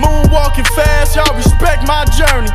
[0.00, 2.48] Moonwalking fast, y'all respect my journey.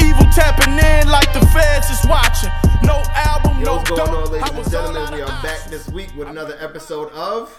[0.00, 2.50] Evil tapping in like the feds is watching.
[2.82, 4.08] No album, Yo, no going dope.
[4.26, 5.14] on, ladies I and gentlemen?
[5.14, 7.56] We are back this week with another episode of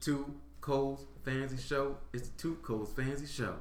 [0.00, 1.96] Two Coles Fancy Show.
[2.12, 3.54] It's the Two Coles Fancy Show.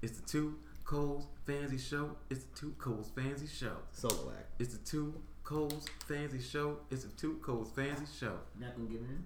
[0.00, 2.16] It's the Two Coles Fancy Show.
[2.30, 3.76] It's the Two Coles Fancy Show.
[3.92, 4.48] Solo Act.
[4.58, 6.78] It's the Two Coles Fancy Show.
[6.90, 8.38] It's the Two Coles Fancy Show.
[8.58, 9.24] Not gonna give in.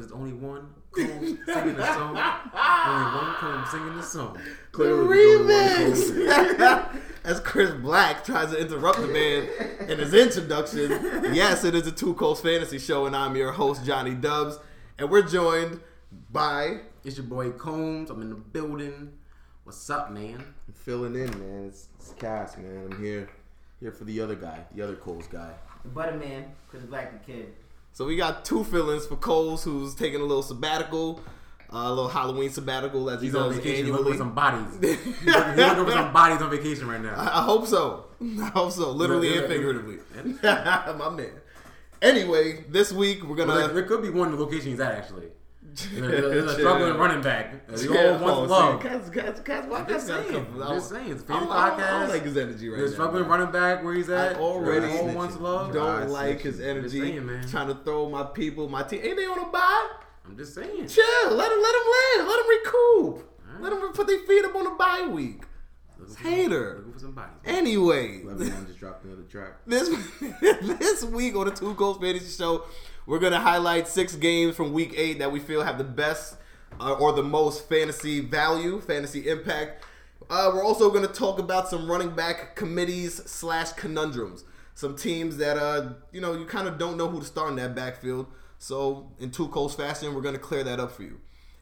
[0.00, 2.16] But there's only one Cole singing the song.
[2.16, 4.38] only one Cole singing the song.
[4.72, 7.00] Clearly, remix.
[7.24, 9.46] As Chris Black tries to interrupt the man
[9.90, 10.90] in his introduction,
[11.34, 14.58] yes, it is a Two Coles Fantasy Show, and I'm your host Johnny Dubs,
[14.98, 15.80] and we're joined
[16.30, 18.08] by It's your boy Combs.
[18.08, 19.12] I'm in the building.
[19.64, 20.42] What's up, man?
[20.66, 21.66] I'm filling in, man.
[21.68, 22.88] It's, it's Cass, man.
[22.90, 23.28] I'm here,
[23.80, 25.52] here for the other guy, the other Coles guy.
[25.82, 27.52] The Butterman, Chris Black the Kid.
[28.00, 31.20] So we got two fill-ins for Coles, who's taking a little sabbatical,
[31.70, 34.72] uh, a little Halloween sabbatical as he He's on does vacation looking for some bodies.
[34.80, 37.14] He's looking, for some bodies on vacation right now.
[37.14, 38.06] I I hope so.
[38.22, 39.98] I hope so, literally Yeah, and figuratively.
[40.42, 40.94] yeah.
[40.98, 41.32] My man.
[42.00, 43.54] Anyway, this week we're gonna.
[43.54, 45.26] there, there could be one location he's at actually.
[45.94, 47.70] There's, there's a struggling running back.
[47.78, 48.82] He Yeah, all wants oh, love.
[48.82, 50.46] see, Cass- Cass- Cass- I'm just saying.
[50.62, 51.10] I'm just saying.
[51.12, 52.00] It's a I family I don't- I podcast.
[52.00, 52.94] don't like his energy right There's now.
[52.96, 53.30] struggling man.
[53.30, 54.36] running back where he's I at.
[54.38, 55.72] already all wants love.
[55.72, 57.00] don't Ah, like his energy.
[57.00, 57.48] saying, man.
[57.48, 59.00] Trying to throw my people, my team.
[59.04, 59.88] Ain't they on a bye?
[60.26, 60.88] I'm just saying.
[60.88, 61.30] Chill.
[61.30, 61.60] Let him.
[61.62, 61.86] Let him
[62.18, 62.28] live.
[62.28, 63.30] Let him recoup.
[63.48, 63.62] Alright.
[63.62, 65.42] Let him put their feet up on the bye week.
[65.98, 66.76] Looking Hater.
[66.78, 67.34] Looking for some bodies.
[67.44, 69.52] Anyway, Lebanon just dropped another track.
[69.66, 69.88] this
[70.40, 72.64] this week on the Two Coles Fantasy Show,
[73.10, 76.36] we're gonna highlight six games from Week Eight that we feel have the best
[76.78, 79.84] uh, or the most fantasy value, fantasy impact.
[80.30, 84.44] Uh, we're also gonna talk about some running back committees slash conundrums.
[84.76, 87.56] Some teams that uh you know you kind of don't know who to start in
[87.56, 88.28] that backfield.
[88.60, 91.18] So in Two Coles fashion, we're gonna clear that up for you.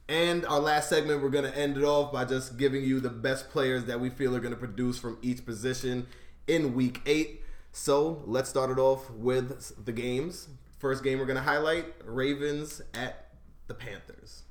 [0.07, 3.11] And our last segment, we're going to end it off by just giving you the
[3.11, 6.07] best players that we feel are going to produce from each position
[6.47, 7.43] in week eight.
[7.73, 10.49] So let's start it off with the games.
[10.79, 13.27] First game we're going to highlight Ravens at
[13.67, 14.43] the Panthers.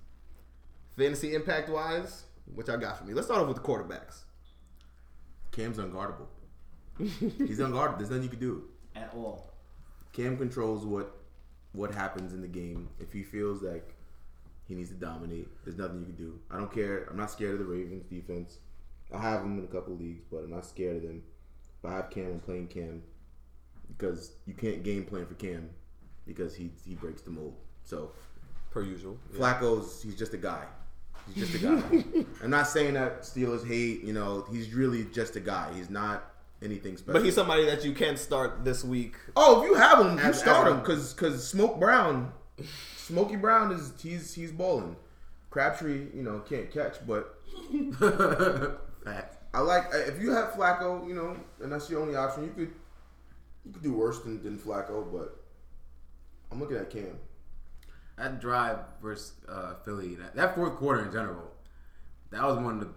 [0.98, 2.24] Fantasy impact wise,
[2.54, 3.14] which I got for me.
[3.14, 4.24] Let's start off with the quarterbacks.
[5.52, 6.28] Cam's unguardable.
[6.98, 7.98] He's unguardable.
[7.98, 8.64] There's nothing you can do.
[8.96, 9.54] At all.
[10.12, 11.16] Cam controls what
[11.72, 12.90] what happens in the game.
[13.00, 13.96] If he feels like
[14.68, 16.40] he needs to dominate, there's nothing you can do.
[16.52, 17.08] I don't care.
[17.10, 18.58] I'm not scared of the Ravens defense.
[19.14, 21.24] I have them in a couple leagues, but I'm not scared of them.
[21.80, 23.04] If I have Cam, I'm playing Cam
[23.88, 25.70] because you can't game plan for Cam
[26.28, 27.56] because he he breaks the mold.
[27.84, 28.12] So
[28.72, 29.18] Per usual.
[29.36, 30.66] Flacco's he's just a guy.
[31.34, 32.04] He's just a guy.
[32.44, 35.74] I'm not saying that Steelers hate, you know, he's really just a guy.
[35.74, 37.14] He's not anything special.
[37.14, 39.16] But he's somebody that you can't start this week.
[39.36, 42.32] Oh, if you have him, you As- start as him because because Smoke Brown,
[42.98, 44.96] Smokey Brown is he's he's balling.
[45.50, 47.40] Crabtree, you know, can't catch, but
[49.54, 52.44] I like uh, if you have Flacco, you know, and that's your only option.
[52.44, 52.74] You could
[53.66, 55.37] you could do worse than, than Flacco, but
[56.52, 57.18] I'm looking at Cam.
[58.18, 61.52] That drive versus uh, Philly, that, that fourth quarter in general,
[62.32, 62.90] that was one of the,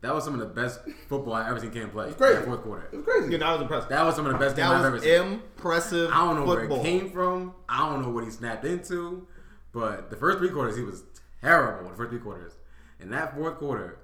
[0.00, 2.08] that was some of the best football I ever seen Cam play.
[2.08, 2.34] it crazy.
[2.36, 2.88] That fourth quarter.
[2.92, 3.30] It's crazy.
[3.32, 3.88] Yeah, that was impressive.
[3.90, 5.22] That was some of the best games I've That ever was seen.
[5.34, 6.10] impressive.
[6.12, 6.78] I don't know football.
[6.82, 7.54] where it came from.
[7.68, 9.26] I don't know what he snapped into.
[9.72, 11.04] But the first three quarters, he was
[11.40, 11.88] terrible.
[11.90, 12.52] The first three quarters,
[13.00, 13.98] and that fourth quarter,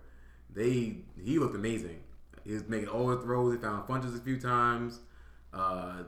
[0.52, 2.00] they he looked amazing.
[2.44, 3.54] He was making all the throws.
[3.54, 5.00] He found Funchess a few times.
[5.52, 6.04] Uh,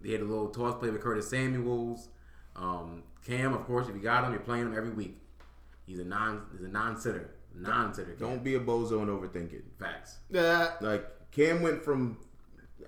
[0.00, 2.08] they had a little toss play with Curtis Samuels.
[2.54, 5.18] Um, Cam, of course, if you got him, you're playing him every week.
[5.86, 8.14] He's a non, he's a non-sitter, non-sitter.
[8.14, 9.64] Don't be a bozo and overthink it.
[9.78, 10.18] facts.
[10.30, 10.72] Yeah.
[10.80, 12.18] Like Cam went from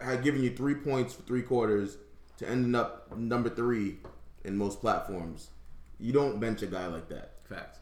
[0.02, 1.96] had given you three points for three quarters
[2.38, 3.98] to ending up number three
[4.44, 5.50] in most platforms.
[5.98, 7.32] You don't bench a guy like that.
[7.48, 7.78] Facts.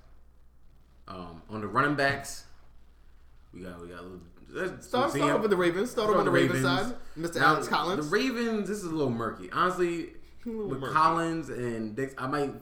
[1.08, 2.44] Um, on the running backs,
[3.52, 4.02] we got we got.
[4.56, 5.91] Start, start off with the Ravens.
[5.91, 6.94] Start off with the Ravens side.
[7.19, 7.37] Mr.
[7.37, 8.08] Now, Alex Collins.
[8.08, 9.50] The Ravens, this is a little murky.
[9.53, 10.11] Honestly,
[10.47, 10.94] with murky.
[10.94, 12.53] Collins and Dix, I might,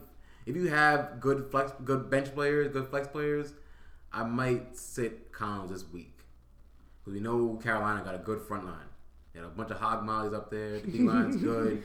[0.45, 3.53] if you have good flex, good bench players, good flex players,
[4.11, 6.19] I might sit Collins this week
[6.99, 8.75] because we know Carolina got a good front line.
[9.33, 10.79] They had a bunch of hog mollies up there.
[10.79, 11.83] The D line's good.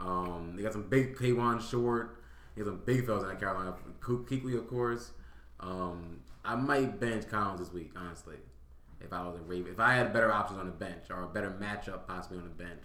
[0.00, 2.22] Um, they got some big Kawann Short.
[2.54, 3.74] They got some big fellas in Carolina.
[4.00, 5.12] Kuechly, of course.
[5.60, 8.36] Um, I might bench Collins this week, honestly.
[9.04, 11.26] If I was a Raven, if I had better options on the bench or a
[11.26, 12.82] better matchup possibly on the bench,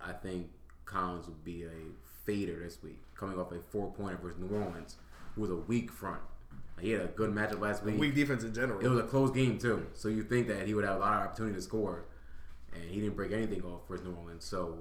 [0.00, 0.48] I think
[0.84, 1.70] Collins would be a
[2.24, 4.96] fader this week, coming off a four pointer versus New Orleans,
[5.34, 6.20] who was a weak front.
[6.80, 7.98] He had a good matchup last week.
[7.98, 8.80] Weak defense in general.
[8.80, 11.14] It was a close game too, so you think that he would have a lot
[11.14, 12.04] of opportunity to score,
[12.74, 14.44] and he didn't break anything off versus New Orleans.
[14.44, 14.76] So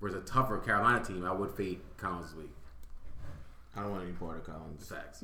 [0.00, 2.50] versus a tougher Carolina team, I would fade Collins this week.
[3.76, 4.88] I don't want any part of Collins.
[4.88, 5.22] Facts.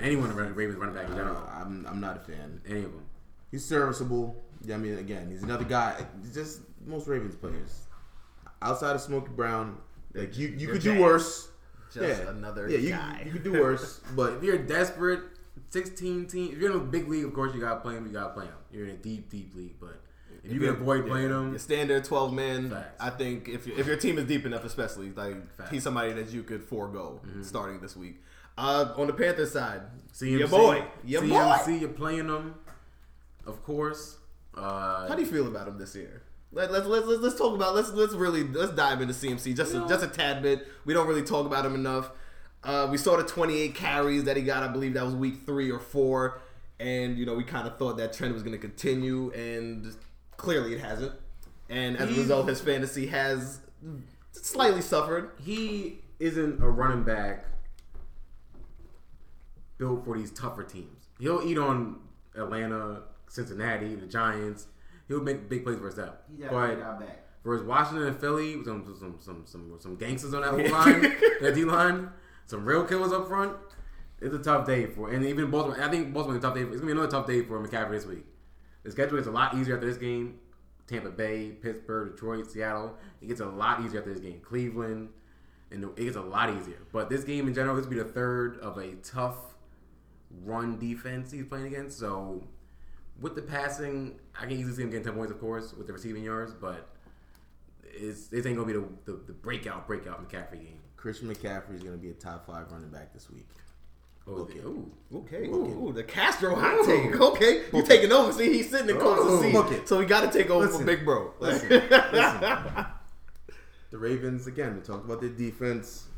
[0.00, 1.48] Anyone run Ravens running back in Uh, general.
[1.50, 2.60] I'm I'm not a fan.
[2.68, 3.04] Any of them.
[3.50, 4.36] He's serviceable.
[4.62, 6.04] Yeah, I mean, again, he's another guy.
[6.22, 7.86] He's just most Ravens players.
[8.60, 9.78] Outside of Smokey Brown,
[10.14, 11.48] like you, you could do worse.
[11.92, 12.30] Just yeah.
[12.30, 13.22] another yeah, you, guy.
[13.24, 15.20] you could do worse, but If you're desperate,
[15.70, 16.52] 16 team.
[16.52, 18.06] If you're in a big league, of course you gotta play him.
[18.06, 18.54] You gotta play him.
[18.70, 20.00] You're in a deep, deep league, but
[20.44, 22.70] if you can avoid playing him, standard twelve man.
[22.70, 22.94] Facts.
[23.00, 25.66] I think if you, if your team is deep enough, especially like Facts.
[25.66, 25.74] Mm-hmm.
[25.74, 28.22] he's somebody that you could forego starting this week.
[28.56, 31.28] Uh, on the Panthers side, CMC, your boy, your boy.
[31.28, 32.54] CMC, you're playing him,
[33.48, 34.18] of course.
[34.54, 36.22] Uh, How do you feel about him this year?
[36.52, 39.74] Let, let's, let's let's let's talk about let's let's really let's dive into CMC just
[39.74, 40.66] a, just a tad bit.
[40.86, 42.10] We don't really talk about him enough.
[42.64, 44.62] Uh, we saw the 28 carries that he got.
[44.62, 46.40] I believe that was week three or four,
[46.80, 49.94] and you know we kind of thought that trend was going to continue, and
[50.38, 51.12] clearly it hasn't.
[51.68, 53.60] And as a result, his fantasy has
[54.32, 55.32] slightly suffered.
[55.44, 57.44] he isn't a running back
[59.76, 61.08] built for these tougher teams.
[61.20, 62.00] He'll eat on
[62.34, 64.66] Atlanta, Cincinnati, the Giants.
[65.08, 66.12] He'll make big plays for them.
[66.30, 67.24] He definitely But got back.
[67.44, 71.00] versus Washington and Philly, some some some some some gangsters on that O line,
[71.40, 72.10] that D line,
[72.46, 73.56] some real killers up front.
[74.20, 75.80] It's a tough day for, and even Baltimore.
[75.82, 76.62] I think Baltimore a tough day.
[76.62, 78.26] It's gonna be another tough day for McCaffrey this week.
[78.82, 80.40] The schedule is a lot easier after this game.
[80.86, 82.96] Tampa Bay, Pittsburgh, Detroit, Seattle.
[83.22, 84.40] It gets a lot easier after this game.
[84.40, 85.10] Cleveland,
[85.70, 86.78] and it gets a lot easier.
[86.92, 89.36] But this game in general, this will be the third of a tough
[90.44, 91.98] run defense he's playing against.
[91.98, 92.42] So
[93.20, 95.92] with the passing, I can easily see him getting ten points, of course, with the
[95.92, 96.52] receiving yards.
[96.54, 96.88] But
[97.84, 100.78] it's this ain't gonna be the, the, the breakout breakout McCaffrey game.
[100.96, 103.46] Christian McCaffrey is going to be a top five running back this week.
[104.26, 104.58] Oh, Okay.
[104.58, 104.90] ooh.
[105.14, 105.88] Okay, Ooh.
[105.88, 107.18] ooh, the Castro hot take.
[107.20, 108.32] Okay, you taking over?
[108.32, 109.68] See, he's sitting in Coach's Ooh.
[109.68, 109.88] Seat, it.
[109.88, 110.80] so we got to take over Listen.
[110.80, 111.34] for Big Bro.
[111.38, 112.86] Listen, listen.
[113.90, 114.74] The Ravens again.
[114.74, 116.08] We talked about their defense.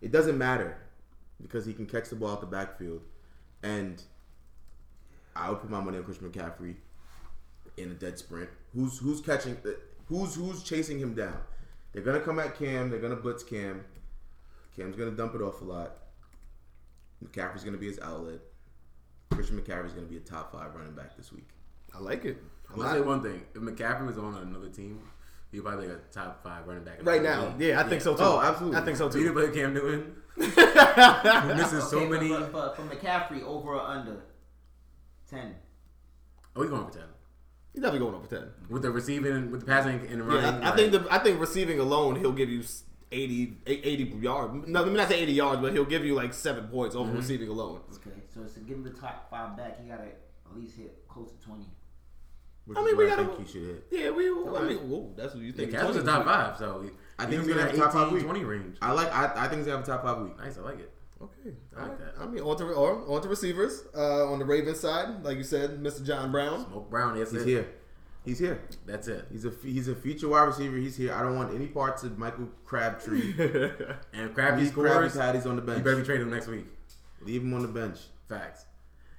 [0.00, 0.78] It doesn't matter
[1.42, 3.02] because he can catch the ball out the backfield,
[3.64, 4.00] and
[5.36, 6.74] I would put my money on Christian McCaffrey
[7.76, 8.48] in a dead sprint.
[8.74, 9.56] Who's who's catching?
[9.64, 9.70] Uh,
[10.08, 11.36] who's who's chasing him down?
[11.92, 12.90] They're gonna come at Cam.
[12.90, 13.84] They're gonna blitz Cam.
[14.76, 15.96] Cam's gonna dump it off a lot.
[17.24, 18.40] McCaffrey's gonna be his outlet.
[19.30, 21.48] Christian McCaffrey's gonna be a top five running back this week.
[21.94, 22.36] I like it.
[22.70, 25.00] I'm gonna say one thing: if McCaffrey was on another team,
[25.52, 27.60] he'd probably be like a top five running back in Right the now, league.
[27.60, 28.22] yeah, I think so too.
[28.22, 28.78] Oh, absolutely.
[28.78, 29.32] I think so So you too.
[29.32, 32.28] play Cam Newton, who misses so Okay, many.
[32.28, 34.16] But, but, for McCaffrey, over or under?
[35.30, 35.54] 10.
[36.56, 37.02] Oh, he's going for ten
[37.72, 38.48] He's definitely going over ten.
[38.70, 40.42] with the receiving, with the passing and running.
[40.62, 42.62] Yeah, I, I think the I think receiving alone, he'll give you
[43.10, 44.68] 80, 80 yards.
[44.68, 47.08] No, let me not say eighty yards, but he'll give you like seven points Mm-hmm.
[47.08, 47.80] over receiving alone.
[47.96, 51.06] Okay, so to give him the top five back, he got to at least hit
[51.08, 51.64] close to 20.
[52.66, 53.86] Which I is mean, we where I gotta- think he should hit.
[53.90, 54.28] Yeah, we.
[54.30, 55.72] I mean, whoa, that's what you the think.
[55.72, 56.64] Cavs was a top five, so
[57.18, 58.22] I I think think he's he's gonna have that a top five week.
[58.22, 58.76] 20 range.
[58.80, 59.12] I like.
[59.12, 60.38] I, I think he's gonna have a top five week.
[60.38, 60.90] Nice, I like it.
[61.22, 62.14] Okay, I like that.
[62.20, 63.84] I mean, on to or on to receivers.
[63.96, 66.04] Uh, on the Ravens side, like you said, Mr.
[66.04, 66.66] John Brown.
[66.66, 67.46] Smoke Brown, yes, He's it.
[67.46, 67.68] here.
[68.24, 68.60] He's here.
[68.86, 69.26] That's it.
[69.30, 70.76] He's a he's a future wide receiver.
[70.76, 71.14] He's here.
[71.14, 73.34] I don't want any parts of Michael Crabtree.
[73.38, 75.78] And if Crabtree These Crabtree scores, patties on the bench.
[75.78, 76.66] you better be trading him next week.
[77.22, 77.98] Leave him on the bench.
[78.28, 78.64] Facts.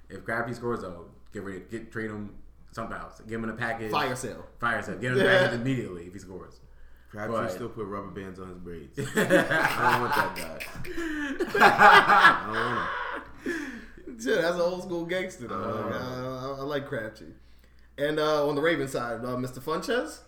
[0.08, 2.34] If Crabtree scores, though, get ready, get trade him
[2.72, 3.20] something else.
[3.26, 3.90] Give him in a package.
[3.90, 4.44] Fire sale.
[4.60, 4.98] Fire sale.
[4.98, 6.60] Get him in a package immediately if he scores.
[7.16, 7.50] Crabtree Right.
[7.50, 8.98] still put rubber bands on his braids.
[8.98, 10.66] I don't want that guy.
[11.58, 12.88] I don't want
[13.46, 13.62] him.
[14.18, 15.56] Yeah, that's an old school gangster though.
[15.58, 17.26] Like, I, I, I like Crabtree.
[17.98, 19.58] And uh, on the Raven side, uh, Mr.
[19.60, 20.20] Funchess,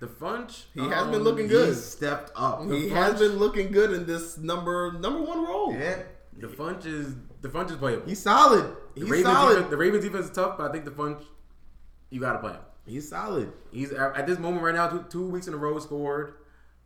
[0.00, 0.64] The Funch.
[0.74, 1.76] he has been um, looking He good.
[1.76, 2.64] stepped up.
[2.70, 5.72] He has been looking good in this number number one role.
[5.74, 6.02] Yeah.
[6.38, 8.06] The Funch is the Funch is playable.
[8.06, 8.64] He's solid.
[8.94, 9.54] the He's Ravens solid.
[9.54, 11.22] defense, the Ravens defense is tough, but I think the Funch,
[12.10, 12.60] you gotta play him.
[12.90, 13.52] He's solid.
[13.72, 16.34] He's at at this moment right now, two, two weeks in a row scored.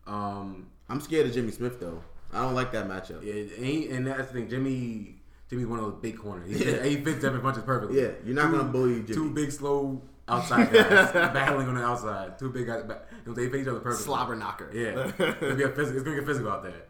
[0.07, 2.03] Um, I'm scared of Jimmy Smith though.
[2.33, 3.23] I don't like that matchup.
[3.25, 4.49] it ain't, and that's the thing.
[4.49, 5.17] Jimmy,
[5.49, 6.51] Jimmy's one of those big corners.
[6.51, 8.01] He, he fits Devin Funchess perfectly.
[8.03, 9.15] Yeah, you're not Two- gonna bully Jimmy.
[9.15, 12.39] Two big, slow outside guys battling on the outside.
[12.39, 12.95] Two big guys, you
[13.27, 14.05] know, they fit each other perfectly.
[14.05, 14.71] Slobber knocker.
[14.75, 16.83] Yeah, it's gonna, be a it's gonna get physical out there.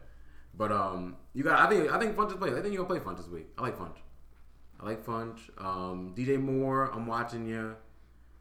[0.57, 1.59] But um, you got.
[1.59, 2.49] I think I think Funch is play.
[2.49, 3.47] I think you're gonna play Funch this week.
[3.57, 3.97] I like Funch.
[4.79, 5.39] I like Funch.
[5.57, 7.75] Um, DJ Moore, I'm watching you.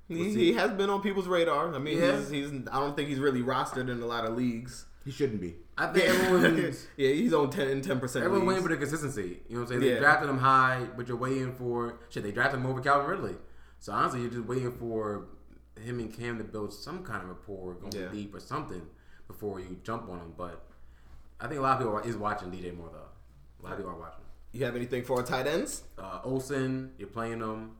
[0.08, 1.74] He, he has been on people's radar.
[1.74, 2.18] I mean, Yeah.
[2.18, 4.84] he's, he's I don't think he's really rostered in a lot of leagues.
[5.04, 5.56] He shouldn't be.
[5.76, 8.24] I think everyone's yeah, he's on 10 10 percent.
[8.24, 9.40] everyone's waiting for the consistency.
[9.48, 9.80] You know what I'm saying?
[9.80, 9.98] They Yeah.
[10.00, 12.22] drafted him high, but you're waiting for shit.
[12.22, 13.34] They drafted him over Calvin Ridley.
[13.80, 15.26] So honestly, you're just waiting for
[15.82, 18.08] him and Cam to build some kind of rapport, going Yeah.
[18.12, 18.82] deep or something
[19.26, 20.32] before you jump on him.
[20.36, 20.64] But
[21.40, 22.98] I think a lot of people are, is watching DJ Moore though.
[22.98, 24.20] A lot of people are watching.
[24.52, 25.82] You have anything for our tight ends?
[25.98, 27.72] Uh, Olsen, you're playing him.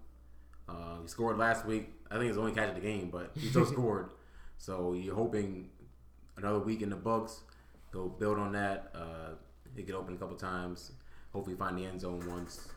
[0.68, 1.90] Uh, he scored last week.
[2.14, 4.10] I think it's the only catch of the game, but he still scored.
[4.58, 5.70] So you're hoping
[6.36, 7.40] another week in the books.
[7.90, 8.92] Go build on that.
[8.94, 9.34] Uh,
[9.76, 10.92] It get open a couple times.
[11.32, 12.68] Hopefully, find the end zone once.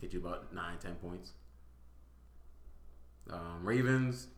[0.00, 1.32] Get you about nine, ten points.
[3.30, 4.28] Um, Ravens.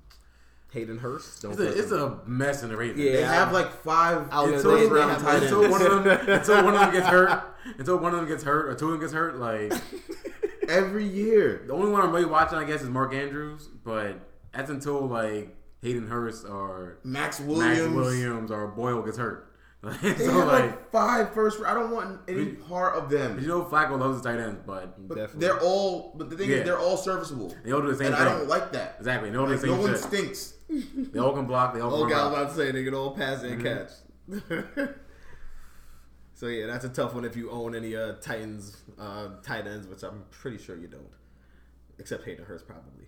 [0.72, 1.42] Hayden Hurst.
[1.42, 3.00] Don't It's a, it's a mess in the Ravens.
[3.00, 3.12] Yeah.
[3.12, 6.80] They have like five Until, they have- tight until one of them, until one of
[6.80, 7.42] them gets hurt,
[7.78, 9.72] until one of them gets hurt, or two of them gets hurt, like
[10.68, 11.62] every year.
[11.66, 13.68] the only one I'm really watching, I guess, is Mark Andrews.
[13.82, 17.78] But that's until like Hayden Hurst or Maxx Williams.
[17.80, 19.46] Maxx Williams or Boyle gets hurt.
[19.82, 21.58] They so have like, like five first.
[21.64, 23.38] I don't want any But- part of them.
[23.40, 25.40] you know, Flacco loves his tight ends, but But Definitely.
[25.40, 26.12] they're all.
[26.16, 26.56] But the thing Yeah.
[26.56, 27.54] is, they're all serviceable.
[27.64, 28.26] they all do the same and thing.
[28.26, 28.96] I don't like that.
[28.98, 29.30] exactly.
[29.30, 30.02] They all do Like, the no same one shit.
[30.02, 30.54] stinks.
[30.68, 31.72] They all can block.
[31.74, 32.42] They all can Okay, I was run.
[32.42, 33.66] about to say they can all pass Mm-hmm.
[33.66, 34.88] and catch.
[36.34, 39.86] so yeah, that's a tough one if you own any uh, Titans uh, tight ends,
[39.86, 41.10] which I'm pretty sure you don't,
[41.98, 43.06] except Hayden Hurst probably.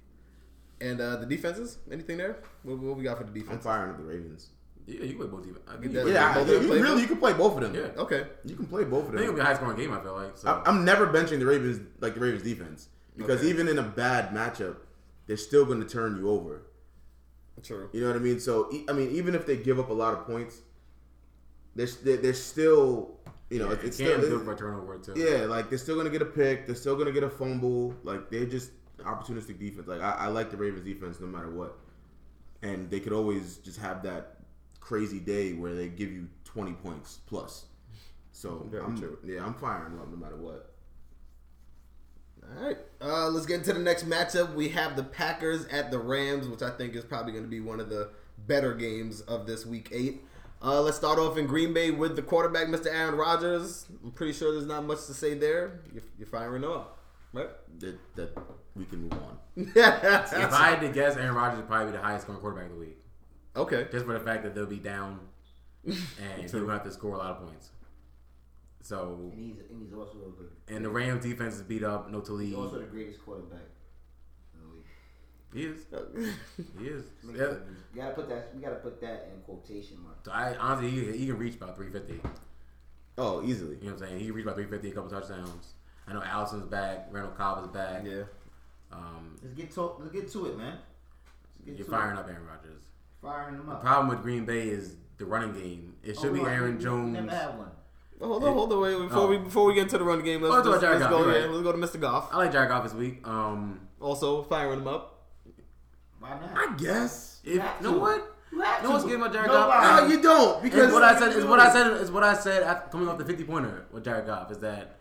[0.82, 2.38] And uh, the defenses, anything there?
[2.64, 3.50] What, what we got for the defense?
[3.50, 3.64] I'm defense?
[3.64, 4.48] firing at the Ravens.
[4.86, 5.60] Yeah, you can play both even.
[5.68, 7.54] I mean, Yeah, yeah, Yeah, both I- of them you really you can play both
[7.56, 7.74] of them.
[7.74, 8.02] yeah.
[8.02, 9.34] Okay, You can play both of I think it'll them.
[9.36, 9.92] be a high scoring game.
[9.92, 10.36] I feel like.
[10.36, 10.48] So.
[10.50, 13.48] I- I'm never benching the Ravens like the Ravens defense because Okay.
[13.50, 14.76] even in a bad matchup,
[15.26, 16.62] they're still going to turn you over.
[17.62, 17.88] true.
[17.92, 18.40] You know what I mean?
[18.40, 18.54] So
[18.88, 20.62] I mean, even if they give up a lot of points,
[21.76, 23.20] they're they're, they're still
[23.50, 25.12] you know it's Cam still good for a turnover too.
[25.14, 26.66] yeah like they're still going to get a pick.
[26.66, 27.94] They're still going to get a fumble.
[28.02, 28.70] Like they're just
[29.04, 29.86] opportunistic defense.
[29.86, 31.78] Like I, I like the Ravens defense no matter what,
[32.62, 34.36] and they could always just have that
[34.80, 37.66] crazy day where they give you 20 points plus.
[38.32, 39.18] So Very I'm, true.
[39.24, 40.70] yeah, I'm firing up no matter what.
[42.42, 44.54] All right, uh, let's get into the next matchup.
[44.54, 47.60] We have the Packers at the Rams, which I think is probably going to be
[47.60, 48.10] one of the
[48.46, 50.22] better games of this week eight.
[50.60, 52.86] Uh, let's start off in Green Bay with the quarterback, Mr.
[52.86, 53.86] Aaron Rodgers.
[54.04, 55.80] I'm pretty sure there's not much to say there.
[55.92, 56.98] You're, you're firing up,
[57.32, 57.48] right?
[57.80, 58.34] That that
[58.76, 59.38] we can move on.
[59.74, 59.76] If
[60.52, 62.78] I had to guess, Aaron Rodgers would probably be the highest scoring quarterback of the
[62.78, 62.98] week,
[63.56, 63.86] okay.
[63.92, 65.20] just for the fact that they'll be down
[65.84, 65.96] and
[66.40, 67.70] he's gonna have to score a lot of points.
[68.82, 72.10] So, And he's, and he's also the, and the Rams defense is beat up.
[72.10, 72.54] No he's Talib.
[72.56, 73.60] also the greatest quarterback.
[74.54, 74.86] in the league.
[75.54, 75.86] He is.
[76.80, 77.04] He is.
[77.22, 77.42] Make Yeah.
[77.44, 78.50] sure You you gotta put that.
[78.54, 80.24] We gotta put that in quotation marks.
[80.24, 82.20] So I honestly, he, he can reach about 350.
[83.18, 83.76] Oh, easily.
[83.76, 84.18] You know what I'm saying?
[84.20, 85.74] He can reach about 350, a couple touchdowns.
[86.08, 87.06] I know Allison's back.
[87.12, 88.02] Randall Cobb is back.
[88.04, 88.22] Yeah.
[88.92, 90.78] Um, Let's get to let's get to it, man.
[91.66, 92.20] Get you're firing it.
[92.20, 92.82] up Aaron Rodgers.
[93.22, 93.80] Firing them up.
[93.82, 95.94] The Problem with Green Bay is the running game.
[96.02, 96.52] It should Oh, be right.
[96.54, 97.12] Aaron Jones.
[97.14, 97.70] Never had one.
[98.20, 98.96] Hold on, hold on, wait.
[99.08, 99.26] Before Oh.
[99.28, 101.24] we before we get into the run game, let's, Oh, let's, let's go.
[101.24, 101.50] you're Yeah, right.
[101.50, 102.00] let's go to Mr.
[102.00, 102.28] Goff.
[102.32, 103.26] I like Jared Goff this week.
[103.26, 105.26] Um, Also firing him up.
[106.20, 106.50] Why not?
[106.54, 107.40] I guess.
[107.44, 108.36] if, You know what?
[108.52, 109.08] You No one's to.
[109.08, 109.86] getting my Jared Nobody.
[109.86, 110.00] Goff.
[110.02, 111.32] No, you don't because It's what I said.
[111.32, 111.86] Is what I said.
[112.00, 114.50] Is what I said after coming off the fifty pointer with Jared Goff.
[114.52, 114.98] Is that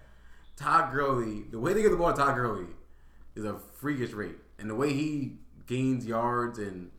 [0.55, 1.43] Todd Gurley?
[1.51, 2.65] The way they get the ball to Todd Gurley
[3.35, 6.91] is a freakish rate, and the way he gains yards and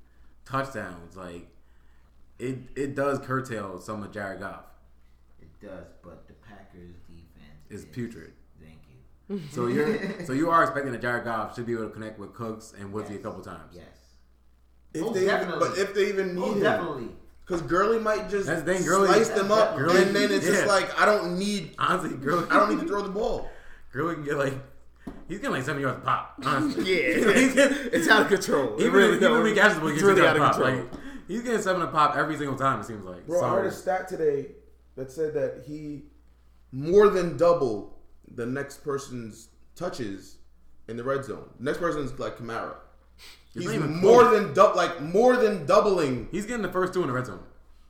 [0.44, 1.48] touchdowns, like
[2.38, 4.64] it, it does curtail some of Jared Goff.
[5.40, 8.32] It does, but the Packers defense Is putrid.
[8.60, 9.40] Thank you.
[9.52, 12.32] So you're so you are expecting that Jared Goff should be able to connect with
[12.34, 13.72] Cooks and Woodsy a couple times.
[13.74, 13.84] Yes.
[14.94, 15.68] If Most they even, definitely.
[15.68, 17.08] but if they even need Oh, him, definitely.
[17.46, 20.44] because Gurley might just That's the thing, Gurley- slice them up, Gurley- and then it's
[20.46, 23.48] just like I don't need, Honestly, Gurley, I don't need to throw the ball.
[23.92, 24.54] Gurley can get like
[25.28, 26.34] he's getting like seven yards a pop.
[26.44, 28.74] Honestly, Yeah, he's getting, it's out of control.
[28.76, 30.36] It Even, really, even when he catches the ball, he it's gets really really out
[30.36, 30.54] of pop.
[30.54, 30.76] control.
[30.76, 32.80] Like, he's getting seven a pop every single time.
[32.80, 33.26] It seems like.
[33.26, 34.46] Bro, so, I heard a stat today
[34.96, 36.04] that said that he
[36.72, 37.94] more than doubled
[38.34, 40.36] the next person's touches
[40.88, 41.48] in the red zone.
[41.58, 42.74] The next person's like Kamara.
[43.54, 44.40] It's He's more close.
[44.40, 47.40] than du- like more than doubling He's getting the first two in the red zone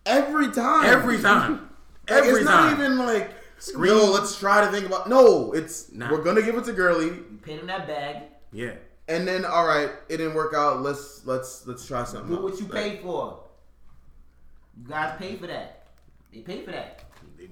[0.04, 0.84] every time.
[0.86, 1.70] every time.
[2.08, 2.70] Every it's time.
[2.72, 3.30] It's not even like
[3.62, 3.92] Screen.
[3.96, 4.10] yo.
[4.10, 5.08] Let's try to think about.
[5.08, 6.10] No, it's Nah.
[6.10, 8.24] we're gonna give it to Gurley, You paid him that bag.
[8.52, 8.74] yeah.
[9.08, 10.82] and then all right, it didn't work out.
[10.82, 12.34] Let's let's let's try something.
[12.34, 12.60] Do what else.
[12.60, 13.40] you Like, paid for.
[14.80, 15.86] You guys pay for that.
[16.32, 17.04] They pay for that.
[17.36, 17.48] The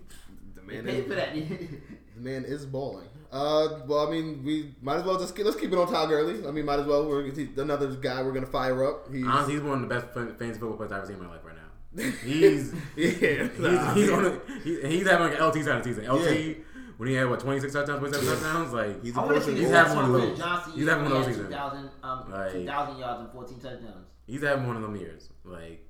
[0.67, 1.35] They man, pay is, for that.
[2.17, 3.07] the man is balling.
[3.33, 6.09] Uh, well, I mean, we might as well just keep, let's keep it on Todd
[6.09, 6.45] Gurley.
[6.49, 7.07] I mean, might as well.
[7.09, 9.13] We're he's another guy we're gonna fire up.
[9.13, 11.23] He's, Honestly, he's one of the best fan- fantasy football players I've ever seen in
[11.25, 11.50] my life right now.
[11.97, 13.09] He's yeah,
[13.49, 14.19] he's, nah, he's, man.
[14.19, 16.09] on a, he, he's having like an LT side of season.
[16.09, 16.55] LT Yeah.
[16.99, 18.35] when he had what twenty six touchdowns, twenty seven Yeah.
[18.35, 19.57] touchdowns, like He's I want to see approaching.
[19.67, 20.39] He's having one of those.
[20.39, 20.73] Johnson.
[20.77, 21.49] He's having one of those seasons.
[21.49, 24.07] 2,000 um, Like- 2,000 yards and 14 touchdowns.
[24.27, 25.29] he's having one of them years.
[25.45, 25.87] Like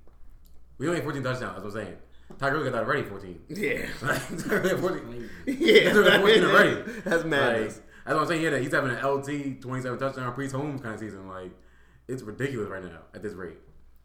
[0.79, 1.63] we only had fourteen touchdowns.
[1.63, 1.97] That's what I'm saying.
[2.39, 3.41] Ty Gurley got that already fourteen.
[3.49, 5.29] yeah, Like, had 14.
[5.47, 5.55] yeah.
[5.55, 6.83] He's 14 already.
[7.05, 7.77] That's madness.
[7.77, 8.43] Like, that's what I'm saying.
[8.43, 11.29] Yeah, that he's having an LT 27 touchdown Priest Holmes kind of season.
[11.29, 11.51] Like,
[12.09, 13.59] it's ridiculous right now at this rate.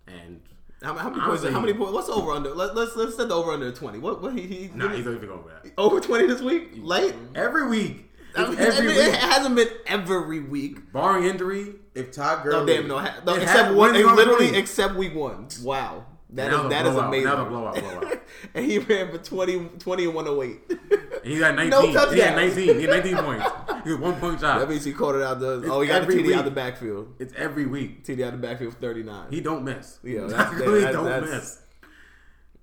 [0.07, 0.41] And
[0.83, 1.43] how, how many points?
[1.43, 1.93] How many points?
[1.93, 2.53] What's over under?
[2.53, 3.99] Let, let's let's set the over under twenty.
[3.99, 5.71] What what he, he nah, he's not even for that.
[5.77, 6.71] over twenty this week?
[6.77, 7.15] Late.
[7.33, 10.91] Every week, I mean, every I mean, It hasn't been every week.
[10.91, 11.75] barring injury.
[11.95, 12.97] If Todd Gurley, No, damn, no.
[12.99, 15.47] ha- no It except one, when he was literally except week one.
[15.63, 17.25] Wow, that is that is amazing.
[17.25, 18.21] Now the blowout, blowout.
[18.53, 20.79] and he ran for 20, 20 and one hundred eight.
[21.23, 21.69] He got 19.
[21.93, 22.75] No he had 19.
[22.79, 23.45] He had 19 points.
[23.89, 24.59] He was one point shot.
[24.59, 25.59] That means he caught it out the.
[25.61, 27.15] It's Oh, he got the every TD out the backfield.
[27.19, 28.03] It's every week.
[28.03, 29.27] TD out the backfield 39.
[29.31, 29.99] He don't miss.
[30.03, 31.61] Yeah, He that's- really that- don't that's- miss.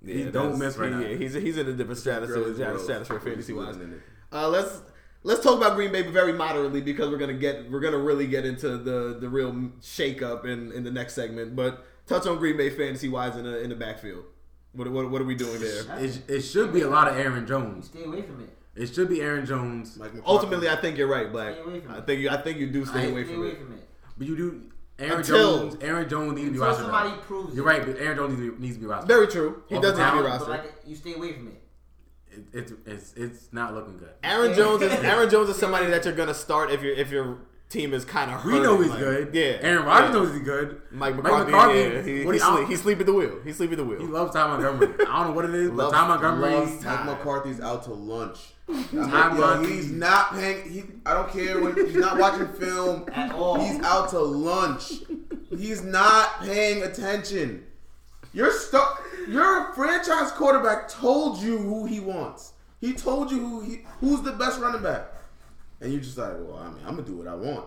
[0.05, 1.07] Yeah, he don't miss right he- now.
[1.07, 2.83] yeah, He's he's in a different stratosphere, Girl is gross.
[2.85, 3.77] stratosphere fantasy wise.
[4.33, 4.81] Uh, let's
[5.23, 8.45] let's talk about Green Bay very moderately because we're gonna get we're gonna really get
[8.45, 11.55] into the the real shake up in in the next segment.
[11.55, 14.25] But touch on Green Bay fantasy wise in the in the backfield.
[14.73, 15.85] What what, what are we doing there?
[16.01, 17.87] It, it should be a lot of Aaron Jones.
[17.87, 18.49] stay away from it.
[18.75, 19.97] It should be Aaron Jones.
[19.99, 20.27] Mike McCarthy.
[20.27, 21.55] Ultimately, I think you're right, Black.
[21.55, 23.53] Stay away from I think you I think you do stay away Stay from away
[23.53, 23.59] it.
[23.59, 23.89] from it.
[24.17, 24.63] But you do.
[24.99, 25.77] Aaron Until- Jones.
[25.83, 26.77] Aaron Jones needs to be Until rostered.
[26.83, 27.17] somebody though.
[27.23, 27.79] proves You're it.
[27.79, 29.07] right, but Aaron Jones needs to be, needs to be rostered.
[29.09, 29.63] Very true.
[29.69, 30.49] He does the need to be rostered.
[30.49, 31.59] like, you stay away from it.
[32.35, 34.09] It, it's it's it's not looking good.
[34.23, 37.39] Aaron Jones is Aaron Jones is somebody that you're gonna start if your if your
[37.69, 38.43] team is kind of.
[38.45, 39.35] We know he's good.
[39.35, 40.15] Yeah, Aaron Rodgers yeah.
[40.15, 40.81] knows he's good.
[40.91, 43.39] Mike McCarthy, McCarthy, yeah, he, what he he- sleep, he's sleeping the wheel.
[43.45, 43.99] He's sleeping the wheel.
[44.01, 44.95] He loves Ty Montgomery.
[45.01, 46.55] I don't know what it is, but Loves- Ty Montgomery.
[46.55, 48.39] loves Mike McCarthy's out to lunch.
[48.69, 50.71] Time Yo, he's not paying.
[50.71, 53.07] He, I don't care when he's not watching film.
[53.13, 53.61] At all.
[53.61, 54.93] He's out to lunch.
[55.51, 57.67] He's not paying attention.
[58.33, 59.03] Your stuck.
[59.29, 62.53] Your franchise quarterback told you who he wants.
[62.81, 65.07] He told you who he who's the best running back,
[65.81, 67.67] and you're just like, well, I mean, I'm gonna do what I want.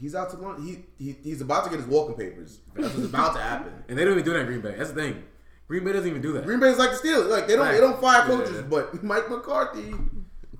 [0.00, 0.64] He's out to lunch.
[0.64, 2.60] He, he he's about to get his walking papers.
[2.74, 3.72] That's what's about to happen.
[3.88, 4.74] And they don't even do that in Green Bay.
[4.76, 5.24] That's the thing.
[5.68, 6.44] Green Bay doesn't even do that.
[6.46, 7.28] Green Bay's like the Steelers.
[7.28, 8.62] Like they don't they don't fire coaches, Yeah.
[8.62, 9.92] but Mike McCarthy.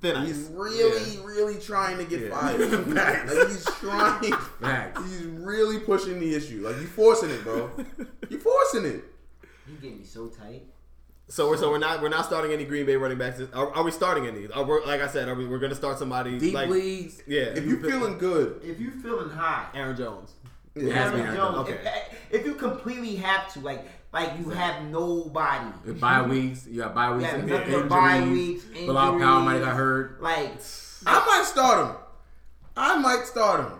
[0.00, 0.28] Thin ice.
[0.28, 1.20] He's really, Yeah.
[1.24, 2.38] really trying to get Yeah.
[2.38, 2.60] fired.
[2.88, 4.32] like he's trying.
[4.60, 5.02] Facts.
[5.10, 6.60] He's really pushing the issue.
[6.64, 7.70] Like you forcing it, bro.
[8.28, 9.04] You forcing it.
[9.66, 10.64] You get me so tight.
[11.30, 13.40] So we're so we're not we're not starting any Green Bay running backs.
[13.54, 14.46] Are, are we starting any?
[14.48, 17.22] Are we, like I said, are we, we're going to start somebody Deep like leagues.
[17.26, 20.32] yeah, If you feeling good, If you feeling hot, Aaron Jones.
[20.86, 21.56] It has Aaron Aaron Jones.
[21.56, 21.68] Jones.
[21.68, 22.02] Okay.
[22.30, 25.66] If, if you completely have to, like, like you have nobody.
[25.84, 27.82] With bye weeks, you got bye You weeks, have and nothing injuries.
[27.82, 30.22] but bye weeks, Bilal Powell might have got hurt.
[30.22, 30.52] Like,
[31.06, 31.96] I might start him.
[32.76, 33.78] I might start him.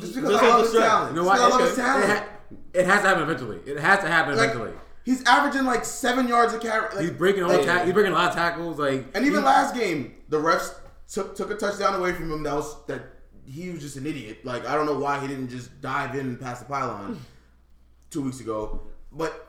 [0.00, 1.10] Just because Just I love the his talent.
[1.14, 1.34] You know what?
[1.34, 2.06] because I love It, his talent.
[2.10, 2.28] ha-
[2.74, 3.58] it has to happen eventually.
[3.66, 4.72] It has to happen Like, eventually.
[5.04, 6.88] he's averaging like seven yards a carry.
[6.94, 8.78] Like, He's breaking all like, ta- he's breaking a lot of tackles.
[8.78, 10.74] Like And even he- last game, the refs
[11.12, 12.42] took took a touchdown away from him.
[12.42, 13.02] That was that
[13.46, 14.44] he was just an idiot.
[14.44, 17.20] Like I don't know why he didn't just dive in and pass the pylon
[18.10, 18.82] two weeks ago.
[19.10, 19.48] But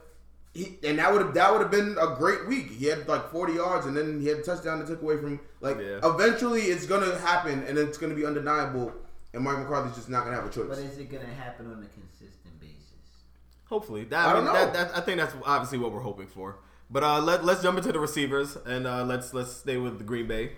[0.53, 2.69] he and that would have that would have been a great week.
[2.71, 5.39] He had like forty yards, and then he had a touchdown that took away from.
[5.61, 5.99] Like Yeah.
[6.03, 8.93] eventually, it's gonna happen, and it's gonna be undeniable.
[9.33, 10.67] And Mike McCarthy's just not gonna have a choice.
[10.69, 12.77] but is it gonna happen on a consistent basis?
[13.65, 14.53] Hopefully, that, I I, don't know.
[14.53, 16.57] That, that, I think that's obviously what we're hoping for.
[16.91, 20.03] But uh, let let's jump into the receivers and uh, let's let's stay with the
[20.03, 20.51] Green Bay.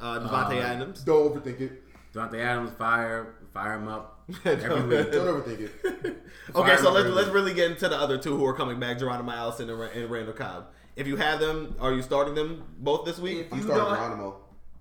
[0.00, 1.02] Uh, Davante Uh, Adams.
[1.04, 1.82] Don't overthink it.
[2.12, 5.12] Davante Adams fire fire him up every week.
[5.12, 6.16] Don't overthink it.
[6.54, 9.30] Okay, so let's let's really get into the other two who are coming back: Geronimo
[9.32, 10.66] Allison and, and Randall Cobb.
[10.96, 13.38] If you have them, are you starting them both this week?
[13.38, 14.36] If I'm you starting don't, Geronimo.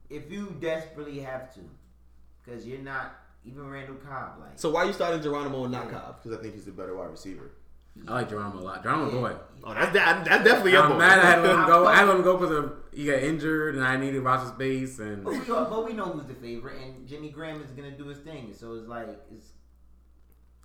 [0.10, 1.60] if you desperately have to,
[2.44, 3.14] because you're not
[3.46, 6.22] even Randall Cobb, like So why are you starting Geronimo and not Cobb?
[6.24, 7.52] Because I think he's the better wide receiver.
[8.08, 8.84] I like Geronimo a lot.
[8.84, 9.36] Geronimo boy.
[9.64, 10.98] Oh, that's that, that's definitely your I'm boy.
[11.00, 11.86] mad I had to let him go.
[11.88, 15.00] I had to let him go because he got injured and I needed roster space
[15.00, 17.92] and But we, all, but we know who's the favorite, and Jimmy Graham is gonna
[17.92, 18.54] do his thing.
[18.54, 19.48] So it's like it's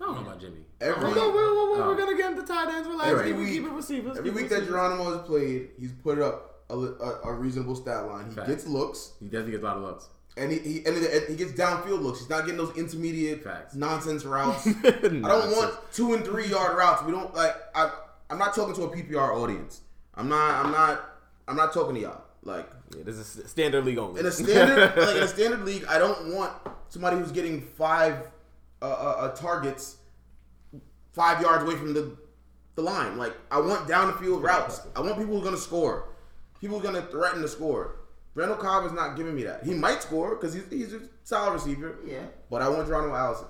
[0.00, 0.64] I don't know about Jimmy.
[0.80, 1.88] Every oh, We're, we're, we're, Oh.
[1.88, 2.86] we're gonna get into tight ends.
[2.88, 3.10] Relax.
[3.10, 4.18] Every keep, it- week- keep it receivers.
[4.18, 4.66] Every keep it week that.
[4.66, 8.28] Geronimo has played, he's put up a, a, a reasonable stat line.
[8.28, 8.48] He Fact.
[8.48, 10.08] gets looks, He definitely gets a lot of looks.
[10.36, 10.96] And he, he and
[11.28, 12.20] he gets downfield looks.
[12.20, 13.74] He's not getting those intermediate Facts.
[13.74, 14.66] nonsense routes.
[14.84, 17.02] I don't want two and three yard routes.
[17.04, 17.54] We don't like.
[17.74, 17.90] I
[18.30, 19.80] I'm not talking to a PPR audience.
[20.14, 20.64] I'm not.
[20.64, 21.04] I'm not.
[21.46, 22.20] I'm not talking to y'all.
[22.42, 24.20] Like Yeah, this is standard league only.
[24.20, 26.52] in a standard like in a standard league, I don't want
[26.88, 28.14] somebody who's getting five
[28.82, 29.96] uh, uh, uh, targets
[31.12, 32.16] five yards away from the
[32.74, 33.16] the line.
[33.16, 34.80] Like I want downfield routes.
[34.96, 36.08] I want people who are gonna score.
[36.60, 37.96] People who are gonna threaten to score.
[38.34, 39.64] Randall Cobb is not giving me that.
[39.64, 41.98] He might score because he's, he's a solid receiver.
[42.04, 42.24] yeah.
[42.50, 43.46] But I want Geronimo Allison.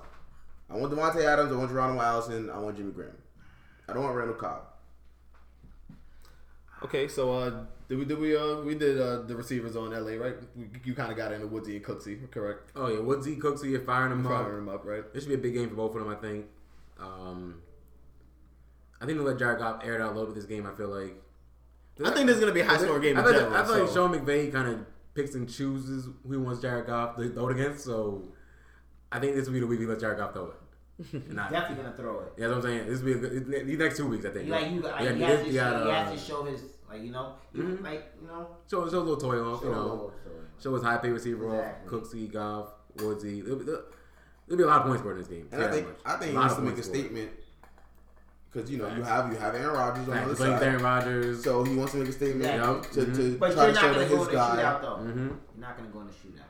[0.69, 1.51] I want Davante Adams.
[1.51, 2.49] I want Geronimo Allison.
[2.49, 3.17] I want Jimmy Graham.
[3.89, 4.61] I don't want Randall Cobb.
[6.83, 10.21] Okay, so uh, did we did we uh we did uh the receivers on LA
[10.23, 10.35] right?
[10.55, 12.71] We, you kind of got into Woodsy and Cooksey, correct?
[12.75, 14.31] Oh yeah, Woodsy, Cooksey, you're firing him up.
[14.33, 15.11] Firing them up, right?
[15.13, 16.09] This should be a big game for both of them.
[16.09, 16.45] I think.
[16.99, 17.61] Um,
[19.01, 20.65] I think they'll let Jared Goff air it out a little bit this game.
[20.67, 21.15] I feel like.
[22.03, 23.61] I think this is gonna be a high score game I in feel, like, general.
[23.61, 24.79] I feel like so- Sean McVay kind of
[25.13, 27.85] picks and chooses who he wants Jared Goff to throw it against.
[27.85, 28.23] So
[29.11, 30.55] I think this will be the week he let Jared Goff throw it.
[31.13, 32.33] And not, Definitely gonna throw it.
[32.37, 32.89] yeah, that's what I'm saying.
[32.89, 34.25] This will be a good, these next two weeks.
[34.25, 34.49] I think.
[34.49, 36.43] Like you, like, yeah, he, this- has to you show, he has uh, to show
[36.43, 39.61] his, like you know, even, like you know, show, show a little toy off.
[39.61, 40.31] show You know, little- show-
[40.69, 41.97] show his high pay receiver Exactly.
[41.97, 42.03] off.
[42.03, 43.41] Cooksey, Goff, Woodsy.
[43.41, 45.47] There'll be, there'll be a lot of points scored in this game.
[45.51, 45.97] And I think much.
[46.05, 46.99] I think he A lot needs to make a points scored.
[47.01, 47.31] statement
[48.55, 50.63] because you know you have you have Aaron Rodgers on the Fact, other playing side,
[50.67, 51.43] Aaron Rodgers.
[51.43, 52.55] so he wants to make a statement Yeah.
[52.63, 52.89] Yup.
[52.91, 54.55] to, to But try you're to not show gonna that go his the guy.
[54.55, 54.97] shootout though.
[54.97, 55.17] Mhm.
[55.17, 56.41] You're not gonna go in the shootout.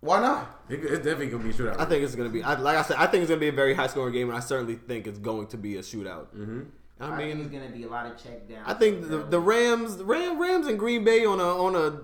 [0.00, 0.60] Why not?
[0.68, 1.78] It- it's definitely gonna be a shootout.
[1.80, 2.42] I think it's gonna be.
[2.42, 4.36] I, like I said, I think it's gonna be a very high scoring game, and
[4.36, 6.26] I certainly think it's going to be a shootout.
[6.36, 6.60] Mm-hmm.
[7.00, 8.62] I I, think mean, it's gonna be a lot of check down.
[8.66, 12.00] I think the, the Rams, the Ram, Rams and Green Bay on a on a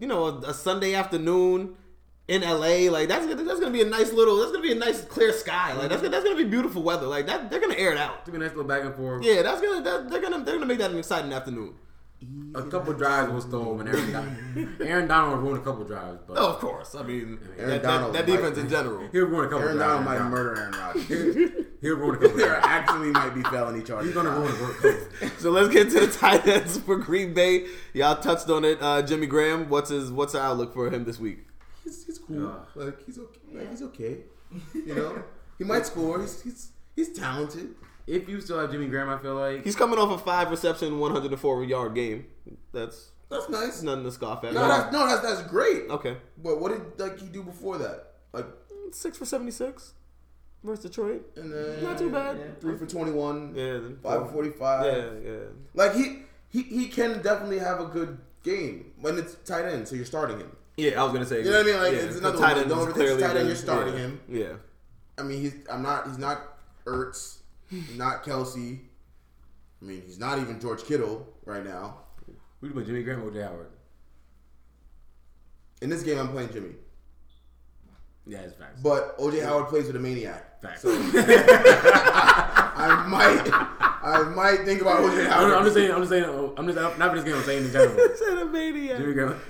[0.00, 1.76] you know a, a Sunday afternoon
[2.28, 4.76] in LA, like that's gonna that's gonna be a nice little that's gonna be a
[4.76, 7.74] nice clear sky, like that's gonna, that's gonna be beautiful weather, like that they're gonna
[7.74, 8.16] air it out.
[8.20, 9.24] It's gonna be a nice little back and forth.
[9.24, 11.74] Yeah, that's gonna that, they're gonna they're gonna make that an exciting afternoon.
[12.54, 13.88] A couple drives was stolen.
[13.88, 16.94] and Aaron, Don- Aaron Donald ruined a couple drives, but Oh, of course.
[16.94, 19.08] I mean, Aaron that, that, Donald that might- defense in general.
[19.12, 20.04] he'll ruin a couple Aaron drives.
[20.06, 21.08] Donald might murder Aaron Rodgers.
[21.34, 21.66] Donald.
[21.80, 22.66] He'll ruin a couple there drives.
[22.68, 24.06] actually might be felony charges.
[24.06, 25.28] He's gonna ruin a couple.
[25.40, 27.66] So let's get to the tight ends for Green Bay.
[27.92, 28.78] Y'all touched on it.
[28.80, 29.68] Uh, Jimmy Graham.
[29.68, 31.40] What's his What's the outlook for him this week?
[31.84, 32.36] He's, he's cool.
[32.76, 32.84] Yeah.
[32.84, 33.40] Like he's okay.
[33.52, 34.18] Like he's okay.
[34.74, 35.22] You know,
[35.58, 36.20] he might score.
[36.20, 37.74] He's he's he's talented.
[38.06, 40.98] If you still have Jimmy Graham, I feel like He's coming off a five reception,
[40.98, 42.26] 104 yard game.
[42.72, 43.80] That's That's nice.
[43.82, 44.54] Nothing to scoff at.
[44.54, 45.88] that's no, that's that's great.
[45.88, 48.14] okay, But what did like he do before that?
[48.32, 48.46] Like,
[48.90, 49.92] six for 76
[50.64, 51.22] versus Detroit.
[51.36, 52.60] and then Not too bad.
[52.60, 53.54] Three for twenty one.
[53.54, 54.84] Yeah, then Five for forty five.
[54.84, 55.38] Yeah, yeah.
[55.74, 59.86] Like he he he can definitely have a good game when it's tight end.
[59.88, 60.56] So you're starting him.
[60.76, 61.38] Yeah, I was gonna say.
[61.44, 61.76] You know what I mean?
[61.80, 62.68] Like, yeah, it's the another tight one.
[62.68, 64.20] Don't overthink tight end, you're starting yeah, him.
[64.28, 64.52] Yeah.
[65.18, 66.40] I mean, he's I'm not he's not
[66.86, 67.38] Ertz,
[67.96, 68.80] not Kelce.
[69.80, 71.98] I mean, he's not even George Kittle right now.
[72.60, 73.68] we do Jimmy Graham or OJ Howard.
[75.82, 76.74] In this game, I'm playing Jimmy,
[78.24, 78.80] Yeah, it's facts.
[78.80, 80.62] but OJ Howard plays with a maniac.
[80.62, 80.84] Facts.
[82.74, 83.50] I might
[84.04, 85.52] I might think about OJ Howard.
[85.52, 85.90] I'm just saying.
[85.90, 86.24] I'm just saying.
[86.56, 87.34] I'm just not for this game.
[87.34, 88.08] I'm saying in general.
[88.16, 88.98] Said a maniac.
[88.98, 89.40] Jimmy Graham.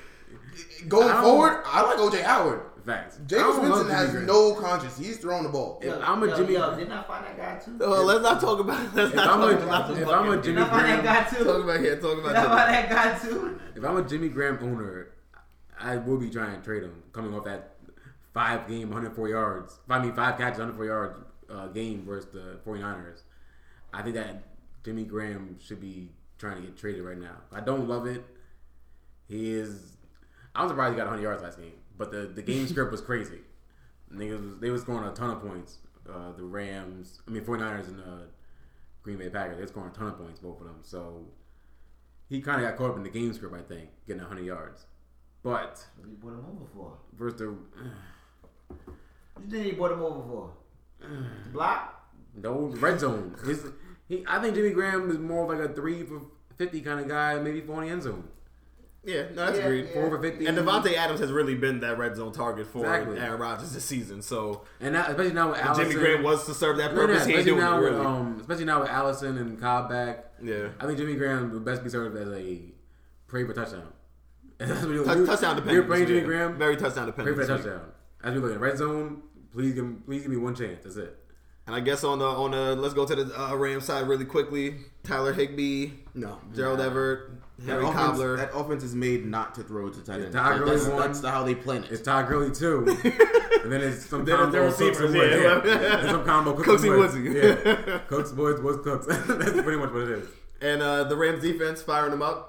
[0.89, 2.61] Going I forward, I like OJ Howard.
[2.85, 3.19] Facts.
[3.27, 4.27] Jameis Winston has Graham.
[4.27, 4.99] no conscience.
[4.99, 5.79] He's throwing the ball.
[5.83, 7.79] If I'm a yo, Jimmy- Yo, didn't I find that guy too?
[7.81, 8.93] Oh, let's not talk about.
[8.95, 9.91] Let's If not I'm talk a, about.
[9.97, 11.45] if I'm a Didn't Jimmy I find that guy too?
[11.45, 12.01] Talk about here.
[12.01, 12.59] Talk Did I about.
[12.59, 13.61] find that guy too?
[13.77, 15.09] if I'm a Jimmy Graham owner,
[15.81, 17.05] I will be trying to trade him.
[17.13, 17.77] Coming off that
[18.35, 19.79] five game, 104 yards.
[19.89, 21.19] I mean, five catches, 104 yards
[21.51, 23.23] uh, game versus the 49ers.
[23.95, 24.43] I think that
[24.85, 27.37] Jimmy Graham should be trying to get traded right now.
[27.53, 28.25] I don't love it.
[29.29, 29.92] He is.
[30.55, 33.01] I was surprised he got 100 yards last game, but the, the game script was
[33.01, 33.39] crazy.
[34.15, 35.79] Niggas was, they was scoring a ton of points.
[36.09, 38.27] Uh, the Rams, I mean 49ers and the
[39.03, 40.79] Green Bay Packers, they scoring a ton of points, both of them.
[40.83, 41.25] So
[42.29, 44.87] he kind of got caught up in the game script, I think, getting 100 yards.
[45.43, 46.93] But What you brought him over for?
[47.17, 50.51] versus the What you think he brought him over for?
[51.01, 51.99] To block?
[52.35, 53.65] no red zone, his,
[54.09, 56.23] he, I think Jimmy Graham is more of like a three for
[56.57, 58.29] 50 kind of guy, maybe four in the end zone.
[59.05, 59.87] Yeah, no, that's Yeah, agreed.
[59.87, 59.93] yeah.
[59.95, 60.47] Four for 50.
[60.47, 63.19] And Davante Adams has really been that red zone target for Exactly.
[63.19, 64.23] Aaron Rodgers this season.
[64.23, 65.91] So And now, especially now with Allison.
[65.91, 67.27] Jimmy Graham was to serve that No, no, purpose.
[67.27, 68.07] he ain't especially doing now it with really.
[68.07, 70.27] um, especially now with Allison and Cobb back.
[70.41, 72.61] yeah, I think Jimmy Graham would best be served as a
[73.27, 73.93] pray for touchdown.
[74.61, 75.87] And that's what you- Tou- you- touchdown You're dependent.
[75.89, 76.27] playing this Jimmy week.
[76.29, 76.59] Graham.
[76.59, 77.81] Very touchdown Pray for a touchdown.
[78.23, 80.85] As we look at red zone, please give please give me one chance.
[80.85, 81.19] That's it.
[81.67, 84.25] And I guess on the on the let's go to the uh, Rams side really
[84.25, 84.77] quickly.
[85.03, 87.31] Tyler Higbee, No, Gerald Everett,
[87.65, 88.37] That Henry offense, Cobbler.
[88.39, 90.33] that offense is made not to throw to tight end.
[90.33, 91.01] Todd Gurley That's, won.
[91.01, 91.93] that's the, how they plan it.
[91.93, 92.79] It's Todd Gurley too,
[93.63, 95.43] and then it's some Then it's combo the Cooks and receivers, Woods.
[95.43, 95.63] yeah.
[95.65, 95.99] Yeah.
[95.99, 97.15] And some combo Cooks, Cooks and and Woods.
[97.15, 97.87] Woodsy.
[97.91, 99.07] Yeah, Cooks Woods was Cooks.
[99.27, 100.29] That's pretty much what it is.
[100.61, 102.49] and uh, the Rams defense firing them up.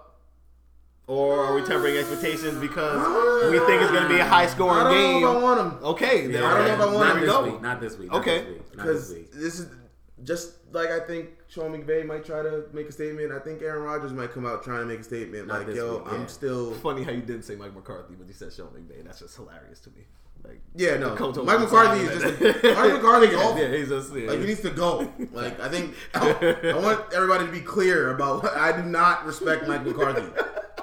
[1.06, 4.48] Or are we tempering expectations because we think it's going to be a high I
[4.48, 5.22] scoring don't game?
[5.22, 7.16] know if I want him Okay, then I don't know if I want there Not
[7.16, 7.44] we this go.
[7.44, 7.62] week.
[7.62, 8.14] Not this week.
[8.14, 8.38] Okay.
[8.40, 8.58] this week.
[8.78, 9.32] Not because this week.
[9.34, 9.68] this is
[10.24, 13.32] just like I think Sean McVay might try to make a statement.
[13.32, 15.98] I think Aaron Rodgers might come out trying to make a statement Not like, "Yo,
[15.98, 16.28] week, I'm yeah.
[16.28, 19.04] still." Funny how you didn't say Mike McCarthy, but you said Sean McVay.
[19.04, 20.06] That's just hilarious to me.
[20.44, 21.16] Like, Yeah, no.
[21.44, 23.62] Mike McCarthy is just Mike McCarthy yeah, awful.
[23.62, 24.30] yeah, he's just yeah.
[24.30, 25.10] Like he needs to go.
[25.32, 28.44] Like I think I, I want everybody to be clear about.
[28.44, 30.28] What, I do not respect Mike McCarthy.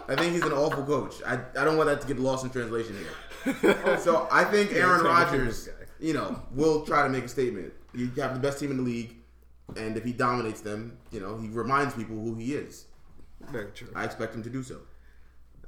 [0.08, 1.16] I think he's an awful coach.
[1.26, 3.98] I, I don't want that to get lost in translation here.
[3.98, 5.68] So I think Aaron Rodgers,
[6.00, 7.72] you know, will try to make a statement.
[7.94, 9.16] You have the best team in the league,
[9.76, 12.86] and if he dominates them, you know, he reminds people who he is.
[13.50, 13.88] Very true.
[13.94, 14.78] I expect him to do so.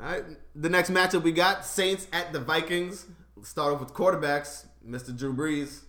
[0.00, 3.06] All right, the next matchup we got Saints at the Vikings.
[3.36, 4.66] Let's start off with quarterbacks.
[4.86, 5.16] Mr.
[5.16, 5.82] Drew Brees,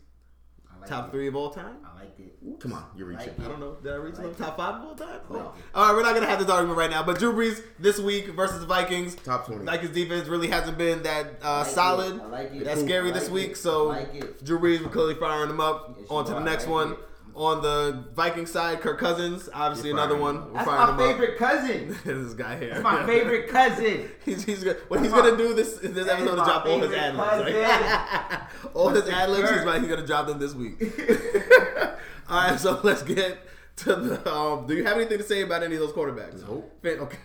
[0.71, 1.11] I like top it.
[1.11, 1.77] three of all time.
[1.85, 2.59] I like it.
[2.59, 3.29] Come on, you're reaching.
[3.37, 3.75] Like I don't know.
[3.81, 5.19] Did I reach Like top five of all time?
[5.29, 5.37] No.
[5.39, 5.55] Oh.
[5.73, 7.01] All right, we're not gonna have this argument right now.
[7.03, 9.15] But Drew Brees this week versus the Vikings.
[9.15, 9.65] Top 20.
[9.65, 11.71] Vikings defense really hasn't been that uh, like it.
[11.71, 12.21] solid.
[12.21, 12.65] I like it.
[12.65, 13.31] That's I scary like this it.
[13.33, 13.55] week.
[13.55, 14.43] So like.
[14.43, 15.95] Drew Brees, we're clearly firing him up.
[15.99, 16.91] Yes, on to the next like one.
[16.93, 16.99] it.
[17.35, 20.47] On the Viking side, Kirk Cousins, obviously You're another firing one.
[20.49, 21.17] We're That's firing my him up.
[21.19, 21.97] favorite cousin.
[22.23, 22.69] this guy here.
[22.69, 24.09] That's my favorite cousin.
[24.25, 26.79] He's, he's gonna, what he's my- gonna do this this episode is my drop all
[26.79, 27.55] his ad libs.
[27.55, 28.41] Like,
[28.75, 29.65] all his ad libs, he's, Kirk.
[29.65, 30.79] like, he's gonna drop them this week.
[32.29, 33.39] all right, so let's get
[33.77, 34.31] to the.
[34.31, 36.47] Um, do you have anything to say about any of those quarterbacks?
[36.47, 36.71] Nope.
[36.83, 37.17] Fan- Okay.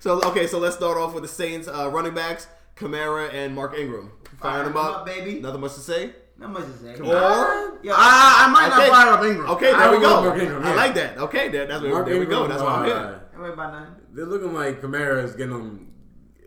[0.00, 2.46] so okay, so let's start off with the Saints uh, running backs,
[2.76, 4.12] Kamara and Mark Ingram.
[4.40, 5.40] Firing them up, baby.
[5.40, 6.12] Nothing much to say.
[6.38, 6.94] Not much to say.
[7.00, 8.88] Or Yo, I, I might Okay.
[8.88, 9.50] not fire up Ingram.
[9.50, 10.28] okay, I there we go go.
[10.28, 11.18] Mark Ingram, I like that.
[11.18, 12.42] Okay, there, that's where, Mark there we go.
[12.44, 13.20] Ingram, That's why I'm uh, here.
[13.32, 13.86] Don't worry.
[14.12, 15.92] They're looking like Kamara is getting them.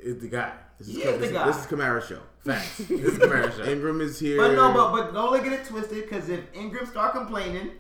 [0.02, 0.54] Is the guy.
[0.80, 1.46] This is, He is the this, guy.
[1.46, 2.20] this is Kamara's show.
[2.46, 2.78] Facts.
[2.80, 3.64] this is Kamara show.
[3.66, 4.38] Ingram is here.
[4.38, 7.72] But no, but but don't look at it twisted because if Ingram start complaining,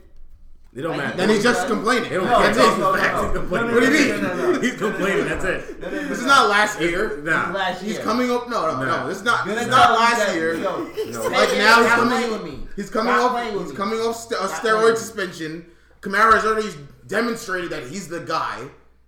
[0.73, 1.17] They don't Like, matter.
[1.17, 2.09] then he's just complaining.
[2.09, 2.53] They don't No, care.
[2.55, 2.95] no, no, no, no.
[2.95, 3.51] He's.
[3.51, 4.21] No, no, What do you mean?
[4.23, 4.59] no, no, no.
[4.61, 5.25] He's complaining.
[5.25, 5.81] That's it.
[5.81, 7.17] No, no, no, This is not last year.
[7.23, 7.51] Nah.
[7.51, 7.93] last year.
[7.95, 8.49] He's coming up.
[8.49, 9.01] No, no, Nah.
[9.03, 9.07] no.
[9.09, 9.45] This is not.
[9.45, 10.53] This is not last year.
[10.55, 11.27] yo, No.
[11.27, 12.31] Like now he's coming.
[12.31, 12.67] with me.
[12.77, 13.51] He's coming off.
[13.63, 15.65] He's coming off st- uh, a steroid suspension.
[15.99, 16.69] Kamara has already
[17.05, 18.59] demonstrated that he's the guy.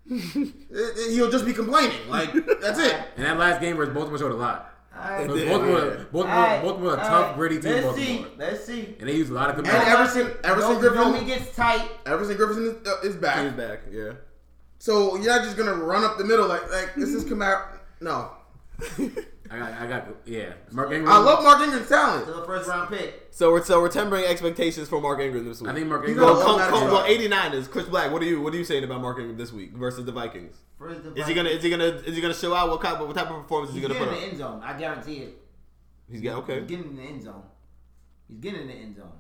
[0.09, 2.09] He'll just be complaining.
[2.09, 2.95] Like that's it.
[3.15, 4.72] And that last game versus Baltimore showed a lot.
[4.95, 5.27] Alright.
[5.27, 6.03] Because did, Baltimore, yeah.
[6.11, 7.35] Baltimore, Alright, Baltimore, a tough, alright.
[7.35, 7.71] gritty team.
[7.71, 8.05] Let's Baltimore.
[8.05, 8.25] see.
[8.37, 8.95] Let's see.
[8.99, 9.87] And they use a lot of And Kamara.
[9.87, 11.89] Everson, Everson Don't- Griffen, don't he gets tight.
[12.05, 13.43] Everson Griffen is, uh, is back.
[13.43, 13.57] He's back.
[13.57, 13.79] back.
[13.91, 14.11] Yeah.
[14.79, 17.63] So you're not just gonna run up the middle like like this is Kamara.
[18.01, 18.31] No,
[19.53, 20.53] I got, I got, yeah.
[20.71, 21.11] Mark Ingram.
[21.13, 22.25] I love Mark Ingram's talent.
[22.25, 23.27] To the first round pick.
[23.31, 25.69] So we're so we're tempering expectations for Mark Ingram this week.
[25.69, 26.27] I think Mark He's Ingram.
[26.29, 26.91] gonna Well, love Col- that Col- job.
[26.91, 28.11] well, 89 is Chris Black.
[28.11, 30.55] What are you What are you saying about Mark Ingram this week versus the Vikings?
[30.79, 32.69] First the Is he gonna Is he gonna Is he gonna show out?
[32.69, 34.61] What kind What type of performance is he gonna getting put in the end zone.
[34.63, 35.37] I guarantee it.
[36.09, 36.59] He's got okay.
[36.61, 37.43] He's getting in the end zone.
[38.27, 39.11] He's getting in the end zone.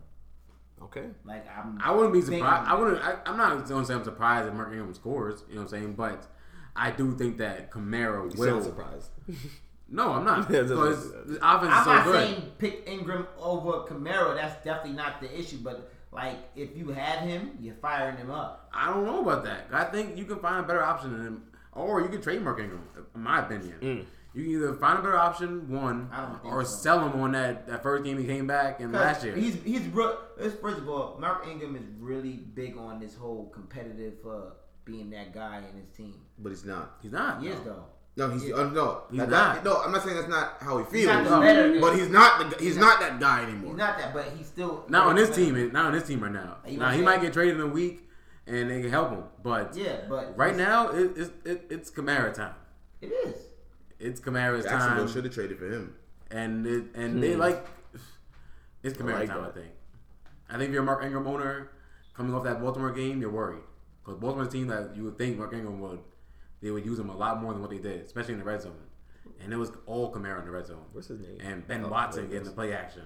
[0.81, 1.05] Okay.
[1.25, 1.79] Like I'm.
[1.81, 2.69] I wouldn't be surprised.
[2.69, 3.01] I wouldn't.
[3.03, 5.43] I, I'm not going to say I'm surprised that Mark Ingram scores.
[5.47, 5.93] You know what I'm saying?
[5.93, 6.27] But
[6.75, 8.61] I do think that Kamara You will.
[8.61, 9.09] surprised.
[9.93, 10.49] No, I'm not.
[10.51, 12.13] Yeah, because that's- the offense I'm is so not good.
[12.27, 14.35] saying pick Ingram over Kamara.
[14.35, 15.57] That's definitely not the issue.
[15.63, 18.69] But like, if you have him, you're firing him up.
[18.73, 19.67] I don't know about that.
[19.71, 22.81] I think you can find a better option than him, or you can trademark Ingram.
[23.15, 26.63] In my opinion, you can either find a better option, one, I don't think or
[26.65, 26.75] so.
[26.77, 29.35] sell him on that, that first game he came back and last year.
[29.35, 30.17] He's he's bro-
[30.59, 34.51] first of all, Mark Ingram is really big on this whole competitive uh,
[34.85, 36.15] being that guy in his team.
[36.39, 36.97] But he's not.
[37.01, 37.41] He's not.
[37.43, 37.85] He is though.
[38.15, 38.27] Though.
[38.27, 38.55] No, he's Yeah.
[38.55, 39.01] uh, no.
[39.09, 39.55] He's that- not.
[39.55, 41.07] that- no, I'm not saying that's not how he He's feels.
[41.07, 41.79] not the better.
[41.81, 43.69] But he's not the he's not that guy anymore.
[43.71, 45.71] He's not that, but he's still Not on this team.
[45.71, 46.57] Not on this team right now.
[46.67, 48.07] You Now he know might get traded in a week,
[48.47, 49.23] and they can help him.
[49.41, 52.53] But Yeah, but right now, it, it's it, it's Kamara time.
[53.01, 53.35] it is.
[53.99, 55.95] It's Kamara's Jacksonville time, Jacksonville should have traded for him.
[56.29, 57.65] and it, and they like
[58.83, 59.41] it's Kamara like time.
[59.41, 59.49] that.
[59.49, 59.71] I think.
[60.49, 61.69] I think if you're a Mark Ingram owner
[62.13, 63.63] coming off that Baltimore game, you're worried
[64.03, 65.99] because Baltimore's a team that you would think Mark Ingram would
[66.63, 68.61] they would use him a lot more than what they did, especially in the red
[68.63, 68.73] zone.
[69.43, 70.85] And it was all Kamara in the red zone.
[70.93, 71.37] What's his name?
[71.43, 72.47] And Ben Oh, Watson getting is.
[72.47, 73.03] the play action.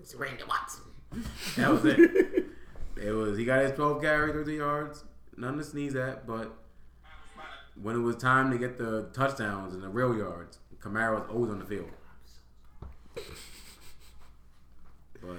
[0.00, 0.82] It's Randy Watson.
[1.56, 1.98] That was it.
[3.02, 5.04] it was he got his 12 carries, 30 yards,
[5.36, 6.26] nothing to sneeze at.
[6.26, 6.52] But
[7.80, 11.50] when it was time to get the touchdowns and the real yards, Kamara was always
[11.50, 11.88] on the field.
[15.22, 15.36] But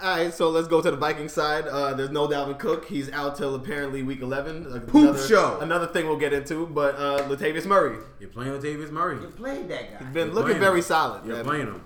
[0.00, 1.66] All right, so let's go to the Viking side.
[1.66, 2.84] Uh, there's no Dalvin Cook.
[2.84, 4.72] He's out till apparently week 11.
[4.72, 5.58] Uh, Poop show.
[5.60, 7.98] Another thing we'll get into, but uh, Latavius Murray.
[8.20, 9.20] you're playing Latavius Murray.
[9.20, 10.06] You played that guy.
[10.10, 10.82] Been You're looking very him.
[10.84, 11.24] solid.
[11.26, 11.44] You're man.
[11.44, 11.84] playing him.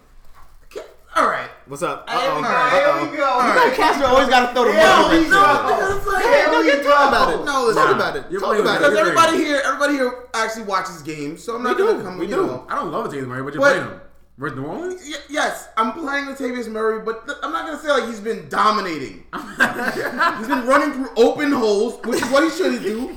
[1.14, 1.48] All right.
[1.66, 2.08] What's up?
[2.08, 2.40] Here we Uh-oh.
[2.42, 2.48] go.
[2.48, 2.98] Uh-oh.
[3.02, 3.46] Here we go.
[3.46, 5.18] You know Castro always got to throw the Here money.
[5.18, 5.40] we in go.
[5.42, 7.44] No, we get talk about it.
[7.44, 7.82] No, listen.
[7.82, 8.24] talk Nah, about it.
[8.30, 11.62] you're Talk playing about with Because everybody here, everybody here actually watches games, so I'm
[11.62, 12.04] not We gonna do.
[12.04, 12.18] come.
[12.18, 12.46] We you do.
[12.46, 12.66] know.
[12.68, 14.00] I don't love Latavius Murray, but you're But- playing him.
[14.50, 15.02] New Orleans?
[15.04, 18.48] Y- yes, I'm playing Latavius Murray, but th- I'm not gonna say like he's been
[18.48, 19.24] dominating.
[19.34, 23.08] he's been running through open holes, which is what he should do.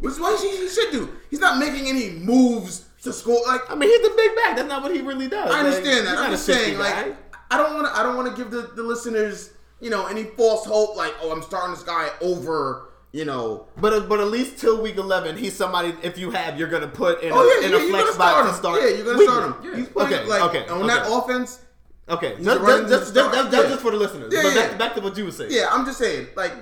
[0.00, 1.08] Which is what he, he should do.
[1.30, 3.40] He's not making any moves to score.
[3.46, 4.56] Like I mean, he's the big back.
[4.56, 5.50] That's not what he really does.
[5.50, 6.18] I understand he's that.
[6.18, 7.04] I'm a just saying, guy.
[7.06, 7.16] like,
[7.50, 7.98] I don't want to.
[7.98, 10.96] I don't want to give the, the listeners, you know, any false hope.
[10.96, 13.66] Like, oh, I'm starting this guy over, you know.
[13.76, 15.94] But but at least till week eleven, he's somebody.
[16.02, 18.30] If you have, you're gonna put in a, Oh yeah, in yeah a flex spot
[18.30, 18.56] start to him.
[18.56, 18.82] start.
[18.82, 19.70] Yeah, you're gonna start him.
[19.70, 19.76] Yeah.
[19.78, 21.60] He's playing Okay, like okay, on that offense.
[22.08, 23.50] Okay, He's just, running just, just, the just, start.
[23.50, 23.70] that's Yeah.
[23.70, 24.32] just for the listeners.
[24.34, 24.68] Yeah, but yeah.
[24.68, 25.52] back, back to what you were saying.
[25.52, 26.52] Yeah, I'm just saying, like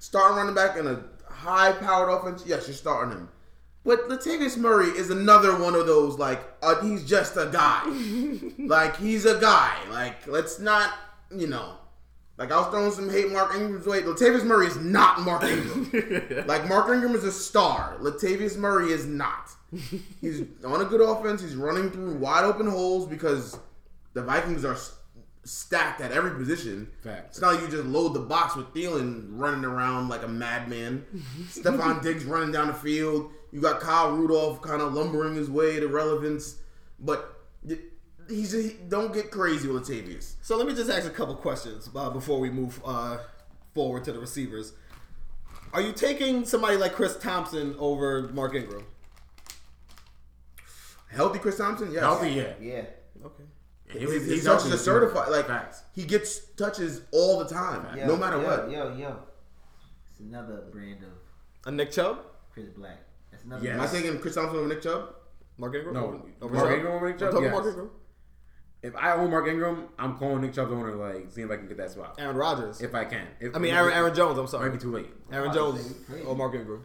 [0.00, 2.42] starting running back in a high-powered offense.
[2.46, 3.28] Yes, you're starting him.
[3.84, 7.82] But Latavius Murray is another one of those like uh, he's just a guy.
[8.58, 9.76] like he's a guy.
[9.90, 10.92] Like let's not,
[11.36, 11.74] you know.
[12.42, 14.02] Like I was throwing some hate Mark Ingram's way.
[14.02, 16.44] Latavius Murray is not Mark Ingram.
[16.48, 17.96] like Mark Ingram is a star.
[18.00, 19.50] Latavius Murray is not.
[20.20, 21.40] He's on a good offense.
[21.40, 23.56] He's running through wide open holes because
[24.14, 24.76] the Vikings are
[25.44, 26.88] stacked at every position.
[27.04, 27.36] Facts.
[27.36, 31.06] It's not like you just load the box with Thielen running around like a madman.
[31.44, 33.30] Stefon Diggs running down the field.
[33.52, 36.56] You got Kyle Rudolph kind of lumbering his way to relevance,
[36.98, 37.40] but
[38.28, 40.34] he's he, don't get crazy with Latavius.
[40.42, 43.18] So let me just ask a couple questions uh, before we move uh,
[43.74, 44.72] forward to the receivers.
[45.72, 48.84] Are you taking somebody like Chris Thompson over Mark Ingram?
[51.10, 52.00] Healthy Chris Thompson, yes.
[52.02, 52.52] Healthy, yeah.
[52.60, 52.84] Yeah.
[53.24, 53.44] Okay.
[53.90, 54.78] He His, was- his he's touches healthy.
[54.78, 55.28] certified.
[55.30, 55.82] Like Facts.
[55.94, 58.70] he gets touches all the time, Yo, no matter yo, what.
[58.70, 59.16] Yo, yo.
[60.10, 61.10] It's another brand of
[61.66, 62.20] A Nick Chubb,
[62.52, 62.98] Chris Black.
[63.30, 63.64] That's another.
[63.64, 63.74] Yes.
[63.74, 65.14] Am I taking Chris Thompson over Nick Chubb?
[65.58, 65.94] Mark Ingram.
[65.94, 66.04] No.
[66.04, 66.76] over, over Mark Chubb?
[66.78, 67.28] Ingram over Nick Chubb?
[67.28, 67.52] I'm talking Yes.
[67.54, 67.90] Mark Ingram.
[68.82, 71.68] If I own Mark Ingram, I'm calling Nick Chubb owner, like seeing if I can
[71.68, 72.16] get that spot.
[72.18, 72.80] Aaron Rodgers.
[72.80, 73.26] If I can.
[73.40, 74.38] If, I mean Aaron Aaron Jones.
[74.38, 74.70] I'm sorry.
[74.70, 74.92] Might sorry.
[74.92, 75.14] be too late.
[75.32, 76.82] Aaron Oh, Jones you or Mark Ingram.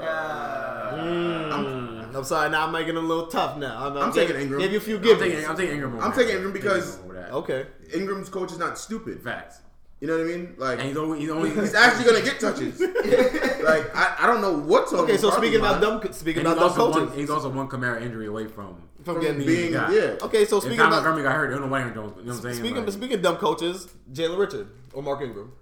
[0.00, 2.50] Uh, Mm, I'm sorry.
[2.50, 3.58] Now I'm making it a little tough.
[3.58, 4.60] Now I'm, I'm taking Ingram.
[4.60, 5.32] Give you a few I'm givens.
[5.32, 7.32] taking, I'm taking Ingram I'm taking Ingram because- Ingram.
[7.34, 7.66] Okay.
[7.92, 9.22] Ingram's coach is not stupid.
[9.22, 9.60] Facts.
[10.04, 10.54] You know what I mean?
[10.58, 12.78] Like And he's only, he's only he's actually gonna get touches.
[13.64, 14.98] like I, I don't know what's on.
[15.04, 15.16] Okay.
[15.16, 18.46] So speaking about dumb, speaking about dumb coaches, one, he's also one Kamara injury away
[18.46, 18.82] from.
[19.02, 19.94] from from getting being guy.
[19.94, 20.16] yeah.
[20.20, 20.44] Okay.
[20.44, 22.12] So speaking Tom about Montgomery got hurt, they don't know what Aaron Jones.
[22.18, 22.54] You know what I'm saying?
[22.56, 25.52] speaking Like, speaking of dumb coaches, Jalen Richard or Mark Ingram.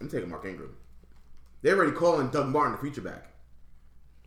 [0.00, 0.74] I'm taking Mark Ingram.
[1.60, 3.26] They're already calling Doug Martin the future back.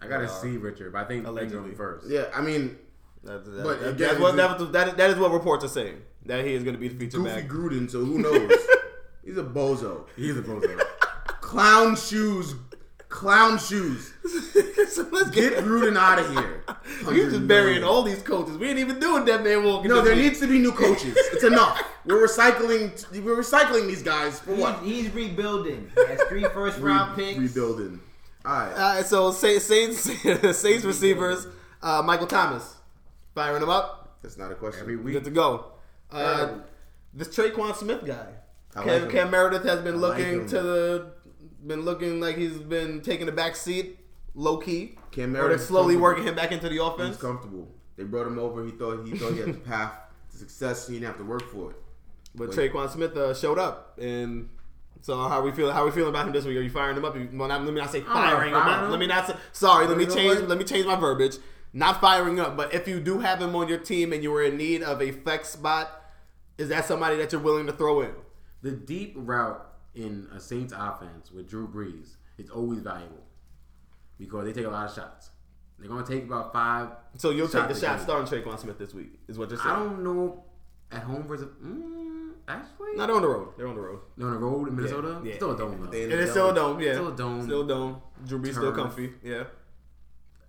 [0.04, 1.58] I gotta see Richard, but I think Allegedly.
[1.58, 2.08] Ingram first.
[2.12, 2.78] Yeah, I mean
[3.24, 6.00] That, that, But that- again, that's what, that, that, that is what reports are saying
[6.26, 7.50] that he is going to be the feature Goofy back.
[7.50, 8.52] Gruden, so who knows?
[9.34, 10.06] He's a bozo.
[10.16, 10.80] He's a bozo.
[11.42, 12.54] Clown shoes.
[13.10, 14.14] Clown shoes.
[14.90, 15.64] so let's Get get.
[15.64, 16.64] Gruden out of here.
[17.12, 18.58] You're just burying all these coaches.
[18.60, 19.90] We ain't even doing that man walking.
[19.90, 20.24] No, there week.
[20.24, 21.16] needs to be new coaches.
[21.32, 21.82] It's enough.
[22.06, 23.24] We're recycling.
[23.24, 24.84] We're recycling these guys for what?
[24.84, 25.92] he's, he's rebuilding.
[25.96, 27.40] He has three first round Re- picks.
[27.40, 28.00] rebuilding.
[28.46, 28.72] All right.
[28.74, 31.48] All right, so Saints, Saints, Saints receivers,
[31.82, 32.76] uh, Michael Thomas,
[33.34, 34.82] firing him up, That's not a question.
[34.82, 35.14] Every week.
[35.14, 35.66] good to go.
[36.12, 36.56] Uh,
[37.14, 38.28] this Tre'Quan Smith guy,
[38.76, 41.12] I like Cam, Meredith has been I like looking to the,
[41.66, 44.00] been looking like he's been taking the back seat,
[44.36, 47.16] low key, Cam or slowly working him back into the offense.
[47.16, 47.68] He's comfortable.
[47.98, 48.66] They brought him over.
[48.66, 49.94] He thought he thought he had the path
[50.32, 50.88] to success.
[50.88, 51.78] He didn't have to work for it.
[52.36, 54.50] But Like- Tre'Quan Smith uh, showed up, and
[55.02, 55.72] so how we feel?
[55.72, 56.58] How we feeling about him this week?
[56.58, 57.16] Are you firing him up?
[57.16, 58.90] You- Well, not, let me not say not firing him up.
[58.90, 59.36] Let me not say.
[59.52, 60.40] Sorry, let me change.
[60.42, 61.38] Let me change my verbiage.
[61.76, 64.44] Not firing up, but if you do have him on your team and you were
[64.44, 66.04] in need of a flex spot,
[66.58, 68.12] is that somebody that you're willing to throw in?
[68.64, 73.24] The deep route in a Saints offense with Drew Brees is always valuable
[74.18, 75.30] because they take a lot of shots.
[75.78, 76.90] They're gonna take about five.
[77.18, 79.70] So you'll take the shots shot starting Tre'Quan Smith this week, is what you're saying.
[79.70, 80.44] I don't know
[80.92, 83.50] at home versus mm, actually Not on the road.
[83.58, 84.00] They're on the road.
[84.16, 85.22] no, on the road in Minnesota.
[85.26, 85.36] yeah.
[85.36, 85.98] Still a dome though.
[85.98, 86.80] It is still a dome.
[86.80, 87.44] Yeah, Still a dome.
[87.44, 88.02] Still a dome.
[88.26, 89.12] Drew Brees still comfy.
[89.24, 89.44] Yeah,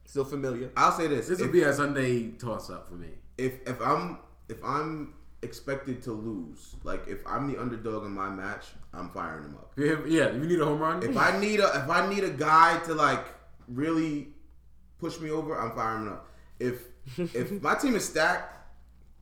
[0.05, 0.71] still familiar.
[0.77, 3.09] I'll say this: This if, would be a Sunday toss up for me.
[3.37, 5.15] if if I'm if I'm
[5.45, 9.73] expected to lose, like if I'm the underdog in my match, I'm firing him up.
[9.77, 11.03] Yeah, if you need a home run.
[11.03, 13.27] If I need a if I need a guy to like
[13.69, 14.29] really
[14.99, 16.31] push me over, I'm firing him up.
[16.59, 16.83] If
[17.35, 18.54] if my team is stacked,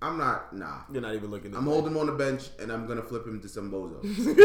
[0.03, 0.81] I'm not nah.
[0.93, 1.55] You're not even looking.
[1.55, 4.03] I'm holding him on the bench and I'm gonna flip him to some bozo.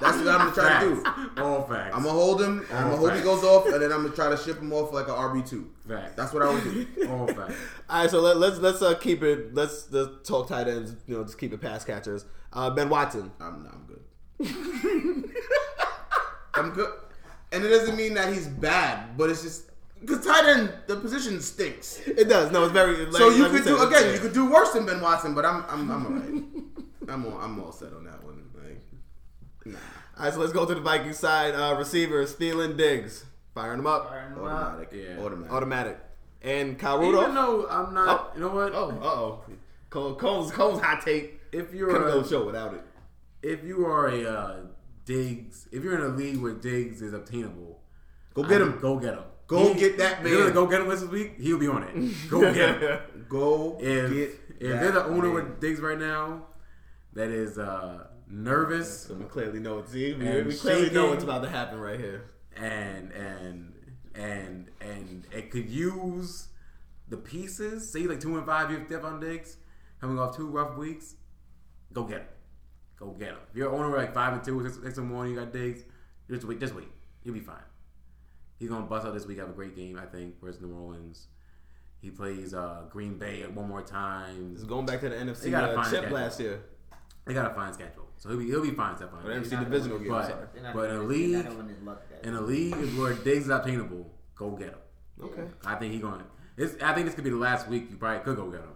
[0.00, 1.02] That's what I'm gonna try to do.
[1.02, 1.40] Facts.
[1.40, 1.94] All facts.
[1.94, 2.66] I'm gonna hold him.
[2.72, 4.94] I'm gonna hope he goes off, and then I'm gonna try to ship him off
[4.94, 5.70] like an RB two.
[5.86, 6.14] Facts.
[6.16, 6.86] That's what I would do.
[7.10, 7.54] All facts.
[7.90, 9.54] All right, so let, let's let's uh, keep it.
[9.54, 10.94] Let's, let's talk tight ends.
[11.06, 12.24] You know, just keep it pass catchers.
[12.50, 13.30] Uh, ben Watson.
[13.38, 14.00] I'm not I'm good.
[16.54, 16.92] I'm good,
[17.52, 19.67] and it doesn't mean that he's bad, but it's just
[20.00, 22.00] because tight end the position stinks.
[22.06, 22.50] It does.
[22.52, 23.06] No, it's very.
[23.06, 24.06] Like, so you like could do said, again.
[24.06, 24.12] yeah.
[24.14, 26.44] You could do worse than Ben Watson, but I'm I'm I'm alright.
[27.08, 28.42] I'm all, I'm all set on that one.
[28.54, 28.82] Like,
[29.64, 29.78] nah,
[30.18, 31.54] All right, so let's go to the Viking side.
[31.54, 34.50] Uh, receivers, Thielen, Diggs, firing them up, Firing him up.
[34.52, 35.18] automatic, Yeah.
[35.24, 35.52] automatic.
[35.52, 35.98] automatic,
[36.42, 37.34] and Kyle Even Rudolph.
[37.34, 38.34] though I'm not, Oh.
[38.34, 38.74] you know what?
[38.74, 39.44] Oh, uh oh.
[39.90, 41.40] Cole, Cole's Cole's hot take.
[41.50, 42.82] If you're Couldn't go a, show without it.
[43.42, 44.56] if you are a uh,
[45.06, 47.80] Diggs, if you're in a league where Diggs is obtainable,
[48.34, 48.78] Go get I- him.
[48.80, 49.22] Go get him.
[49.48, 50.54] Go get that You're gonna man.
[50.54, 51.40] go get him this week.
[51.40, 52.28] He'll be on it.
[52.30, 53.24] Go get him.
[53.28, 54.20] Go If get.
[54.20, 55.34] if that there's an owner man.
[55.34, 56.44] with Diggs right now
[57.14, 61.08] that is uh, nervous So we clearly know it's see, we, And we clearly know
[61.08, 62.30] what's about to happen right here.
[62.56, 63.72] and and
[64.14, 66.48] and and it could use
[67.08, 67.90] the pieces.
[67.90, 69.56] Say like two and five, you have Stefon Diggs
[70.00, 71.14] coming off two rough weeks.
[71.94, 72.26] Go get him.
[72.98, 73.38] Go get him.
[73.50, 75.84] If you're owner like five and two, six, six and one, you got Diggs.
[76.30, 76.60] Just wait.
[76.60, 76.88] Just wait.
[77.24, 77.56] You'll be fine.
[78.58, 79.38] He's gonna bust out this week.
[79.38, 81.28] Have a great game, I think, versus New Orleans.
[82.00, 84.52] He plays uh, Green Bay one more time.
[84.54, 86.16] It's going back to the NFC They gotta uh, find a chip schedule.
[86.18, 86.60] last year.
[87.24, 88.94] They got a fine schedule, so he'll be he'll be fine.
[88.96, 89.24] Stefon.
[89.24, 89.50] Or Diggs.
[89.50, 90.08] NFC divisional game.
[90.08, 90.46] But- Sorry.
[90.54, 92.24] They're not But in a league- they're not gonna luck that.
[92.26, 94.78] In a league where Diggs is obtainable, go get him.
[95.22, 95.44] Okay.
[95.66, 96.22] I think he going.
[96.56, 98.70] It's, I think this could be the last week you probably could go get him.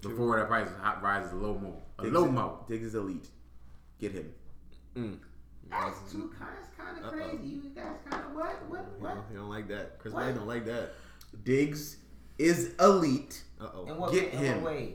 [0.00, 2.64] Before that price hot rises a little more, a Diggs little more.
[2.68, 3.28] Diggs is elite.
[4.00, 4.32] Get him.
[5.72, 6.50] That's too kind.
[6.76, 7.46] Kind of crazy.
[7.48, 8.68] You guys kind of what?
[8.68, 9.00] What?
[9.00, 9.14] What?
[9.16, 9.98] know, you don't like that.
[9.98, 10.26] Chris What?
[10.26, 10.90] May don't like that.
[11.44, 11.96] Diggs
[12.38, 13.42] is elite.
[13.60, 13.84] Uh oh.
[13.86, 14.12] In what?
[14.12, 14.62] Get in him.
[14.62, 14.94] What way?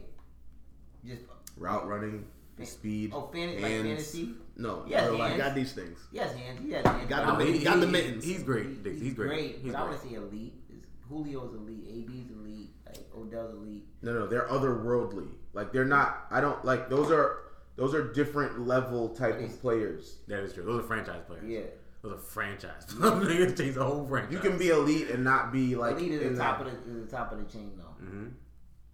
[1.05, 1.21] Just
[1.57, 2.25] Route running,
[2.63, 3.11] speed.
[3.13, 3.87] oh, fan, like hands.
[3.87, 4.33] fantasy.
[4.57, 5.37] No, Yes, real hands.
[5.37, 5.99] Got these things.
[6.11, 6.59] Yes, hands.
[6.63, 7.07] He has hands.
[7.09, 8.23] Got the I mid- got the mittens.
[8.25, 8.83] He's great.
[8.83, 9.01] Diggs.
[9.01, 9.59] He's great.
[9.61, 9.89] He's but I great.
[9.91, 10.53] want to say elite.
[10.71, 11.85] Is Julio's elite.
[11.89, 12.69] AB's elite.
[12.85, 13.85] Like Odell's elite.
[14.01, 15.29] No, no, they're otherworldly.
[15.53, 16.25] Like they're not.
[16.31, 17.39] I don't like those are
[17.77, 20.17] Those are different level type of players.
[20.27, 20.63] That is true.
[20.65, 21.43] Those are franchise players.
[21.47, 21.61] Yeah.
[22.01, 22.85] Those are franchise.
[22.89, 24.33] Niggas change the whole franchise.
[24.33, 26.85] You can be elite and not be like Elite is in the top that- of
[26.85, 28.05] the, is the top of the chain though.
[28.05, 28.31] Mhm.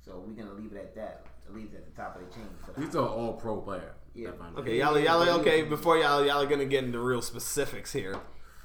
[0.06, 1.26] So we're gonna leave it at that.
[1.50, 2.48] Elite's at the top of the chain.
[2.66, 3.94] So He's an all pro player.
[4.14, 4.30] Yeah.
[4.58, 5.64] Okay, y'all, y'all, okay.
[5.64, 8.16] Before y'all, y'all are gonna get into real specifics here.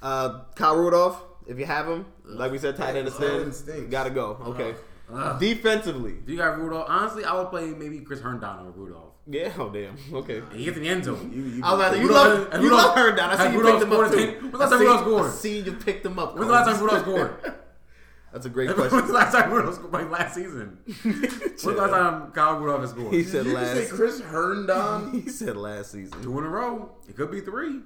[0.02, 3.22] Uh, Kyle Rudolph, if you have him, like we said, tight end Tight
[3.70, 4.36] end gotta go.
[4.46, 4.74] Okay.
[5.12, 5.40] Ugh.
[5.40, 9.07] Defensively, If you got Rudolph, honestly, I would play maybe Chris Herndon over Rudolph.
[9.28, 9.52] Yeah.
[9.58, 9.96] Oh damn.
[10.12, 10.38] Okay.
[10.38, 11.30] And he gets in the end zone.
[11.32, 13.30] You, you, I was like, you love, you love Herndon.
[13.30, 14.40] I has see you Rudolph picked him up too.
[14.40, 15.26] when's the last I time Rudolph scored?
[15.26, 16.34] I see you picked him up.
[16.34, 17.54] When's the last time Rudolph scored?
[18.32, 18.96] That's a great question.
[18.96, 19.92] When's the last time Rudolph scored?
[19.92, 20.78] Like last season.
[21.02, 23.12] When's the last time Kyle Rudolph has scored?
[23.12, 23.88] He said Did you say.
[23.88, 25.22] Chris Herndon?
[25.22, 26.22] He said last season.
[26.22, 26.92] Two in a row.
[27.08, 27.80] It could be three.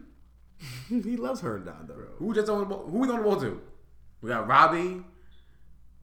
[0.88, 1.94] he loves Herndon though.
[2.18, 2.86] Who just on the ball?
[2.86, 3.60] Who we on the ball to?
[4.20, 5.02] We got Robbie.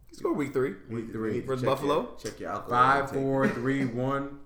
[0.09, 0.73] He scored week three.
[0.89, 1.41] Week three.
[1.41, 2.01] Versus Buffalo?
[2.01, 2.69] Your, check your alcohol.
[2.69, 4.39] Five, four, three, one.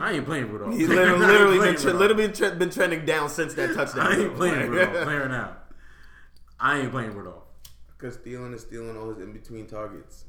[0.00, 0.74] I ain't playing Rudolph.
[0.74, 2.00] He's I literally, literally been, tre- Rudolph.
[2.00, 4.06] literally been, tre- been trending down since that touchdown.
[4.06, 4.36] I ain't though.
[4.36, 5.04] playing Rudolph.
[5.04, 5.56] Playing right now.
[6.60, 7.42] I ain't playing Rudolph.
[7.98, 10.24] Because Thielen is stealing all his in between targets.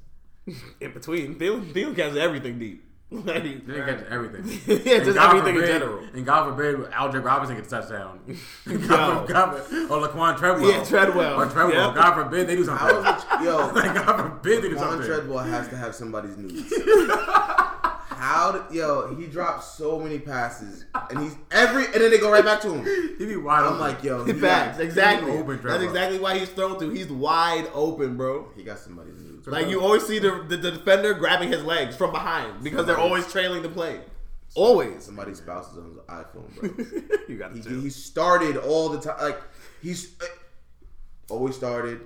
[0.80, 1.36] in between.
[1.36, 2.84] Thielen, Thielen catches everything deep.
[3.10, 4.44] Like, They didn't catch everything.
[4.86, 6.04] yeah, And just God everything in forbid- general.
[6.14, 8.20] And God forbid, Aldrick Robinson gets a touchdown.
[8.66, 8.78] Yo.
[8.80, 9.54] God, God,
[9.90, 10.70] or Laquon Treadwell.
[10.70, 11.40] Yeah, Treadwell.
[11.42, 11.94] Or Treadwell.
[11.96, 11.96] Yeah.
[11.96, 12.86] God forbid they do something.
[12.86, 15.08] How is it, yo, like, God forbid they do Juan something.
[15.08, 16.70] Treadwell has to have somebody's news.
[18.10, 19.14] How did yo?
[19.16, 22.74] He dropped so many passes, and he's every, and then they go right back to
[22.74, 23.18] him.
[23.18, 23.80] He be wide I'm open.
[23.80, 25.32] like, yo, he Facts, exactly.
[25.32, 26.90] open, That's exactly why he's thrown to.
[26.90, 28.50] He's wide open, bro.
[28.56, 29.46] he got somebody's news.
[29.46, 32.98] Like you always see the, the, the defender grabbing his legs from behind because they're
[32.98, 34.00] always trailing the play.
[34.56, 35.04] Always.
[35.04, 37.18] somebody's spouse is on his iPhone, bro.
[37.28, 39.18] you got to he, he started all the time.
[39.20, 39.42] Like
[39.82, 40.26] he's uh,
[41.30, 42.02] always started,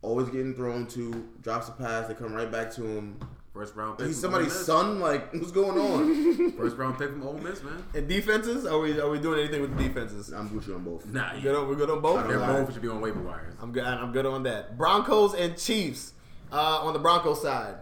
[0.00, 1.28] always getting thrown to.
[1.42, 3.18] Drops a pass, they come right back to him.
[3.56, 4.08] First round pick.
[4.08, 4.66] He's somebody's Ole Miss.
[4.66, 5.00] son.
[5.00, 6.52] Like what's going on?
[6.58, 7.82] First round pick from Ole Miss, man.
[7.94, 8.66] And defenses?
[8.66, 10.30] Are we are we doing anything with the defenses?
[10.32, 11.06] I'm Gucci on both.
[11.06, 11.52] Nah, Good yeah.
[11.52, 12.18] on, we're good on both.
[12.18, 13.54] I They're don't both should be on waiver wires.
[13.60, 13.84] I'm good.
[13.84, 14.76] I'm good on that.
[14.76, 16.12] Broncos and Chiefs.
[16.52, 17.76] Uh, on the Broncos side,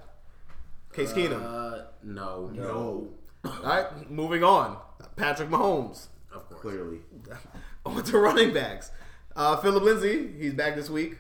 [0.93, 1.43] Case Keenum.
[1.43, 2.51] Uh, no.
[2.55, 3.09] No,
[3.45, 4.79] All right, moving on.
[5.17, 6.07] Patrick Mahomes.
[6.33, 6.61] Of course.
[6.63, 6.99] clearly.
[7.87, 8.91] On to running backs.
[9.37, 10.31] Uh, Phillip Lindsay.
[10.39, 11.17] He's back this week.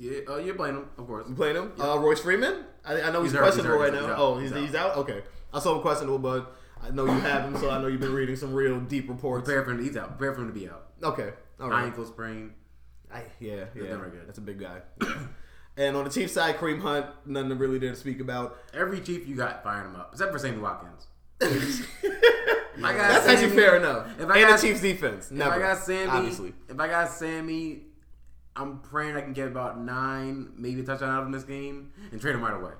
[0.00, 1.26] Yeah, uh, you're playing them, of course.
[1.28, 1.72] You playing him?
[1.78, 2.64] Uh, Royce Freeman.
[2.86, 4.14] I, I know he's, He's questionable right now.
[4.16, 4.96] oh, he's, he's he's out.
[4.96, 5.22] Okay,
[5.52, 8.14] I saw him questionable, but I know you have him, so I know you've been
[8.14, 9.44] reading some real deep reports.
[9.44, 10.16] Prepare for him to eat out.
[10.16, 10.86] Prepare for him to be out.
[11.02, 11.30] Okay,
[11.60, 11.84] all right.
[11.84, 12.54] Ankle sprain.
[13.12, 14.26] I, yeah, yeah, never good.
[14.26, 14.80] that's a big guy.
[15.02, 15.18] Yeah.
[15.76, 18.56] and on the Chiefs side, Kareem Hunt, nothing really there to speak about.
[18.72, 21.08] Every chief you got firing him up, except for Sammy Watkins.
[21.42, 24.06] I got That's actually fair enough.
[24.18, 25.46] If I and got- the Chiefs defense, No.
[25.48, 25.52] If.
[25.52, 26.54] I got Sammy, obviously.
[26.68, 27.82] if I got Sammy,
[28.60, 32.20] I'm praying I can get about nine, maybe a touchdown out of this game, and
[32.20, 32.72] trade him right away.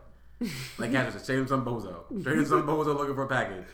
[0.79, 2.07] Like Catcher said, trade him some bozo.
[2.23, 3.65] Trade him some bozo looking for a package.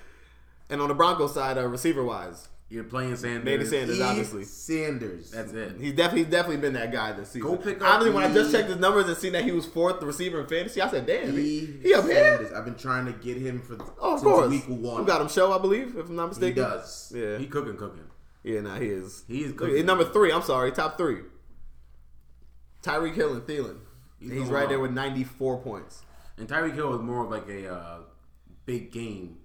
[0.71, 3.45] And on the Broncos side, uh, receiver wise, You're playing Sanders.
[3.45, 4.03] Manny Sanders, E.
[4.03, 4.43] obviously.
[4.45, 5.31] Sanders.
[5.31, 5.77] That's it.
[5.81, 7.49] He's definitely he's definitely been that guy this season.
[7.49, 9.65] Go pick up Honestly, when I just checked his numbers and seen that he was
[9.65, 11.79] fourth receiver in fantasy, I said, "Damn, he, E.
[11.85, 14.51] he up here." I've been trying to get him for Oh, of course.
[14.51, 15.03] week one.
[15.03, 16.65] You got him show, I believe, if I'm not mistaken.
[16.65, 17.13] He does.
[17.15, 18.03] Yeah, He cooking, cooking.
[18.43, 19.23] yeah, nah, he is.
[19.29, 19.87] He is cooking.
[19.87, 20.33] number three.
[20.33, 21.19] I'm sorry, top three.
[22.87, 23.79] Tyreek Hill and Thielen.
[24.21, 26.03] He's, He's right there with 94 points.
[26.39, 27.99] And Tyreek Hill is more of like a uh,
[28.65, 29.39] big game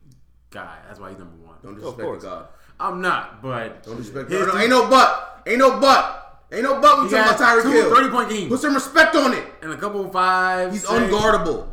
[0.50, 0.78] guy.
[0.88, 1.56] That's why he's number one.
[1.64, 2.24] Don't Of disrespect course.
[2.24, 2.48] the God.
[2.80, 4.30] I'm not, but Don't disrespect.
[4.32, 5.44] His No, no, team- ain't no but.
[5.48, 6.18] Ain't no but.
[6.52, 7.00] Ain't no but.
[7.00, 7.96] We he talking about Tyreek two Hill.
[7.96, 8.50] 30 point game.
[8.50, 9.46] Put some respect on it.
[9.62, 10.72] and a couple of five.
[10.72, 10.92] He's six.
[10.94, 11.68] unguardable.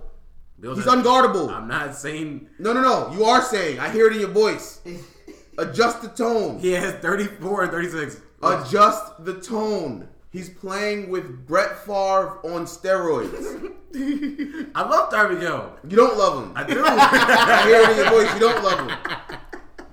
[0.60, 1.50] Bill He's said- unguardable.
[1.50, 3.12] I'm not saying No, no, no.
[3.12, 3.78] You are saying.
[3.80, 4.80] I hear it in your voice.
[5.58, 6.58] Adjust the tone.
[6.60, 8.20] he has 34 and 36.
[8.42, 10.08] Adjust the tone.
[10.30, 13.72] He's playing with Brett Favre on steroids.
[14.74, 15.72] I love Tyreek Hill.
[15.88, 16.52] You don't love him.
[16.54, 16.82] I do.
[16.84, 18.34] I hear it in your voice.
[18.34, 19.88] You don't love him.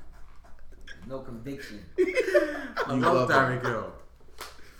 [1.08, 1.86] No conviction.
[1.98, 3.36] I You love love him.
[3.38, 3.94] Tyreek Hill.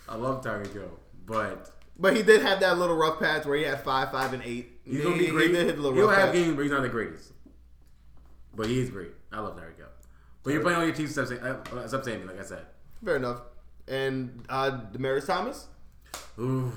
[0.08, 0.90] I love Tyreek Hill,
[1.24, 4.42] but But he did have that little rough patch where he had five, five, and
[4.44, 4.80] eight.
[4.84, 5.52] he's gonna be he great.
[5.52, 6.34] did hit a little He'll rough have patch.
[6.36, 7.32] games, but he's not the greatest.
[8.54, 9.12] But he is great.
[9.32, 9.86] I love Tyreek Hill.
[10.42, 12.66] But you're playing on your Chiefs sub uh, sub Sammy, like I said.
[13.04, 13.40] Fair enough.
[13.88, 15.66] And uh, Demaryius Thomas.
[16.38, 16.72] Ooh.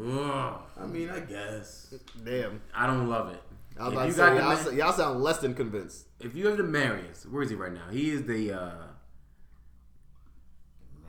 [0.00, 0.32] Ooh.
[0.80, 1.94] I mean, I guess.
[2.24, 2.62] Damn.
[2.74, 3.42] I don't love it.
[3.78, 6.06] I was If about you to say, y'all, man- y'all sound less than convinced.
[6.20, 7.88] If you have Demaryius, where is he right now?
[7.90, 8.70] He is the uh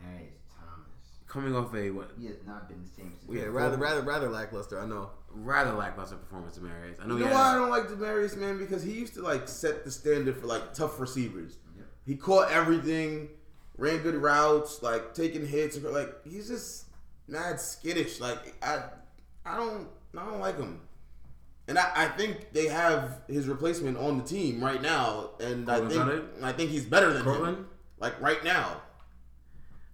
[0.02, 1.20] Marius Thomas.
[1.28, 3.34] coming off a what He has not been the same since.
[3.36, 4.80] Yeah, rather, rather, rather lackluster.
[4.80, 5.10] I know.
[5.34, 7.02] rather lackluster performance of Demaryius.
[7.04, 8.58] I know You he know why I don't like Demaryius, man?
[8.58, 11.58] Because he used to like set the standard for like tough receivers.
[12.06, 13.30] He caught everything,
[13.78, 15.78] ran good routes, like taking hits.
[15.82, 16.86] Like he's just
[17.28, 18.20] mad skittish.
[18.20, 18.84] Like I,
[19.46, 20.82] I don't, I don't like him.
[21.68, 25.88] And I, I think they have his replacement on the team right now, and I
[25.88, 27.58] think I think he's better than Courtland?
[27.58, 27.68] him.
[28.00, 28.82] Like right now,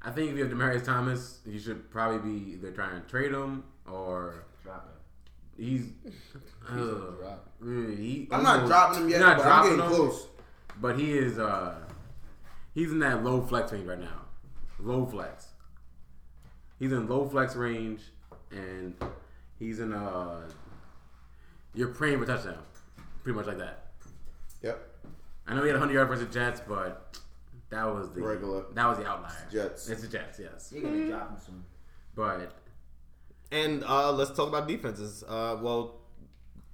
[0.01, 3.31] I think if you have Demaryius Thomas, you should probably be either trying to trade
[3.31, 4.89] him or Drop
[5.57, 5.63] it.
[5.63, 5.85] he's.
[6.69, 6.75] Uh,
[7.65, 10.27] yeah, he, I'm not dropping him yet, not but I'm dropping getting him, close.
[10.81, 11.39] But he is.
[11.39, 11.75] uh
[12.77, 14.21] He's in that low flex range right now.
[14.79, 15.47] Low flex.
[16.77, 18.01] He's in low flex range,
[18.51, 18.93] and
[19.57, 20.41] he's in uh.
[21.73, 22.59] You're praying for touchdown,
[23.23, 23.87] pretty much like that.
[24.61, 24.79] Yep,
[25.47, 27.17] I know he had 100 yards versus Jets, but
[27.71, 28.65] that was the Regular.
[28.75, 29.47] That was the outlier.
[29.51, 29.89] Jets.
[29.89, 30.71] It's the Jets, yes.
[30.71, 31.63] You're gonna drop him soon.
[32.13, 32.53] But
[33.51, 35.23] And uh, let's talk about defenses.
[35.27, 35.95] Uh, well,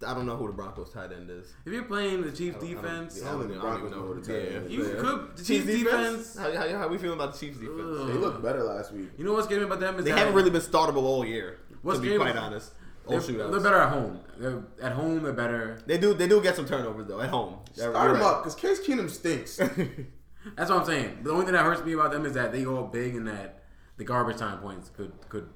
[0.04, 1.54] I don't know who the Broncos tight end is.
[1.66, 3.80] if you're playing the Chiefs I don't- defense, I don't, think even- the I don't
[3.80, 4.72] even Broncos know know who the the tight end is.
[4.72, 5.00] you yeah.
[5.02, 6.34] could the Chiefs Chiefs defense.
[6.34, 6.38] defense.
[6.38, 7.80] How, how, how we feeling about the Chiefs defense?
[8.00, 8.08] Ugh.
[8.08, 9.10] they looked better last week.
[9.18, 11.60] You know what's scary about them is They that haven't really been startable all year.
[11.82, 12.74] What's to be game- quite honest,
[13.06, 14.20] all They're, they're better at home.
[14.38, 15.24] They're at home.
[15.24, 15.82] They're better.
[15.86, 17.60] They do they do get some turnovers though at home.
[17.76, 18.28] You're Start them right.
[18.30, 19.58] up because Case Keenum stinks.
[20.58, 21.20] That's what I'm saying.
[21.24, 23.64] The only thing that hurts me about them is that they go big and that
[23.98, 25.50] the garbage time points could could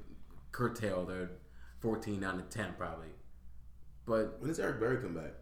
[0.51, 1.31] curtail their
[1.79, 3.07] 14 down to 10 probably.
[4.07, 5.33] But when does Eric Berry come back?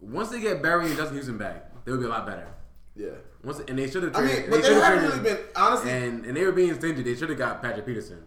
[0.00, 2.46] once they get Berry and Justin Houston back, they'll be a lot better.
[2.94, 3.08] Yeah,
[3.42, 4.14] Once and they should have.
[4.14, 5.90] I mean, traded- but they should've haven't traded- really been honestly.
[5.90, 7.02] And and they were being stingy.
[7.02, 8.22] They should have got Patrick Peterson.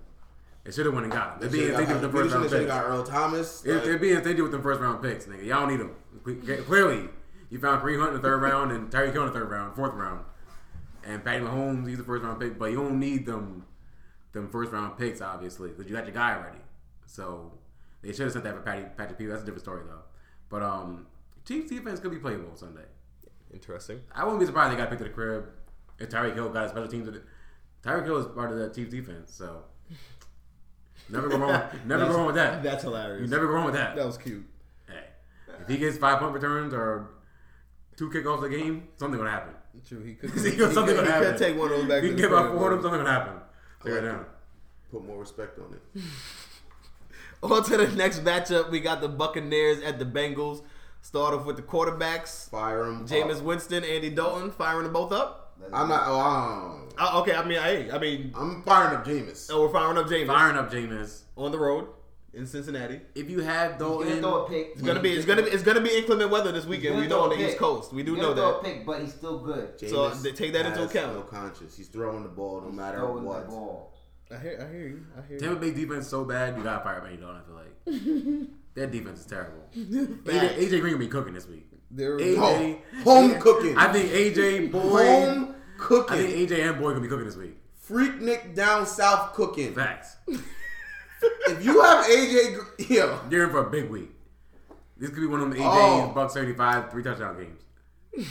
[0.64, 1.40] They should have went and got him.
[1.40, 2.72] They're being stingy with the first round They should picks.
[2.74, 3.66] have got Earl Thomas.
[3.66, 5.46] Like- they're being stingy with them first round picks, nigga.
[5.46, 6.64] Y'all don't need them.
[6.66, 7.10] Clearly,
[7.50, 9.76] you found Kareem Hunt in the third round and Tyreek Hill in the third round,
[9.76, 10.26] fourth round,
[11.06, 11.88] and Patty Mahomes.
[11.88, 13.66] He's the first round pick, but you don't need them,
[14.34, 16.60] them first round picks, obviously, because you got your guy already.
[17.06, 17.57] So
[18.02, 19.30] they should have sent that for Patty Patrick Peterson.
[19.34, 20.02] That's a different story though.
[20.50, 21.08] But um,
[21.46, 22.86] Chiefs defense could be playable Sunday.
[23.54, 24.02] Interesting.
[24.14, 25.46] I wouldn't be surprised they got picked to the crib
[26.00, 27.10] if Tyreek Hill got a special teams.
[27.84, 29.64] Tyreek Hill is part of the Chiefs defense, so
[31.10, 31.62] never go wrong.
[31.86, 32.62] Never go wrong with that.
[32.64, 33.22] That's hilarious.
[33.22, 33.96] You never go wrong with that.
[33.96, 34.46] That was cute.
[34.88, 35.04] Hey,
[35.62, 37.10] if he gets five punt returns or
[37.96, 39.54] two kickoffs a game, something would happen.
[39.88, 40.04] True.
[40.04, 40.32] He could.
[40.32, 41.32] He he could- something could- would he happen.
[41.32, 41.98] could take one of those back.
[42.00, 43.34] If he to can the give up four of but- them, something would happen.
[43.84, 44.26] Take it like down.
[44.92, 46.02] Put more respect on it.
[47.44, 48.72] On to the next matchup.
[48.72, 50.64] We got the Buccaneers at the Bengals.
[51.02, 52.50] Start off with the quarterbacks.
[52.50, 53.08] Fire them.
[53.08, 55.56] Jameis Winston, Andy Dalton, firing them both up.
[55.72, 56.04] I'm not.
[56.06, 59.50] Oh, um, Uh, okay, I mean, hey, I mean, I'm firing up Jameis.
[59.52, 61.22] oh, we're firing up Jameis Firing up Jameis.
[61.36, 61.88] on the road
[62.34, 63.00] in Cincinnati.
[63.16, 64.72] If you have He's gonna Dalton, throw a pick.
[64.74, 66.98] It's gonna be, it's gonna be, it's gonna be inclement weather this weekend.
[66.98, 67.94] We know on the East Coast.
[67.94, 68.64] We do know Throw a that.
[68.64, 69.78] pick, but he's still good.
[69.80, 71.16] Jameis So, they take that into account.
[71.16, 71.76] No conscience.
[71.78, 73.50] He's throwing the ball no matter Throwing the what.
[74.30, 75.06] I hear, I hear you.
[75.18, 75.40] I hear you.
[75.40, 77.42] Tampa Bay defense so bad, you gotta fire Andy Dalton.
[77.42, 79.64] I feel like their defense is terrible.
[79.76, 80.58] AJ.
[80.58, 81.66] AJ Green will be cooking this week.
[81.90, 83.78] They're- AJ, Oh, home cooking.
[83.78, 84.82] I think AJ Boy.
[85.06, 86.18] home cooking.
[86.18, 87.58] I think AJ and Boy gonna be cooking this week.
[87.76, 89.74] Freak Nick down south cooking.
[89.74, 90.18] Facts.
[90.28, 94.12] If you have AJ, yo, You're in for a big week.
[94.98, 96.12] This could be one of them AJ's Oh.
[96.14, 98.28] Buck 75 three touchdown games.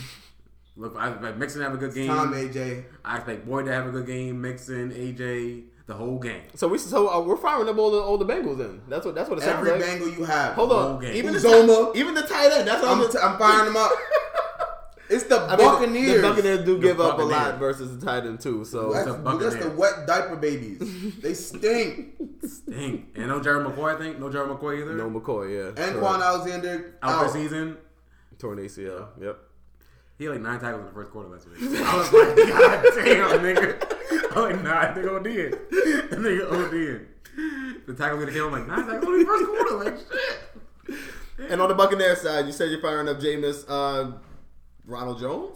[0.77, 2.09] Look, I expect Mixon to have a good game.
[2.09, 2.85] Tom AJ.
[3.03, 4.43] I expect Boyd to have a good game.
[4.43, 6.43] Mixon, AJ, the whole game.
[6.55, 8.59] So we, so uh, we're firing up all the all the Bengals.
[8.59, 9.89] Then that's what that's what it sounds Every like.
[9.89, 10.55] Bengal you have.
[10.55, 11.15] Hold on, game.
[11.17, 11.93] even the Uzomah.
[11.95, 12.67] ti- even the tight end.
[12.69, 13.01] That's what I'm.
[13.03, 13.91] I'm, t- I'm firing them up.
[15.09, 16.21] It's the I mean, Buccaneers.
[16.21, 18.65] The Buccaneers do The give up a lot versus the tight end too.
[18.65, 20.81] So That's, the that's the wet diaper babies.
[21.21, 22.17] they stink.
[22.69, 23.07] Dang.
[23.15, 24.19] And no Gerald McCoy, I think.
[24.19, 24.95] No Gerald McCoy either.
[24.97, 25.99] no McCoy, yeah, And correct.
[25.99, 27.27] Kwon Alexander Out out.
[27.27, 27.77] for season.
[28.41, 29.07] torn ACL.
[29.21, 29.39] Yep.
[30.19, 31.59] He had like nine tackles in the first quarter last week.
[31.81, 33.96] I was like, God damn, nigga.
[34.37, 35.53] I'm like, nah, that nigga OD'd.
[36.11, 37.87] That nigga OD'd.
[37.87, 39.85] The tackle gonna kill him like nine tackles in the first quarter.
[39.85, 39.99] Like,
[40.89, 40.99] shit.
[41.51, 44.13] And on the Buccaneers side, you said you're firing up Jameis, uh,
[44.87, 45.55] Ronald Jones,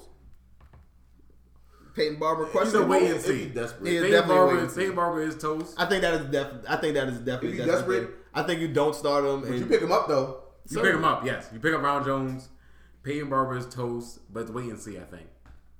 [1.94, 2.44] Peyton Barber.
[2.44, 2.88] He's a Question.
[2.88, 3.46] wait and If see.
[3.48, 3.88] desperate.
[3.88, 4.70] He is Peyton definitely Barber, waiting.
[4.76, 5.74] Peyton Barber is toast.
[5.78, 7.48] I think that is def- I think that is definitely.
[7.48, 9.40] If you definitely- desperate- I think you don't start him.
[9.40, 10.42] But And you pick him up though.
[10.68, 11.48] You pick him up, yes.
[11.52, 12.48] You pick up Ronald Jones.
[13.02, 15.26] Peyton Barber is toast, but it's wait and see, I think.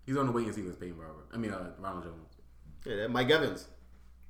[0.06, 1.24] He's on the wait and see with Peyton Barber.
[1.32, 2.29] I mean, uh, Ronald Jones.
[2.84, 3.66] Yeah, that Mike Evans.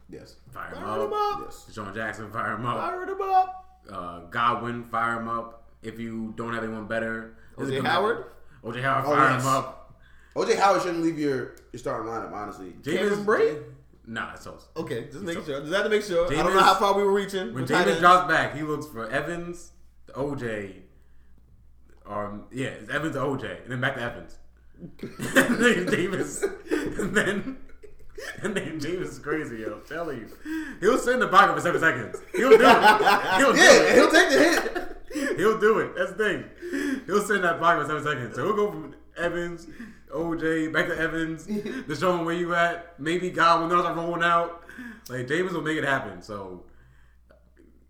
[0.08, 0.36] Yes.
[0.50, 1.34] Fire him Fire him up.
[1.36, 1.40] up.
[1.44, 1.66] Yes.
[1.70, 2.76] DeSean Jackson, fire him up.
[2.78, 3.78] Fire him up.
[3.90, 5.68] Uh, Godwin, fire him up.
[5.82, 8.24] If you don't have anyone better, OJ Howard.
[8.64, 9.42] OJ Howard, Oh, fire yes.
[9.42, 9.94] him up.
[10.36, 12.72] OJ Howard shouldn't leave your, your starting lineup, honestly.
[12.84, 13.62] Cameron Brate.
[14.06, 14.66] Nah, that's toast.
[14.76, 15.60] Okay, just making sure.
[15.60, 16.26] Just have to make sure.
[16.26, 17.46] I don't know how far we were reaching.
[17.54, 18.00] When with tight Jameis ends.
[18.00, 19.72] drops back, he looks for Evans,
[20.08, 20.74] to OJ,
[22.06, 24.36] or yeah, it's Evans to OJ, and then back to Evans.
[25.36, 27.58] and then Davis, and then
[28.42, 29.74] and then James is crazy, yo.
[29.74, 30.28] I'm telling you,
[30.80, 32.18] he'll sit in the pocket for seven seconds.
[32.34, 32.60] He'll do it.
[33.38, 33.94] He'll do Yeah, it.
[33.94, 34.96] he'll take the hit.
[35.38, 35.96] He'll do it.
[35.96, 37.02] That's the thing.
[37.06, 38.36] He'll sit in that pocket for seven seconds.
[38.36, 39.66] So he'll go from Evans,
[40.14, 41.46] OJ, back to Evans,
[41.88, 42.98] to show him where you at.
[43.00, 44.62] Maybe Godwin those are rolling out.
[45.08, 46.22] Like Davis will make it happen.
[46.22, 46.62] So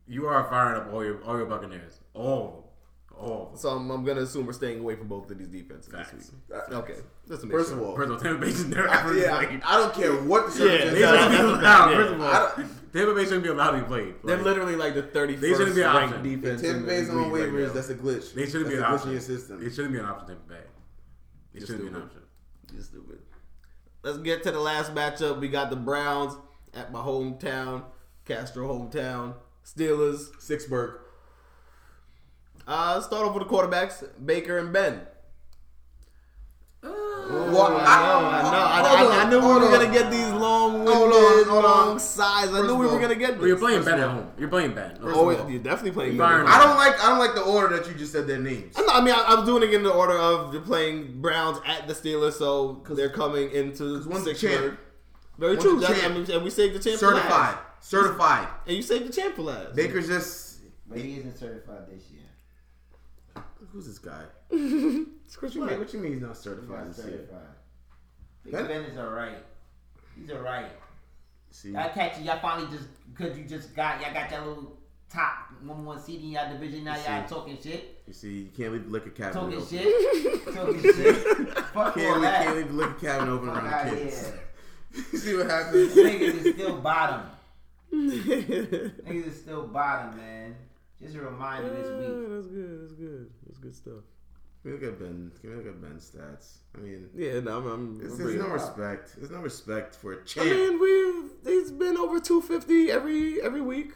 [0.07, 2.01] you are firing up all your all your Buccaneers.
[2.15, 2.60] All
[3.21, 3.53] all.
[3.57, 6.11] So I'm, I'm gonna assume we're staying away from both of these defenses Facts.
[6.13, 6.61] this week.
[6.73, 6.95] Okay,
[7.29, 7.79] just to make First sure.
[7.79, 9.61] of all, First of all, Tampa Bay should never I, ever yeah, played.
[9.65, 11.91] I, I don't care what the Yeah, circumstances They shouldn't be that's- allowed.
[11.91, 11.97] yeah.
[11.97, 14.15] First of all, don't- Tampa Bay shouldn't be allowed to be played.
[14.25, 16.41] They're literally like the 31st They shouldn't be an ranked option.
[16.41, 16.63] defense.
[16.63, 18.35] Tampa in Bay's the on league right waivers—that's a glitch.
[18.35, 19.09] they shouldn't be an a glitch option.
[19.09, 19.67] in your system.
[19.67, 20.27] It shouldn't be an option.
[20.29, 20.55] Tampa Bay.
[20.57, 22.21] It You're shouldn't be an option.
[22.73, 23.19] You're stupid.
[24.03, 25.41] Let's get to the last matchup.
[25.41, 26.35] We got the Browns
[26.75, 27.85] at my hometown,
[28.25, 29.35] Castro hometown.
[29.65, 30.31] Steelers.
[30.41, 31.00] Sixburg.
[32.71, 35.01] Uh, start off with the quarterbacks, Baker and Ben.
[36.83, 38.59] Well, I know, I know.
[38.59, 39.73] I, I, I knew we were on.
[39.73, 41.87] gonna get these long-winded, Hold on, hold on.
[41.89, 42.49] long sides.
[42.51, 44.31] I First knew of we were gonna get Well, you're playing Ben at home.
[44.39, 44.99] You're playing Ben.
[45.03, 46.27] Oh, of you're definitely playing Ben.
[46.47, 48.75] I don't like I don't like the order that you just said their names.
[48.77, 51.21] I, know, I mean, I, I was doing it in the order of you're playing
[51.21, 54.41] Browns at the Steelers, so cause they're coming into one's the Sixburg.
[54.61, 54.79] champ.
[55.39, 55.81] Very One's true.
[55.83, 56.03] champ.
[56.05, 57.31] I mean, and we saved the champ for Certified.
[57.31, 57.59] last.
[57.89, 58.49] Certified.
[58.67, 59.75] And you saved the champ for last.
[59.77, 60.59] Baker's just
[60.89, 62.20] But he isn't certified this year.
[63.73, 64.23] Who's this guy?
[64.51, 67.15] It's Chris What you mean, what you mean he's not He's certified not this year?
[67.17, 67.41] certified.
[68.45, 69.39] Big Ben- Ben is alright.
[70.19, 70.71] He's alright.
[71.51, 72.25] See, I catch you.
[72.25, 74.77] Y'all finally just because you just got y'all got that little
[75.13, 76.85] top one one seed in y'all division.
[76.85, 77.35] Now y'all See.
[77.35, 79.69] talking shit, you see, you can't leave the liquor cabinet talking open.
[79.69, 81.17] shit, talking shit.
[81.75, 82.45] Fuck Can't leave, that.
[82.45, 84.05] can't leave the liquor cabinet open around out the here.
[84.07, 84.33] kids.
[85.13, 85.95] you see what happens?
[85.95, 87.23] Niggas is still bottom.
[87.93, 90.55] Niggas is still bottom, man.
[91.03, 92.11] Just a reminder this week.
[92.11, 92.81] Ah, that's good.
[92.83, 93.31] That's good.
[93.63, 94.05] That's good stuff.
[94.63, 95.33] Can we look at Ben?
[95.41, 96.59] Can we look at Ben's stats?
[96.77, 97.67] I mean, Yeah, no, I'm.
[97.67, 98.53] I'm there's, there's no up.
[98.53, 99.15] respect.
[99.17, 100.47] There's no respect for a champ.
[100.47, 103.93] I mean, we've he's been over 250 every every week.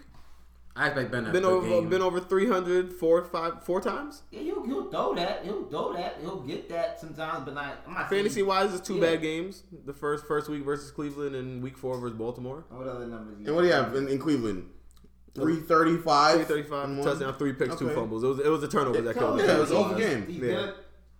[0.76, 1.88] I expect Ben to have Been over game.
[1.88, 4.22] been over 300 four five four times.
[4.32, 5.44] Yeah, he'll, he'll throw that.
[5.44, 6.16] He'll throw that.
[6.20, 7.76] He'll get that sometimes, but not.
[7.86, 9.00] I'm not saying- Fantasy wise, it's two Yeah.
[9.12, 9.62] bad games.
[9.84, 12.64] The first first week versus Cleveland and week four versus Baltimore.
[12.70, 13.46] What other numbers?
[13.46, 14.68] and what do you have in, in Cleveland?
[15.34, 16.46] Three thirty-five.
[16.46, 18.22] 335 touchdown, three picks, two fumbles.
[18.22, 19.78] It was it was a turnover that killed Yeah, it was game.
[19.78, 20.26] over game.
[20.28, 20.38] Yeah.
[20.38, 20.74] good.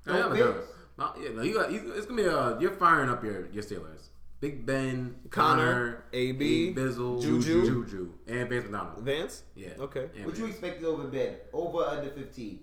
[0.06, 0.54] Yeah, No but no.
[0.96, 2.56] No, yeah, no, you got, you, it's gonna be a.
[2.60, 4.10] You're firing up your your Steelers.
[4.40, 7.64] Big Ben, Connor, Connor, AB, Bizzle, Juju.
[7.66, 9.02] Juju, and Vance McDonald.
[9.02, 9.42] Vance.
[9.56, 9.70] Yeah.
[9.80, 10.08] Okay.
[10.16, 11.34] And What you expect over Ben?
[11.52, 12.60] Over under 15.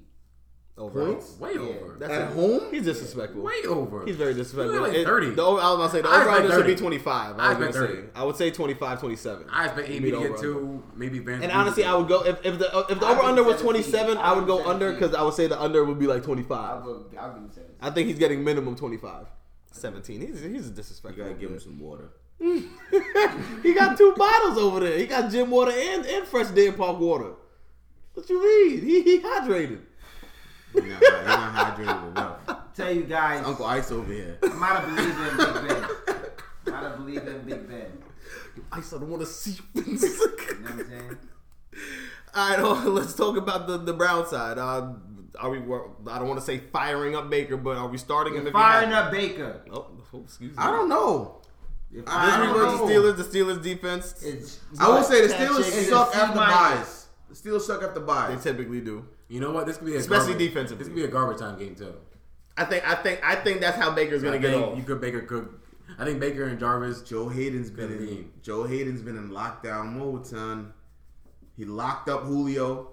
[0.81, 1.05] Over.
[1.05, 1.37] Points?
[1.39, 1.59] Way Yeah.
[1.59, 1.95] over.
[1.99, 2.33] That's At it.
[2.33, 2.61] home?
[2.71, 3.41] He's disrespectful.
[3.43, 4.03] Way over.
[4.05, 4.73] He's very disrespectful.
[4.73, 5.29] He's like It- 30.
[5.35, 7.39] The, over- I was about to say the I over under should be 25.
[7.39, 7.95] I I was gonna expect say.
[7.97, 8.07] 30.
[8.15, 9.45] I would say 25, 27.
[9.51, 11.43] I expect Give AB to get two, maybe Vance.
[11.43, 14.33] And honestly, I would go if, if the if the over under was 27, I
[14.33, 16.59] would go under because I would say the under would be like 25.
[16.59, 17.69] I'll give him 7.
[17.81, 19.27] I think he's getting minimum 25.
[19.73, 20.19] 17.
[20.21, 21.23] He's he's a You disrespectful.
[21.23, 22.09] gotta give him some water.
[22.41, 24.97] he got two bottles over there.
[24.97, 27.33] He got gym water and, and fresh Deer Park water.
[28.13, 28.81] What you mean?
[28.85, 29.79] He he hydrated.
[30.73, 32.37] He's not, he's not hydrated enough.
[32.75, 34.37] Tell you guys, Uncle Ice over here.
[34.43, 35.85] I'm not a believer in Big Ben.
[36.67, 38.03] I'm not a believer in Big Ben.
[38.71, 40.03] Ice, I don't want to see things.
[40.51, 41.17] You know what I'm saying?
[42.35, 44.57] All right, oh, let's talk about the the Brown side.
[44.57, 44.93] Uh,
[45.39, 45.57] are we?
[45.57, 48.41] I don't want to say firing up Baker, but are we starting him?
[48.41, 49.61] if he Firing up Baker.
[49.71, 50.57] Oh, oh, excuse me.
[50.57, 51.41] I don't know.
[51.93, 52.57] If I This don't week
[52.95, 53.01] know.
[53.11, 56.21] versus Steelers, the Steelers defense, It's, I will say the Cat Steelers suck It's a
[56.21, 57.07] after byes.
[57.29, 58.43] The Steelers suck after they byes.
[58.43, 59.05] They typically do.
[59.31, 59.65] You know what?
[59.65, 60.77] This could be a Especially garbage, defensively.
[60.79, 61.93] This could be a garbage time game too.
[62.57, 64.77] I think I think I think that's how Baker's gonna I get think off.
[64.77, 65.47] You could Baker could.
[65.97, 67.01] I think Baker and Jarvis.
[67.01, 68.33] Joe Haden's been in game.
[68.41, 70.73] Joe Haden's been in lockdown mode, son.
[71.55, 72.89] He locked up Julio.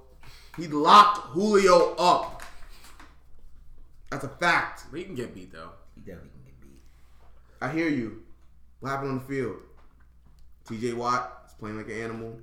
[0.57, 2.45] He locked Julio up.
[4.13, 4.85] That's a fact.
[4.93, 5.71] But he can get beat though.
[5.97, 6.81] he definitely can get beat.
[7.61, 8.23] I hear you.
[8.79, 9.57] What happened on the field?
[10.69, 12.39] TJ Watt is playing like an animal.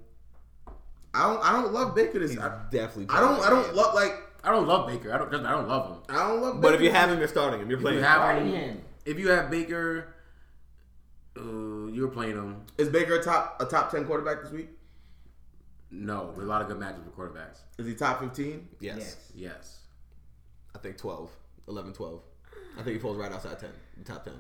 [1.16, 3.08] I don't I don't love Baker this He's I, definitely.
[3.10, 4.14] I don't I don't love like
[4.44, 5.12] I don't love Baker.
[5.12, 5.34] I don't.
[5.34, 5.98] I don't love him.
[6.16, 7.68] I don't love But if you have him, you're starting him.
[7.70, 7.98] You're If playing.
[7.98, 8.08] you him.
[8.12, 8.82] have him, him.
[9.04, 10.14] if you have Baker,
[11.36, 12.62] uh, you're playing him.
[12.78, 14.70] Is Baker a top a top ten quarterback this week?
[15.90, 17.60] No, with a lot of good matchups for quarterbacks.
[17.80, 18.68] Is he top fifteen?
[18.80, 18.98] Yes.
[18.98, 19.32] Yes.
[19.36, 19.80] Yes.
[20.76, 21.32] I think 12,
[21.70, 22.22] 11, 12.
[22.78, 23.70] I think he falls right outside 10,
[24.04, 24.34] top 10.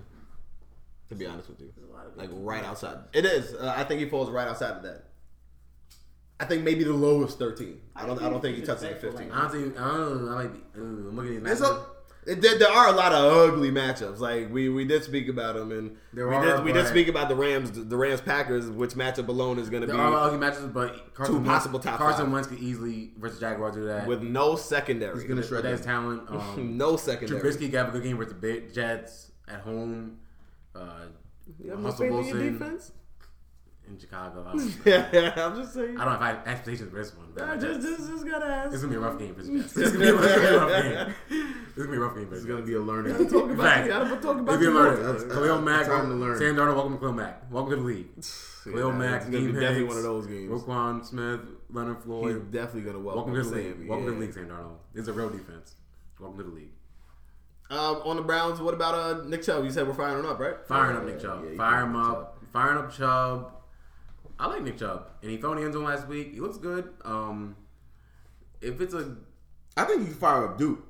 [1.07, 1.71] To be honest with you,
[2.17, 2.97] like right outside.
[3.13, 3.53] It is.
[3.53, 5.05] Uh, I think he falls right outside of that.
[6.39, 7.79] I think maybe the lowest 13.
[7.95, 8.21] I don't.
[8.21, 9.31] I don't think he touches the 15.
[9.31, 10.31] Honestly, I don't know.
[10.31, 10.59] I might be.
[10.77, 11.85] Uh, I'm looking at these It's matchups.
[12.27, 14.19] It, there, there are a lot of ugly matchups.
[14.19, 17.07] Like we, we did speak about them, and There we are, did we did speak
[17.07, 19.93] about the Rams, the Rams Packers, which matchup alone is going to be.
[19.93, 22.33] There be are ugly matches, but Carson Wentz- possible top Carson five.
[22.33, 24.07] Wentz could easily versus Jaguars do that.
[24.07, 25.13] with no secondary.
[25.13, 25.87] he's gonna shred That's that.
[25.87, 26.23] talent.
[26.29, 27.39] Um, no secondary.
[27.39, 30.17] Trubisky got a good game versus the Jets at home.
[30.73, 31.05] Uh,
[31.63, 32.53] You have no Russell in Wilson.
[32.53, 32.91] defense?
[33.87, 34.45] In Chicago.
[34.47, 35.97] I don't, yeah, I'm just saying.
[35.99, 37.27] I don't know if I have expectations for this one.
[37.33, 38.73] But I just, just, just gotta ask.
[38.73, 39.77] It's gonna be a rough game for the Jets.
[39.77, 41.15] It's gonna be a rough game.
[41.29, 43.29] It's gonna be a rough game It's gonna be a learning.
[43.29, 43.87] talk about, Facts.
[43.87, 44.73] gotta talk about It'll be a you.
[44.75, 45.03] learning.
[45.05, 46.37] That's- Khalil Mack, time to learn.
[46.37, 47.51] Sam Darnold, welcome to Khalil Mack.
[47.51, 48.07] Welcome to the league.
[48.63, 50.49] Khalil Yeah, Mack, it's gonna be definitely Hicks, one of those games.
[50.49, 51.39] Roquan Smith,
[51.71, 52.51] Leonard He's Floyd.
[52.51, 53.79] definitely gonna welcome, Welcome to the Sam.
[53.79, 53.89] league.
[53.89, 54.77] Welcome to the league, Sam Darnold.
[54.95, 55.75] It's a real defense.
[56.19, 56.71] Welcome to the league.
[57.69, 59.63] Um, on the Browns, what about uh, Nick Chubb?
[59.65, 60.55] You said we're firing him up, right?
[60.67, 61.43] Firing up Nick Chubb.
[61.45, 62.37] yeah, you Fire him Nick up.
[62.53, 63.51] Firing up Chubb.
[64.39, 66.33] I like Nick Chubb, and he fell in the end zone last week.
[66.33, 66.93] He looks good.
[67.03, 67.55] Um,
[68.61, 69.15] if it's a
[69.77, 70.83] I think you can fire up Duke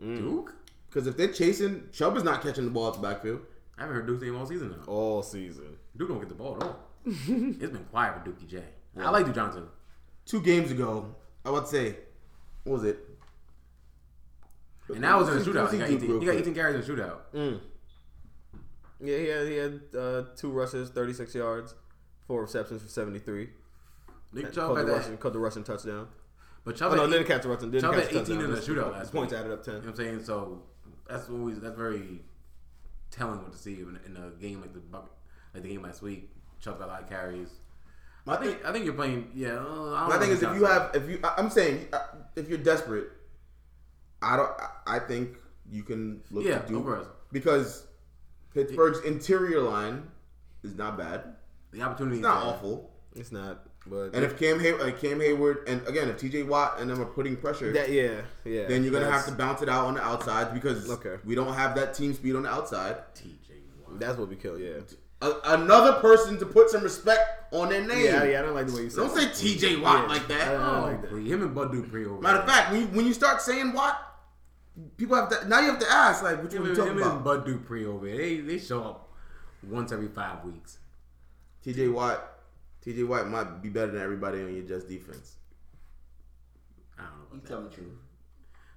[0.00, 0.54] Duke,
[0.88, 3.40] because if they're chasing, Chubb is not catching the ball at the backfield.
[3.78, 4.84] I haven't heard Duke's name all season now.
[4.86, 5.76] All season.
[5.96, 6.78] Duke don't get the ball at all.
[7.04, 8.62] it's been quiet for Dookie J.
[8.98, 9.68] I like Duke Johnson.
[10.26, 11.96] Two games ago, I would say,
[12.64, 12.98] what was it?
[14.88, 15.72] And that was in a shootout.
[15.72, 17.18] let's He got, 18, he got 18 carries in a shootout.
[17.34, 17.60] Mm.
[19.00, 21.74] Yeah, he had, he had uh, two rushes, 36 yards,
[22.32, 23.50] four receptions for 73.
[24.32, 25.20] Nick Caught Chubb the, had rushing, that.
[25.20, 26.08] caught the rushing touchdown.
[26.64, 27.70] But Oh, Chubb no, had didn't catch the rushing.
[27.70, 28.54] Didn't Chubb catch had the 18 in touchdown.
[28.74, 29.40] the shootout last Points week.
[29.40, 29.74] added up 10.
[29.74, 30.24] You know what I'm saying?
[30.24, 30.62] So
[31.06, 32.22] that's always that's very
[33.10, 34.80] telling what to see in, in a game like the
[35.52, 36.30] like the game last week.
[36.60, 37.50] Chubb got a lot of carries.
[38.24, 39.30] My I think I think you're playing.
[39.34, 41.98] Yeah, I don't My thing is, if you have, if you, I- I'm saying, uh,
[42.36, 43.08] if you're desperate,
[44.22, 44.50] I don't.
[44.86, 45.36] I- think
[45.68, 47.84] you can look Yeah, to do because
[48.54, 50.08] Pittsburgh's interior line
[50.62, 51.34] is not bad.
[51.72, 52.90] The opportunity, It's not awful.
[53.14, 56.44] It's not, but And if Cam Hay, like Cam Heyward, and again, if T.J.
[56.44, 58.66] Watt and them are putting pressure, that, yeah, yeah.
[58.66, 61.16] then you're gonna have to bounce it out on the outside because Okay.
[61.24, 62.96] we don't have that team speed on the outside.
[63.14, 63.50] TJ
[63.86, 64.00] Watt.
[64.00, 64.78] That's what we kill, yeah.
[65.20, 68.04] A, another person to put some respect on their name.
[68.04, 69.34] Yeah, yeah, I don't like the way you said Don't it.
[69.36, 69.76] say T.J.
[69.76, 70.14] Watt Yeah.
[70.14, 70.48] like that.
[70.48, 71.10] I don't Oh, like that.
[71.18, 72.20] him and Bud Dupree over.
[72.20, 73.98] Matter of fact, when you, when you start saying Watt,
[74.96, 76.92] people have to now you have to ask like, what you him, you and- talking
[76.92, 77.24] him and about?
[77.24, 78.16] Bud Dupree over there.
[78.16, 79.10] They they show up
[79.62, 80.78] once every five weeks.
[81.62, 81.88] T.J.
[81.88, 82.22] Watt,
[82.82, 83.02] T.J.
[83.04, 85.36] Watt might be better than everybody on your just defense.
[86.98, 87.24] I don't know.
[87.32, 87.70] You About tell that.
[87.70, 87.98] the truth.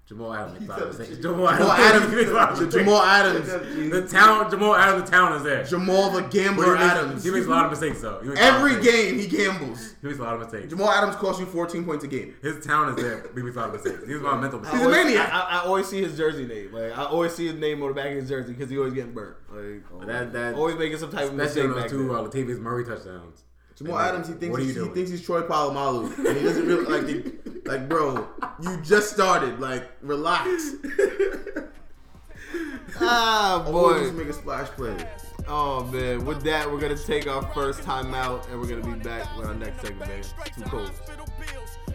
[0.07, 1.21] Jamal Adams makes a lot tell of the mistakes.
[1.23, 2.75] Jamal Jamal Adams, makes a lot of Adams, mistakes.
[2.85, 5.63] Jamal Adams, The town, Jamal Adams, the town is there.
[5.63, 7.23] Jamal the Gambler he, makes, Adams.
[7.23, 8.19] he makes a lot of mistakes though.
[8.21, 8.95] He makes a lot of Every mistakes.
[8.95, 9.95] game he gambles.
[9.99, 10.69] He makes a lot of mistakes.
[10.69, 12.35] Jamal Adams costs you 14 points a game.
[12.43, 13.25] His town is there.
[13.33, 14.07] He makes a lot of mistakes.
[14.07, 14.85] He's my mental I He's mistakes.
[14.85, 15.33] a maniac.
[15.33, 16.71] I, I, I always see his jersey name.
[16.71, 18.93] Like I always see his name on the back of his jersey because he always
[18.93, 19.37] getting burnt.
[19.49, 22.17] Like That that always making some type of mistake on back those two there.
[22.17, 23.41] uh, Latavius Murray touchdowns.
[23.75, 26.37] Jamal Like, Adams, he thinks what are you he's, he thinks he's Troy Polamalu, and
[26.37, 27.07] he doesn't really like.
[27.07, 28.27] He, like, bro,
[28.61, 29.59] you just started.
[29.59, 30.71] Like, relax.
[33.01, 33.99] Ah boy.
[33.99, 34.95] just make a splash play.
[35.47, 36.25] Oh man.
[36.25, 39.47] With that, we're gonna take our first time out, and we're gonna be back with
[39.47, 40.09] our next segment.
[40.09, 40.23] Man.
[40.55, 40.91] Too cold.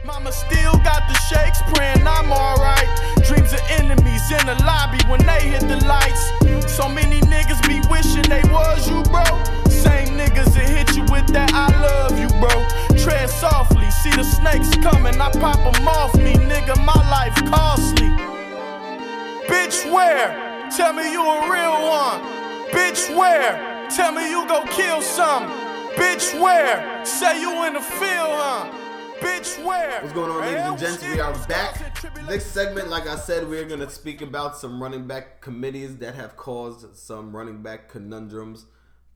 [0.05, 2.89] Mama still got the shakes, praying I'm alright.
[3.25, 6.77] Dreams of enemies in the lobby when they hit the lights.
[6.77, 9.70] So many niggas be wishing they was you, bro.
[9.83, 12.55] Same niggas that hit you with that I love you, bro.
[12.97, 16.77] Tread softly, see the snakes coming, I pop them off me, nigga.
[16.85, 18.09] My life costly.
[19.49, 20.69] Bitch, where?
[20.71, 22.21] Tell me you a real one.
[22.71, 23.89] Bitch, where?
[23.91, 25.51] Tell me you go kill some.
[25.97, 27.05] Bitch, where?
[27.05, 28.71] Say you in the field, huh?
[29.21, 30.01] Bitch, where?
[30.01, 31.03] What's going on, ladies and gents?
[31.03, 31.77] We are back.
[32.29, 36.15] Next segment, like I said, we're going to speak about some running back committees that
[36.15, 38.67] have caused some running back conundrums,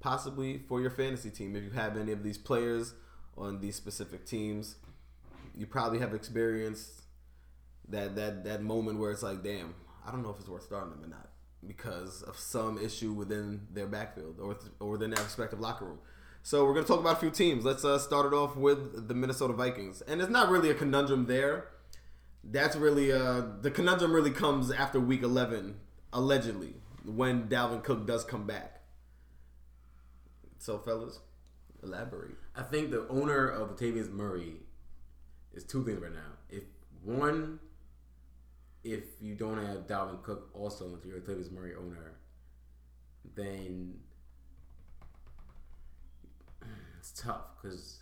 [0.05, 1.57] possibly for your fantasy team.
[1.57, 2.93] If you have any of these players
[3.39, 4.77] on these specific teams,
[5.57, 7.05] you probably have experienced
[7.89, 9.75] that that that moment where it's like, damn,
[10.07, 11.31] I don't know if it's worth starting them or not
[11.67, 15.99] because of some issue within their backfield or or within their respective locker room.
[16.43, 17.65] So we're gonna talk about a few teams.
[17.65, 21.25] Let's uh, start it off with the Minnesota Vikings, and it's not really a conundrum
[21.25, 21.69] there.
[22.45, 25.77] That's really uh, the conundrum really comes after Week 11,
[26.13, 26.75] allegedly,
[27.07, 28.74] when Dalvin Cook does come back.
[30.65, 31.21] So, fellas,
[31.83, 32.37] elaborate.
[32.57, 34.55] I think the owner of Latavius Murray
[35.53, 36.39] is two things right now.
[36.49, 36.63] If
[37.03, 37.59] one,
[38.83, 42.15] if you don't have Dalvin Cook also into your Latavius Murray owner,
[43.35, 43.99] then
[46.99, 48.01] it's tough because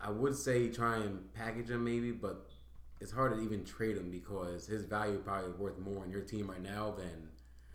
[0.00, 2.48] I would say try and package him maybe, but
[2.98, 6.48] it's hard to even trade him because his value probably worth more on your team
[6.50, 7.28] right now than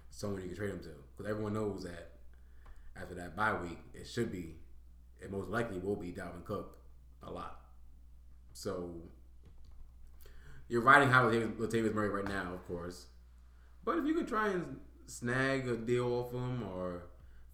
[0.10, 0.90] someone you can trade him to.
[1.16, 2.17] Because everyone knows that
[3.02, 4.56] after that bye week, it should be,
[5.20, 6.78] it most likely will be Dalvin Cook
[7.24, 7.62] a lot.
[8.54, 8.92] So
[10.68, 13.06] you're riding high with Latavius- Latavius Murray right now, of course.
[13.86, 17.04] But if you could try and snag a deal off him or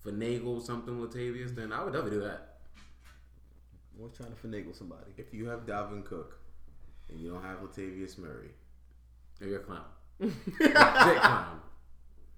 [0.06, 2.58] finagle something with Latavius, then I would definitely do that.
[4.00, 5.12] Always trying to finagle somebody.
[5.18, 6.40] If you have Dalvin Cook
[7.10, 8.50] and you don't have Latavius Murray,
[9.40, 9.86] you're a clown.
[10.20, 11.60] Legit clown.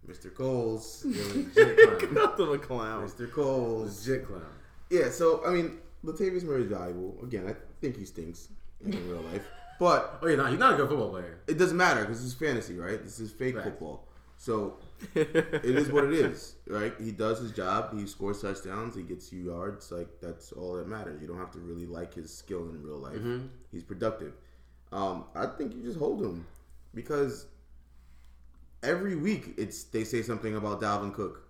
[0.07, 0.33] Mr.
[0.33, 1.03] Coles.
[1.05, 3.07] Nothing a clown.
[3.07, 3.31] Mr.
[3.31, 4.41] Coles, Legit clown.
[4.89, 7.17] Yeah, so I mean, Latavius Murray is valuable.
[7.23, 8.49] Again, I think he stinks
[8.83, 9.47] in real life,
[9.79, 10.49] but Oh, yeah, not.
[10.51, 11.39] He's not a good football player.
[11.47, 13.01] it doesn't matter because this is fantasy, right?
[13.03, 13.63] This is fake Right.
[13.65, 14.07] football.
[14.37, 14.77] So
[15.15, 16.93] it is what it is, right?
[16.99, 17.97] He does his job.
[17.97, 18.93] He scores touchdowns.
[18.95, 19.91] He gets you yards.
[19.91, 21.21] Like that's all that matters.
[21.21, 23.17] You don't have to really like his skill in real life.
[23.71, 24.33] He's productive.
[24.91, 26.45] Um, I think you just hold him
[26.93, 27.47] because
[28.85, 31.41] every week it's they say something about Dalvin Cook.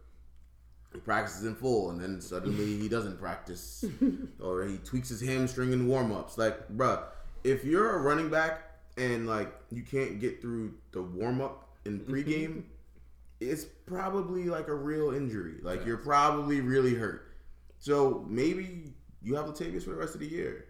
[0.93, 3.83] He practices in full, and then suddenly he doesn't practice,
[4.41, 6.37] or he tweaks his hamstring in warm ups.
[6.37, 7.03] Like, bruh,
[7.43, 8.61] if you're a running back
[8.97, 12.63] and like you can't get through the warm up in pregame,
[13.41, 15.55] it's probably like a real injury.
[15.61, 17.33] Like you're probably really hurt.
[17.79, 20.65] So maybe you have Latavius for the rest of the year.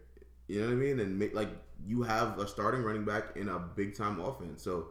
[0.48, 1.00] You know what I mean?
[1.00, 1.50] And like
[1.86, 4.64] you have a starting running back in a big time offense.
[4.64, 4.88] So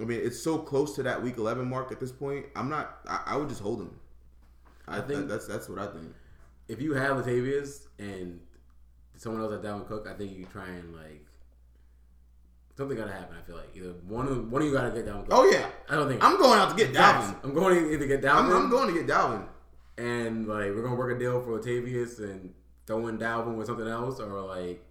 [0.00, 2.46] I mean, it's so close to that week 11 mark at this point.
[2.56, 2.98] I'm not.
[3.08, 3.98] I, I would just hold him.
[4.88, 6.12] I, think- think that's that's what I think.
[6.68, 8.40] If you have Latavius and
[9.16, 11.24] someone else at Dalvin Cook, I think you try and like
[12.76, 13.36] something gotta happen.
[13.40, 15.28] I feel like either one of one of you gotta get Dalvin Cook.
[15.32, 16.92] Oh yeah, I don't think I'm going out to get.
[16.94, 17.36] Dalvin.
[17.44, 18.34] I'm going to either get Dalvin.
[18.46, 19.46] I'm, I'm going to get Dalvin.
[19.98, 22.52] and like we're gonna work a deal for Latavius and
[22.86, 24.84] throw in Dalvin with something else, or like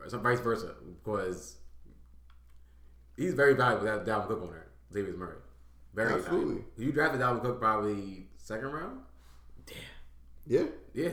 [0.00, 1.56] or some vice versa, because
[3.16, 3.84] he's very valuable.
[3.86, 5.36] That Dalvin Cook owner, Latavius Murray,
[5.94, 6.44] very Absolutely.
[6.46, 6.64] valuable.
[6.78, 9.00] You drafted Dalvin Cook probably second round.
[9.66, 9.76] Damn.
[10.46, 10.60] Yeah,
[10.92, 11.10] Yeah, yeah,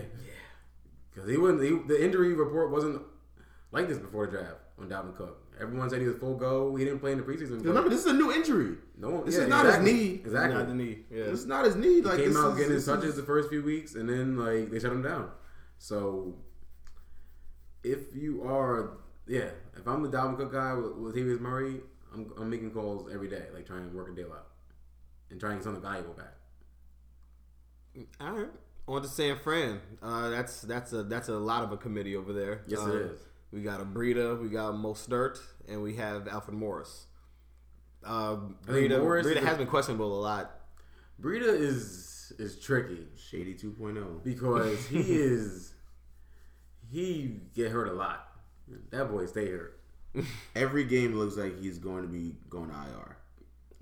[1.14, 1.64] because he wasn't.
[1.64, 3.02] He, the injury report wasn't
[3.72, 5.38] like this before the draft on Dalvin Cook.
[5.60, 6.76] Everyone said he was full go.
[6.76, 7.64] He didn't play in the preseason.
[7.64, 8.78] remember this is a new injury.
[8.98, 9.92] no one, this yeah, is not exactly.
[9.92, 10.14] his knee.
[10.26, 10.58] Exactly.
[10.58, 10.98] Not the knee.
[11.12, 11.24] Yeah.
[11.26, 12.02] This is not his knee.
[12.02, 14.38] Like came this out is, getting his touches is- the first few weeks, and then
[14.38, 15.30] like they shut him down.
[15.78, 16.36] So
[17.84, 18.98] if you are,
[19.28, 21.82] yeah, if I'm the Dalvin Cook guy with, with Latavius Murray,
[22.14, 24.48] I'm, I'm making calls every day, like trying to work a deal out
[25.30, 26.34] and trying to get something valuable back.
[28.20, 28.50] All right.
[28.88, 29.80] On to San Fran.
[30.02, 32.64] Uh, that's that's a that's a lot of a committee over there.
[32.68, 33.20] Yes, Uh, it is.
[33.52, 37.06] We got a Breida, we got Mostert, and we have Alfred Morris.
[38.04, 38.38] Uh,
[38.68, 40.60] I Breida, Morris Breida is a- has been questionable a lot.
[41.22, 43.68] Breida is is tricky Shady oh.
[43.68, 44.24] 2.0.
[44.24, 45.74] because he is
[46.90, 48.28] he get hurt a lot.
[48.90, 49.81] That boy stay hurt.
[50.56, 53.18] Every game looks like he's going to be going to IR.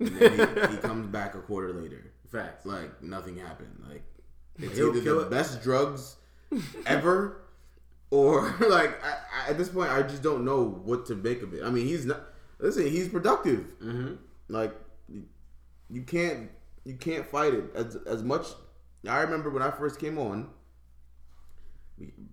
[0.00, 2.12] He, he comes back a quarter later.
[2.30, 2.64] Facts.
[2.64, 3.84] Like nothing happened.
[3.88, 4.02] Like
[4.58, 5.30] it's He'll either the it.
[5.30, 6.16] best drugs
[6.86, 7.42] ever,
[8.10, 11.52] or like I, I, at this point, I just don't know what to make of
[11.52, 11.62] it.
[11.62, 12.20] I mean, he's not.
[12.58, 13.78] Listen, he's productive.
[13.80, 14.14] Mm-hmm.
[14.48, 14.74] Like
[15.90, 16.50] you, can't
[16.84, 18.46] you can't fight it as as much.
[19.08, 20.48] I remember when I first came on,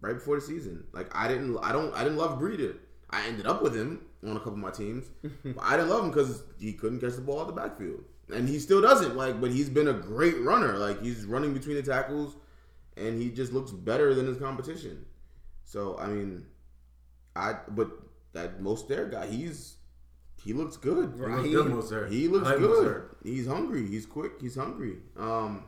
[0.01, 0.83] right before the season.
[0.93, 2.75] Like I didn't I don't I didn't love Breida.
[3.09, 5.05] I ended up with him on a couple of my teams,
[5.43, 8.03] but I didn't love him because he couldn't catch the ball out the backfield,
[8.33, 9.15] and he still doesn't.
[9.15, 10.77] Like, but he's been a great runner.
[10.77, 12.35] Like he's running between the tackles,
[12.97, 15.05] and he just looks better than his competition.
[15.63, 16.45] So I mean,
[17.35, 17.91] I but
[18.33, 19.77] that Mostert guy, he's
[20.43, 21.13] he looks good.
[21.15, 22.11] He looks good.
[22.11, 22.87] He looks like good.
[22.87, 23.15] Mostert.
[23.23, 23.87] He's hungry.
[23.87, 24.33] He's quick.
[24.41, 24.97] He's hungry.
[25.17, 25.65] Um,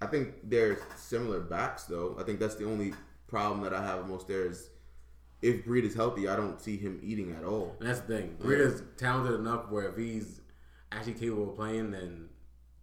[0.00, 2.16] I think they're similar backs, though.
[2.18, 2.94] I think that's the only
[3.28, 4.70] problem that I have with Mostert is
[5.42, 7.76] if Breed is healthy, I don't see him eating at all.
[7.80, 8.36] And that's the thing.
[8.40, 10.40] Breida's talented enough where if he's
[10.92, 12.28] actually capable of playing, then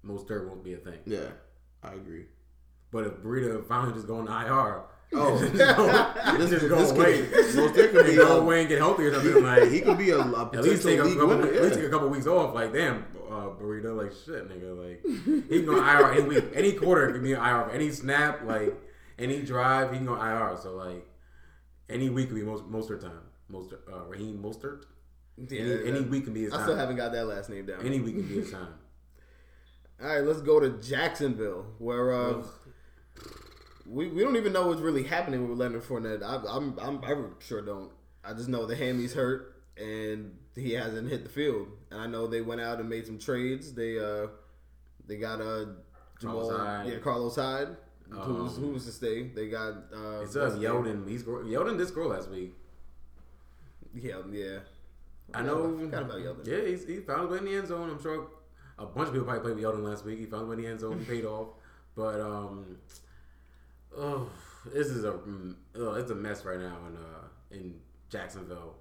[0.05, 0.99] Mostert won't be a thing.
[1.05, 1.28] Yeah,
[1.84, 2.26] I agree.
[2.91, 4.84] But if Breida finally just going to IR,
[5.14, 8.62] Oh, just go, this, just go this away, could Mostert could be go a, away
[8.62, 9.72] and get healthy or he, something like.
[9.72, 11.47] he could be a, a at least take a couple, winner.
[11.47, 12.53] at least take a couple weeks off.
[12.53, 15.01] Like damn, uh, Burrito, like shit, nigga, like
[15.49, 18.76] he can go IR any week, any quarter can be an IR, any snap, like
[19.18, 20.58] any drive, he can go IR.
[20.62, 21.08] So like
[21.89, 24.83] any week can be most Mostert time, most uh, Raheem Mostert.
[25.38, 27.85] Yeah, Any, any week can be his I still haven't got that last name down.
[27.85, 28.73] Any week can be his time.
[30.01, 32.43] All right, let's go to Jacksonville, where uh,
[33.85, 36.23] we we don't even know what's really happening with Leonard Fournette.
[36.23, 37.91] I, I'm I'm I sure don't.
[38.23, 41.67] I just know the hammy's hurt and he hasn't hit the field.
[41.91, 43.73] And I know they went out and made some trades.
[43.73, 44.27] They uh
[45.07, 45.65] they got uh
[46.19, 46.88] Jamal, Carlos Hyde.
[46.88, 47.77] yeah Carlos Hyde, who's
[48.12, 49.28] Um, who's to stay.
[49.28, 50.55] They got uh It's what's?
[50.55, 51.08] Yeldon.
[51.10, 52.53] He's scored- Yeldon did score last week.
[53.93, 54.60] Yeah, yeah.
[55.34, 55.76] I know.
[55.78, 56.45] I forgot about Yeldon.
[56.47, 57.89] Yeah, he's, he found his way in the end zone.
[57.89, 58.28] I'm sure
[58.80, 60.20] a bunch of people probably played with Yeldon last week.
[60.20, 61.49] He found his way in the end zone, paid off.
[61.95, 62.78] But um,
[63.97, 64.30] oh,
[64.74, 67.76] this is a mm, oh, it's a mess right now in uh in
[68.10, 68.76] Jacksonville.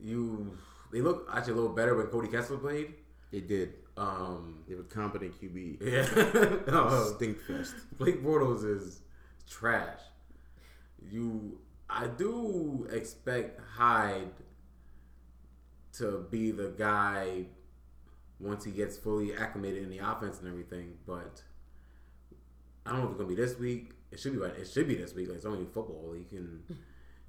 [0.00, 0.56] You
[0.92, 2.94] they look actually a little better when Cody Kessler played.
[3.32, 3.74] It did.
[3.96, 5.78] Um, They have a competent QB.
[5.80, 7.74] yeah, uh, Stink fest.
[7.98, 9.00] Blake Bortles is
[9.48, 10.00] trash.
[11.10, 14.30] You, I do expect Hyde
[15.94, 17.46] to be the guy
[18.38, 21.42] once he gets fully acclimated in the offense and everything, but
[22.84, 23.92] I don't know if it's gonna be this week.
[24.10, 24.52] It should be right.
[24.54, 25.28] It should be this week.
[25.28, 26.14] Like it's only football.
[26.16, 26.74] You can, you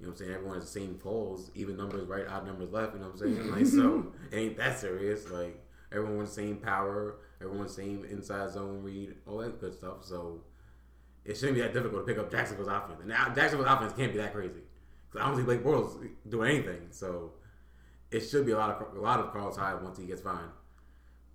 [0.00, 2.92] know, what I'm saying everyone has the same polls, even numbers right, odd numbers left.
[2.94, 3.50] You know what I'm saying?
[3.50, 5.30] Like so, it ain't that serious.
[5.30, 10.04] Like everyone wants the same power, everyone's same inside zone read, all that good stuff.
[10.04, 10.42] So
[11.24, 13.00] it shouldn't be that difficult to pick up Jacksonville's offense.
[13.00, 14.62] And now Jacksonville's offense can't be that crazy
[15.10, 16.88] because I don't see Blake Bortles doing anything.
[16.90, 17.32] So
[18.10, 20.50] it should be a lot of a lot of Carlos Hyde once he gets fine.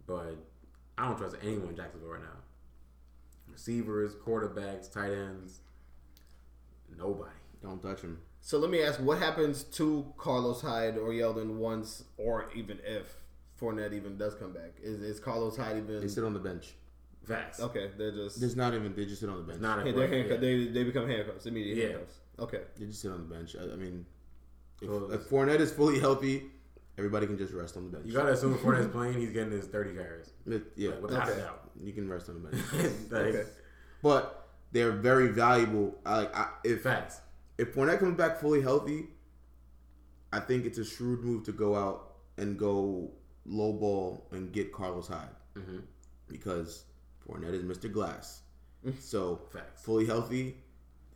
[0.06, 0.36] But
[0.98, 2.28] I don't trust anyone in Jacksonville right now.
[3.52, 5.60] Receivers, quarterbacks, tight ends,
[6.98, 7.30] nobody.
[7.62, 8.20] Don't touch him.
[8.42, 13.23] So let me ask, what happens to Carlos Hyde or Yeldon once, or even if
[13.60, 14.74] Fournette even does come back?
[14.82, 16.02] Is is Carlos Hyde even?
[16.02, 16.74] They sit on the bench.
[17.26, 17.60] Facts.
[17.62, 18.94] Okay, they're just There's not even.
[18.96, 19.62] They just sit on the bench.
[19.62, 20.38] Not hey, they're yeah.
[20.38, 21.88] They they become handcuffs, immediate Yeah.
[21.90, 22.16] handcuffs.
[22.40, 23.56] Okay, They just sit on the bench.
[23.56, 24.06] I, I mean,
[24.82, 26.44] if, Well, if Fournette is fully healthy,
[26.98, 28.08] everybody can just rest on the bench.
[28.08, 30.32] You gotta assume if Fournette's playing, he's getting his 30 carries.
[30.48, 31.40] It- yeah, Like, without Okay.
[31.40, 31.70] a doubt.
[31.82, 32.64] you can rest on the bench.
[33.12, 33.44] like, Okay.
[34.02, 35.96] but they're very valuable.
[36.06, 37.22] I, Like I, if Facts.
[37.60, 39.10] if Fournette comes back fully healthy,
[40.34, 43.12] I think it's a shrewd move to go out and go
[43.46, 45.80] low ball and get Carlos Hyde hmm
[46.28, 46.84] because
[47.28, 47.92] Fournette is Mr.
[47.92, 48.42] Glass.
[49.00, 49.82] So Facts.
[49.82, 50.58] fully healthy,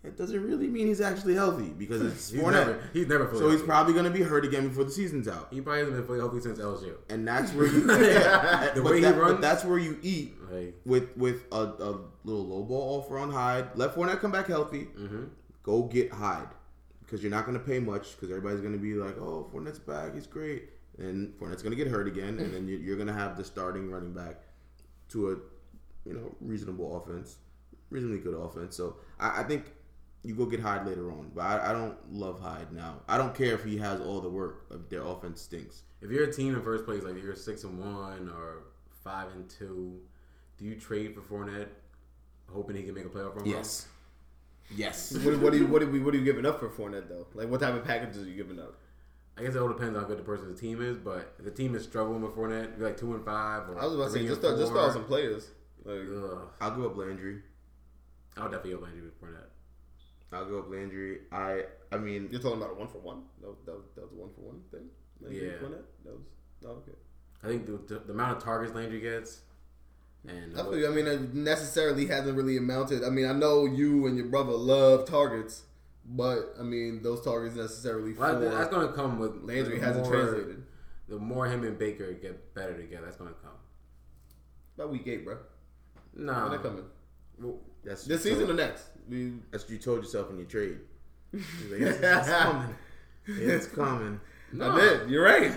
[0.03, 2.51] it doesn't really mean he's actually healthy because it's He's Fournette.
[2.67, 5.28] never, he's never fully so he's probably going to be hurt again before the season's
[5.28, 5.47] out.
[5.51, 6.95] He probably hasn't been fully healthy since LSU.
[7.09, 10.36] And that's where you, The but way he that- but runs- that's where you eat
[10.86, 13.69] with with a, a little low ball offer on Hyde.
[13.75, 14.84] Let Fournette come back healthy.
[14.84, 15.23] hmm
[15.63, 16.47] Go get Hyde
[17.01, 19.80] because you're not going to pay much because everybody's going to be like, oh, Fournette's
[19.80, 23.08] back, he's great, and Fournette's going to get hurt again, and then you- you're going
[23.08, 24.41] to have the starting running back
[25.10, 25.36] to a
[26.08, 27.38] you know reasonable offense,
[27.89, 28.76] reasonably good offense.
[28.76, 29.72] So I, I think
[30.24, 33.02] you go get Hyde later on, but I, I don't love Hyde now.
[33.08, 34.66] I don't care if he has all the work.
[34.72, 35.84] If their offense stinks.
[36.02, 38.64] if you're a team in first place, like you're six and one or
[39.04, 40.00] five and two,
[40.58, 41.68] do you trade for Fournette,
[42.52, 43.45] hoping he can make a playoff run?
[43.45, 43.88] Yes.
[45.24, 47.28] what, what do you what are we what are you giving up for Fournette though?
[47.34, 48.76] Like what type of packages are you giving up?
[49.38, 51.52] I guess it all depends on how good the person's team is, but if the
[51.52, 53.70] team is struggling with Fournette, you're like two and five.
[53.70, 54.82] Or I was about to say just and throw, just four.
[54.82, 55.48] throw out some players.
[55.86, 56.48] Like Ugh.
[56.60, 57.42] I'll give up Landry.
[58.36, 59.50] I'll definitely go Landry with Fournette.
[60.32, 61.20] I'll go up Landry.
[61.32, 63.24] I I mean you're talking about a one for one.
[63.42, 64.90] That was, that was, that was a one for one thing.
[65.22, 65.58] Like, Yeah.
[65.62, 65.86] Fournette?
[66.04, 66.26] That was
[66.66, 66.98] oh, okay.
[67.44, 69.42] I think the, the, the amount of targets Landry gets,
[70.28, 73.04] and I, uh, feel, I mean, it necessarily hasn't really amounted.
[73.04, 75.62] I mean, I know you and your brother love targets,
[76.08, 79.86] but I mean, those targets necessarily for well, that's going to come with Landry the
[79.86, 80.64] hasn't more- translated.
[81.10, 83.51] The more him and Baker get better together, that's going to come.
[84.76, 85.38] About week eight, bro.
[86.16, 86.84] Nah, When they coming?
[87.39, 88.84] Well, that's This season or next?
[89.10, 90.80] We, That's what you told yourself in your trade.
[91.34, 92.76] Like, it's, it's coming.
[93.26, 94.20] It's coming.
[94.51, 94.72] no.
[94.72, 95.10] I did.
[95.10, 95.53] You're right.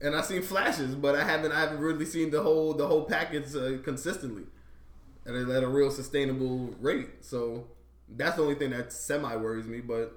[0.00, 1.52] And I've seen flashes, but I haven't.
[1.52, 4.44] I haven't really seen the whole the whole package uh, consistently
[5.26, 7.08] at at a real sustainable rate.
[7.24, 7.68] So
[8.16, 9.80] that's the only thing that semi worries me.
[9.80, 10.12] But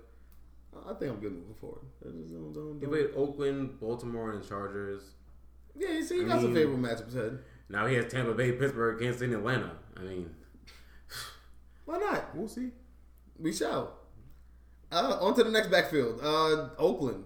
[0.88, 1.82] I think I'm good moving forward.
[2.04, 5.02] Just don't- don't- He played Oakland, Baltimore, and Chargers.
[5.76, 7.40] Yeah, see, he I got some mean- favorable matchups ahead.
[7.70, 9.72] Now he has Tampa Bay, Pittsburgh, Kansas City, Atlanta.
[9.98, 10.36] I mean,
[11.86, 12.36] Why not?
[12.36, 12.72] We'll see.
[13.40, 13.94] We shall.
[14.92, 16.20] Uh, on to the next backfield.
[16.24, 17.26] Uh, Oakland.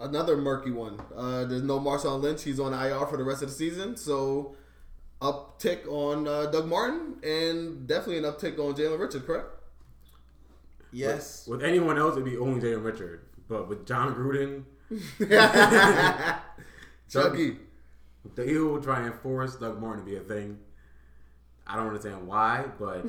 [0.00, 1.00] Another murky one.
[1.14, 2.42] Uh, there's no Marshawn Lynch.
[2.42, 3.96] He's on IR for the rest of the season.
[3.96, 4.56] So,
[5.22, 9.46] uptick on uh, Doug Martin and definitely an uptick on Jalen Richard, correct?
[10.92, 11.46] Yes.
[11.46, 13.22] with anyone else, it'd be only Jalen Richard.
[13.48, 14.64] But with Jon Gruden,
[17.08, 17.56] Chucky.
[18.36, 20.58] he will try and force Doug Martin to be a thing.
[21.66, 23.06] I don't understand why, but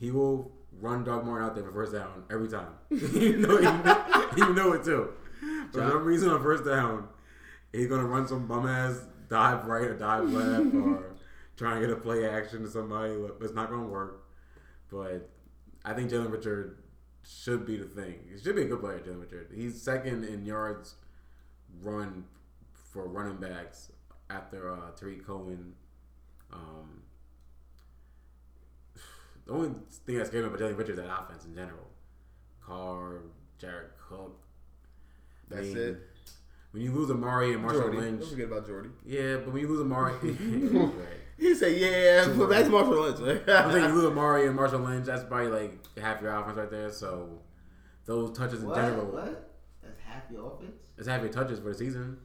[0.00, 2.68] he will run Doug Martin out there for first down every time.
[2.90, 5.10] you, know, you, know, you know it too.
[5.72, 7.08] For some reason, on first down,
[7.72, 11.14] he's gonna run some bum ass dive right or dive left or
[11.56, 13.16] try and get a play action to somebody.
[13.16, 14.24] but It's not gonna work.
[14.90, 15.28] But
[15.84, 16.78] I think Jalen Richard
[17.28, 18.20] should be the thing.
[18.32, 19.48] He should be a good player, Jalen Richard.
[19.54, 20.94] He's second in yards
[21.82, 22.24] run
[22.92, 23.92] for running backs
[24.30, 25.74] after uh, Tarik Cohen.
[26.52, 27.02] Um,
[29.46, 29.70] the only
[30.06, 31.86] thing that's scared me about Jalen Richard is that offense in general.
[32.64, 33.20] Carr,
[33.58, 34.40] Jared Cook.
[35.50, 35.96] I That's mean, it.
[36.72, 37.98] When you lose Amari and Marshall Jordy.
[37.98, 38.90] Lynch, Don't forget about Jordy.
[39.06, 40.92] yeah, but when you lose Amari, right.
[41.38, 43.42] He said, yeah, put back to Marshawn Lynch.
[43.48, 46.70] I'm saying you lose Amari and Marshall Lynch, that's probably like half your offense right
[46.70, 46.90] there.
[46.90, 47.40] So
[48.06, 49.50] those touches in general, What?
[49.82, 50.82] That's half your offense.
[50.96, 52.18] it's half your touches for the season.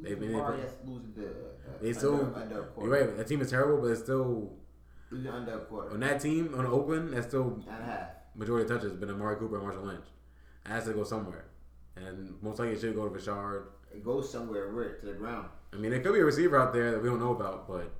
[0.00, 1.26] They- they- Amari, they- that's losing the.
[1.28, 3.16] Uh, They still, under, under you're right.
[3.16, 4.56] That team is terrible, but it's still
[5.10, 5.90] Losing under a quarter.
[5.92, 7.12] on that team on Oakland.
[7.12, 8.08] That's still Not half.
[8.34, 10.04] majority of touches has been Amari Cooper and Marshall Lynch.
[10.64, 11.44] It has to go somewhere,
[11.96, 13.66] and most likely it should go to Richard.
[13.94, 15.48] It goes somewhere where to the ground.
[15.74, 17.92] I mean, there could be a receiver out there that we don't know about, but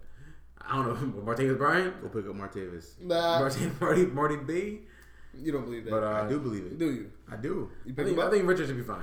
[0.61, 3.01] I don't know, Martavis Bryant, Go pick up Martavis.
[3.01, 4.81] Nah, Marty, Marty, Marty B.
[5.37, 5.91] you don't believe that.
[5.91, 6.79] But uh, I do believe it.
[6.79, 7.11] do you?
[7.31, 7.71] I do.
[7.85, 9.03] You I pick think, him I think Richard should be fine.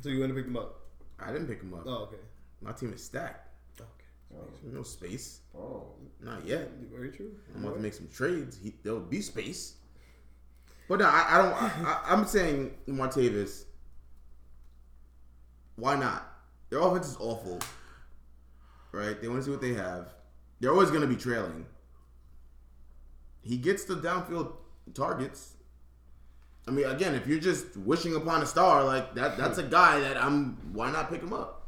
[0.00, 0.80] so you want to pick him up?
[1.18, 1.84] I didn't pick him up.
[1.86, 2.16] Oh, okay.
[2.60, 3.48] My team is stacked.
[3.80, 4.40] Okay.
[4.62, 5.40] There's no space.
[5.56, 5.86] Oh,
[6.20, 6.70] Not yet.
[6.94, 7.32] Very true.
[7.54, 8.58] I'm about to make some trades.
[8.62, 9.74] He, there'll be space.
[10.88, 11.52] But no, I, I don't.
[11.62, 13.64] I, I, I'm saying Martavis.
[15.76, 16.28] Why not?
[16.70, 17.58] Their offense is awful,
[18.92, 19.20] right?
[19.20, 20.14] They want to see what they have.
[20.60, 21.66] They're always going to be trailing.
[23.42, 24.52] He gets the downfield
[24.94, 25.54] targets.
[26.68, 29.98] I mean, again, if you're just wishing upon a star like that, that's a guy
[29.98, 30.56] that I'm.
[30.72, 31.66] Why not pick him up?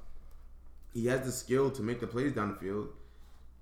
[0.93, 2.89] He has the skill to make the plays down the field.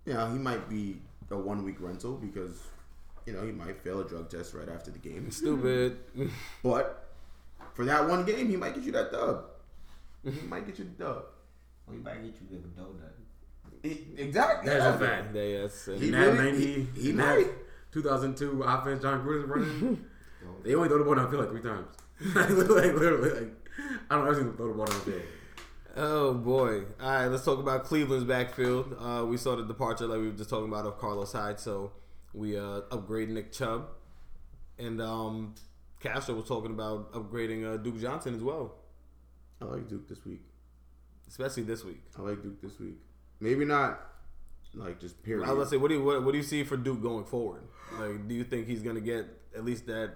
[0.04, 1.00] You know, he might be
[1.30, 2.60] a one week rental because,
[3.24, 5.30] you know, he might fail a drug test right after the game.
[5.30, 5.96] Stupid.
[6.62, 7.08] But
[7.72, 9.44] for that one game, he might get you that dub.
[10.22, 11.24] He might get you the dub.
[11.88, 13.21] we might get you with a donut.
[13.82, 14.70] He- exactly.
[14.70, 14.94] That's yeah.
[14.94, 15.34] a fact.
[15.34, 15.86] yeah, yes.
[15.86, 16.64] He In that really- 90,
[16.94, 17.46] he- he in that
[17.92, 20.04] 2002 offense Jon Gruden's running,
[20.64, 21.88] they only throw the ball downfield like three times.
[22.34, 22.48] like,
[22.94, 23.68] literally, like,
[24.10, 25.22] I don't ever see them throw the ball downfield.
[25.94, 26.84] Oh boy!
[27.02, 28.96] All right, let's talk about Cleveland's backfield.
[28.98, 31.60] Uh, we saw the departure, like we were just talking about, of Carlos Hyde.
[31.60, 31.92] So
[32.32, 33.88] we uh, upgrade Nick Chubb,
[34.78, 35.54] and um,
[36.00, 38.74] Castro was talking about upgrading uh, Duke Johnson as well,
[39.60, 40.40] I like Duke this week.
[41.28, 42.00] especially this week.
[42.18, 42.96] I like Duke this week.
[43.42, 44.00] Maybe not
[44.72, 45.46] like just period.
[45.46, 47.24] I was gonna say, what do you what, what do you see for Duke going
[47.24, 47.62] forward?
[47.98, 50.14] Like, do you think he's gonna get at least that?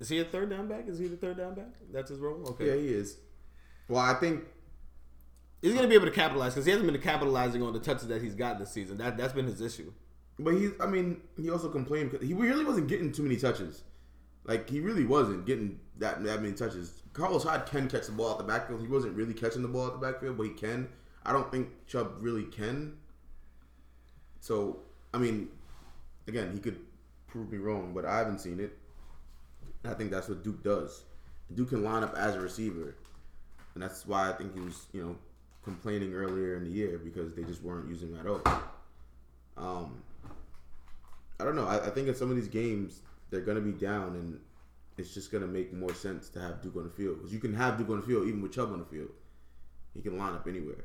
[0.00, 0.88] Is he a third down back?
[0.88, 1.72] Is he the third down back?
[1.92, 2.44] That's his role.
[2.50, 2.66] Okay.
[2.66, 3.16] yeah, he is.
[3.88, 4.44] Well, I think
[5.62, 8.22] He's gonna be able to capitalize because he hasn't been capitalizing on the touches that
[8.22, 8.98] he's got this season.
[8.98, 9.92] That that's been his issue.
[10.38, 13.82] But he, I mean, he also complained because he really wasn't getting too many touches.
[14.44, 17.02] Like he really wasn't getting that that many touches.
[17.12, 18.80] Carlos Hyde can catch the ball out the backfield.
[18.80, 20.88] He wasn't really catching the ball out the backfield, but he can.
[21.28, 22.96] I don't think Chubb really can.
[24.40, 24.78] So
[25.12, 25.48] I mean,
[26.26, 26.78] again, he could
[27.26, 28.76] prove me wrong, but I haven't seen it.
[29.84, 31.04] I think that's what Duke does.
[31.54, 32.94] Duke can line up as a receiver,
[33.74, 35.16] and that's why I think he was, you know,
[35.62, 38.62] complaining earlier in the year because they just weren't using him at all.
[39.58, 40.02] Um,
[41.38, 41.66] I don't know.
[41.66, 44.40] I, I think in some of these games they're gonna be down, and
[44.96, 47.52] it's just gonna make more sense to have Duke on the field because you can
[47.54, 49.10] have Duke on the field even with Chubb on the field.
[49.94, 50.84] He can line up anywhere.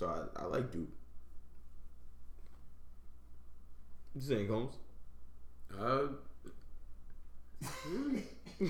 [0.00, 0.88] So I, I like Duke.
[4.14, 4.74] You saying, Combs?
[5.78, 6.04] Uh,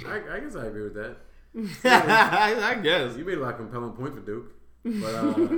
[0.08, 1.18] I, I guess I agree with that.
[1.84, 4.52] I guess You made a lot of compelling point for Duke,
[4.84, 5.48] but uh,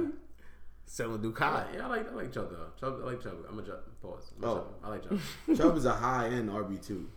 [0.84, 1.54] selling Duke I high.
[1.64, 2.66] like, yeah, I like I like Chubb though.
[2.78, 3.36] Chubb, I like Chubb.
[3.48, 3.80] I'm a Chubb.
[4.02, 4.32] Pause.
[4.36, 4.54] I'm Oh.
[4.56, 4.66] Chubb.
[4.84, 5.20] I like Chubb.
[5.56, 7.08] Chubb is a high end RB two,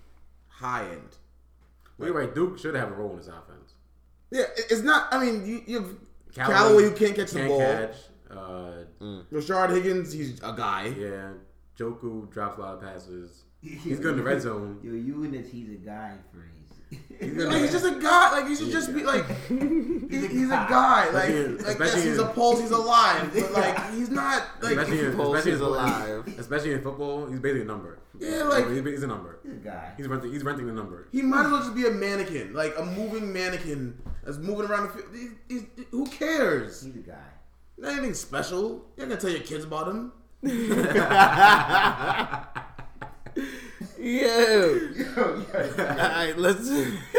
[0.48, 1.18] high end.
[2.00, 2.34] But you're right.
[2.34, 3.74] Duke should have a role in his offense.
[4.32, 5.14] Yeah, it's not.
[5.14, 5.90] I mean, you, you have
[6.34, 7.60] Callaway Callaway who can't catch the Can't ball.
[7.60, 7.96] catch.
[8.36, 8.84] Uh,
[9.32, 10.94] Rashard Higgins, he's a guy.
[10.98, 11.30] yeah,
[11.78, 13.44] Njoku drops a lot of passes.
[13.62, 14.80] He's good in the red zone.
[14.84, 16.52] Yo, you and this he's a guy phrase.
[17.20, 18.32] Like, he's just a guy.
[18.40, 21.10] Like you should just be like, he- he's a guy.
[21.10, 22.60] Like, Especially- like yes, especially he's a in- pulse.
[22.62, 24.44] He's alive, but like he's not.
[24.62, 26.28] Like Especially in, Pulse especially, is in, alive.
[26.38, 28.00] especially in football, he's basically a number.
[28.20, 29.40] Yeah, like- he's, he's a number.
[29.44, 29.94] He's a guy.
[29.98, 30.32] He's renting.
[30.32, 31.08] He's renting the number.
[31.12, 34.84] he might as well just be a mannequin, like a moving mannequin that's moving around
[34.84, 35.06] the field.
[35.50, 36.84] He's, he's, who cares?
[36.84, 37.16] He's a guy.
[37.78, 38.86] Not anything special.
[38.98, 40.12] You're not gonna tell your kids about him.
[43.98, 44.78] Yeah.
[45.18, 45.24] All
[45.78, 46.70] right, let's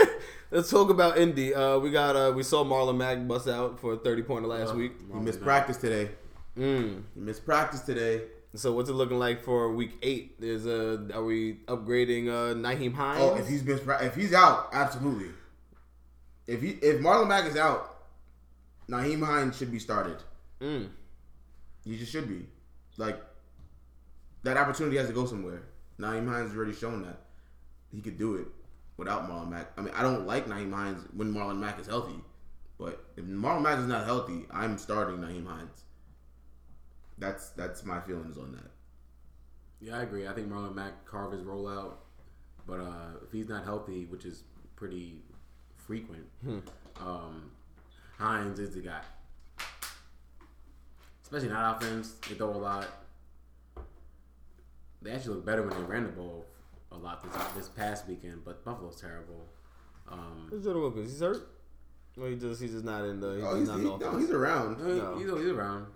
[0.51, 1.55] let's talk about Indy.
[1.55, 4.75] Uh, we got uh, we saw Marlon Mack bust out for a thirty pointer last
[4.75, 4.93] week.
[5.13, 6.11] He missed practice today.
[6.57, 7.03] Mm.
[7.15, 8.23] He missed practice today.
[8.55, 10.37] So what's it looking like for week eight?
[10.41, 13.21] Is uh, are we upgrading uh, Nyheim Hines?
[13.21, 15.31] Oh, if he's missed, pra- if he's out, absolutely.
[16.47, 17.97] If he if Marlon Mack is out,
[18.89, 20.19] Nyheim Hines should be started.
[20.61, 20.89] Mm.
[21.85, 22.47] He just should be.
[22.99, 23.21] Like
[24.43, 25.63] that opportunity has to go somewhere.
[25.99, 27.21] Nyheim Hines has already shown that
[27.93, 28.47] he could do it
[28.97, 29.73] without Marlon Mack.
[29.77, 32.21] I mean, I don't like Nyheim Hines when Marlon Mack is healthy,
[32.79, 35.85] but if Marlon Mack is not healthy, I'm starting Naheem Hines.
[37.19, 38.71] That's that's my feelings on that.
[39.81, 40.27] Yeah, I agree.
[40.27, 41.95] I think Marlon Mack carved his rollout,
[42.67, 45.23] but uh, if he's not healthy, which is pretty
[45.77, 46.27] frequent,
[47.01, 47.51] um,
[48.19, 49.03] Hines is the guy.
[51.27, 52.87] Especially in that offense, they throw a lot.
[55.03, 56.47] They actually look better when they ran the ball
[56.93, 59.45] a lot this this past weekend, but Buffalo's terrible.
[60.09, 61.11] Um, What's Jordan Wilkins?
[61.11, 61.49] He's hurt.
[62.17, 63.35] Well, he just he's just not in the.
[63.35, 64.23] He's, Oh, he's, not he, in the no, offense.
[64.23, 64.79] he's around.
[64.79, 65.19] No.
[65.19, 65.87] he's, he's around.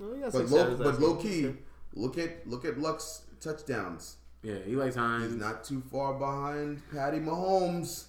[0.00, 1.56] Oh, he got But six low, but low key, Okay.
[1.94, 4.16] look at look at Luck's touchdowns.
[4.42, 5.30] Yeah, Eli Hines.
[5.30, 8.06] He's not too far behind Patty Mahomes.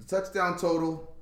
[0.00, 1.14] The touchdown total.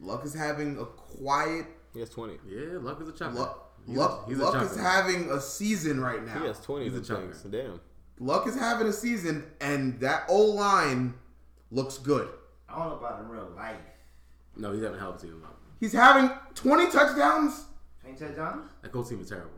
[0.00, 1.66] Luck is having a quiet.
[1.96, 2.34] He has twenty.
[2.46, 3.36] Yeah, luck is a chopper.
[3.36, 6.38] Luck, Luck, he's a Luck is having a season right now.
[6.40, 7.42] He has 20 He's a of them things.
[7.42, 7.50] chunker.
[7.52, 7.80] Damn.
[8.18, 11.14] Luck is having a season, and that O line
[11.70, 12.28] looks good.
[12.68, 13.76] I don't know about in real life.
[14.58, 15.40] No, he's having a hell of a season.
[15.40, 15.54] Mark.
[15.80, 17.64] He's having 20 touchdowns.
[18.02, 18.66] Twenty touchdowns.
[18.82, 19.50] That Colts team is terrible.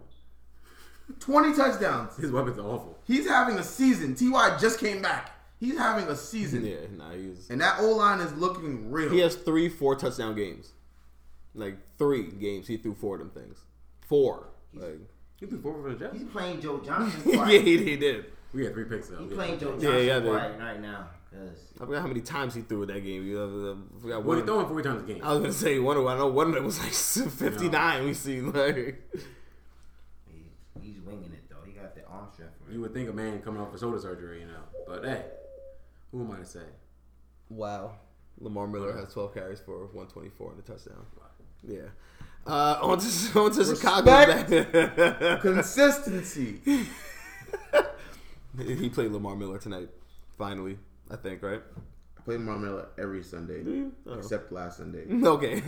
[1.21, 2.17] 20 touchdowns.
[2.17, 2.99] His weapons are awful.
[3.05, 4.15] He's having a season.
[4.15, 5.33] Ty just came back.
[5.59, 7.51] He's having a season, Yeah, nah, he's.
[7.51, 9.11] and that O line is looking real.
[9.11, 10.73] He has three four touchdown games.
[11.55, 13.59] Like three games, he threw four of them things.
[14.07, 14.49] Four.
[14.75, 14.99] Like,
[15.41, 16.15] He threw four for the Jets.
[16.19, 17.23] He's playing Joe Johnson.
[17.27, 18.27] yeah, he, he did.
[18.53, 19.19] We had three picks though.
[19.19, 19.37] He's Yeah.
[19.37, 20.29] playing Joe Johnson yeah, dude.
[20.31, 21.09] quiet right now.
[21.31, 23.23] Cause I forgot how many times he threw in that game.
[23.27, 24.37] You know, I forgot Well, one.
[24.39, 25.21] he's throwing four times a game.
[25.23, 25.97] I was gonna say one.
[25.99, 26.93] of- I know one of them was like
[27.33, 28.05] fifty nine.
[28.05, 28.99] We see like.
[30.27, 30.45] he,
[30.81, 31.57] he's winging it though.
[31.67, 32.55] He got the arm strength.
[32.67, 32.73] For.
[32.73, 34.63] You would think a man coming off a shoulder surgery, you know.
[34.87, 35.25] But hey,
[36.13, 36.61] who am I to say?
[37.51, 37.93] Wow.
[38.41, 41.05] Lamar Miller has 12 carries for 124 and a touchdown.
[41.67, 41.83] Yeah.
[42.47, 43.07] Uh, on to,
[43.41, 44.05] on to Chicago.
[44.07, 45.41] Backfield.
[45.43, 46.61] Consistency.
[48.59, 49.89] he played Lamar Miller tonight,
[50.37, 50.79] finally,
[51.11, 51.63] I think, right?
[52.17, 54.15] I play Marmella every Sunday, Oh.
[54.15, 55.05] except last Sunday.
[55.11, 55.63] Okay.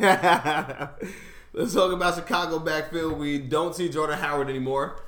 [1.52, 3.18] Let's talk about Chicago backfield.
[3.18, 5.02] We don't see Jordan Howard anymore.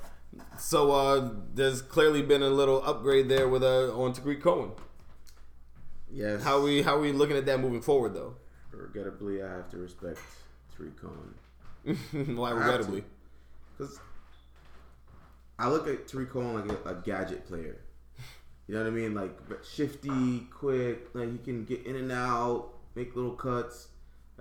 [0.57, 4.71] So uh, there's clearly been a little upgrade there with uh, on Tarik Cohen.
[6.11, 6.43] Yes.
[6.43, 8.35] How we how we looking at that moving forward though?
[8.71, 10.19] Regrettably, I have to respect
[10.77, 12.35] Tarik Cohen.
[12.35, 13.03] Why regrettably?
[13.77, 13.99] Because
[15.59, 17.77] I look at Tariq Cohen like a, a gadget player.
[18.67, 19.13] You know what I mean?
[19.13, 19.37] Like
[19.69, 21.07] shifty, quick.
[21.13, 23.87] Like he can get in and out, make little cuts.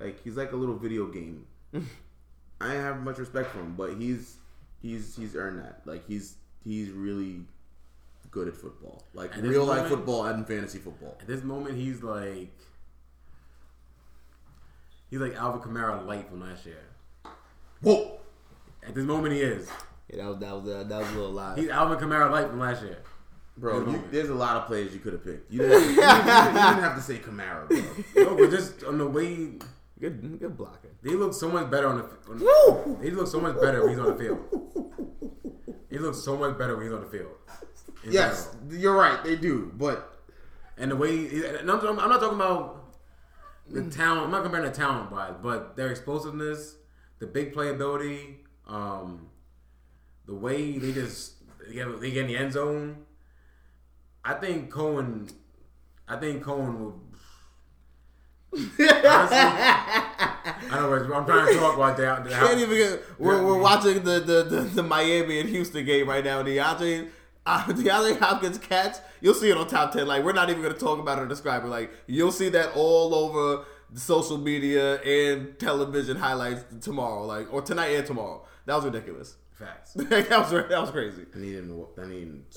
[0.01, 1.47] Like he's like a little video game.
[2.61, 4.37] I have much respect for him, but he's
[4.81, 5.83] he's he's earned that.
[5.85, 7.41] Like he's he's really
[8.31, 11.19] good at football, like At real life moment- football and fantasy football.
[11.21, 12.49] At this moment, he's like
[15.13, 16.83] he's like Alvin Kamara light from last year.
[17.83, 18.19] Whoa!
[18.83, 19.69] At this moment, he is.
[20.09, 21.55] Yeah, that was that was uh, that was a little lie.
[21.55, 22.99] He's Alvin Kamara light from last year.
[23.57, 25.53] Bro, you, there's a lot of players you could have picked.
[25.53, 28.25] You didn't, have to, you, didn't, you didn't have to say Kamara, bro.
[28.25, 29.59] No, but just on the way
[30.03, 30.91] Good good blocking.
[31.01, 32.05] they look so much better on the.
[32.29, 34.41] On, they look so much better when he's on the field.
[35.89, 37.31] He looks so much better when he's on the field.
[38.09, 38.81] Yes, general.
[38.81, 39.23] you're right.
[39.23, 40.25] They do, but
[40.77, 41.27] and the way
[41.59, 42.82] and I'm, I'm not talking about
[43.73, 44.25] the talent.
[44.25, 46.77] I'm not comparing the talent wise, but their explosiveness,
[47.19, 48.37] the big playability,
[48.67, 49.29] um,
[50.27, 51.35] the way they just
[51.67, 53.05] they get, they get in the end zone.
[54.25, 55.29] I think Cohen.
[56.07, 57.01] I think Cohen will.
[58.59, 62.29] Honestly, I don't know I'm trying to talk about that.
[62.29, 63.03] Can't even get.
[63.19, 66.41] We're, we're watching the, the, the, the Miami and Houston game right now.
[66.41, 67.09] And DeAndre
[67.47, 68.97] uh, DeAndre Hopkins catch.
[69.21, 70.07] You'll see it on top ten.
[70.07, 71.69] Like we're not even going to talk about it or describe it.
[71.69, 73.65] Like you'll see that all over
[73.95, 77.25] social media and television highlights tomorrow.
[77.27, 78.45] Like or tonight and tomorrow.
[78.67, 79.37] That was ridiculous.
[79.53, 79.93] Facts.
[79.95, 81.27] that was that was crazy.
[81.35, 82.03] I need him to.
[82.03, 82.45] I need him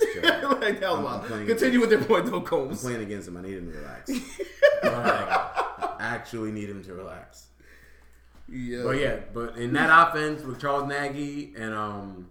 [0.60, 1.46] like that was I'm- wild.
[1.46, 3.36] Continue with your point, though, I'm playing against him.
[3.36, 4.10] I need him to relax.
[4.82, 7.46] I actually need him to relax.
[8.48, 8.82] Yeah.
[8.84, 12.28] But yeah, but in that offense with Charles Nagy and um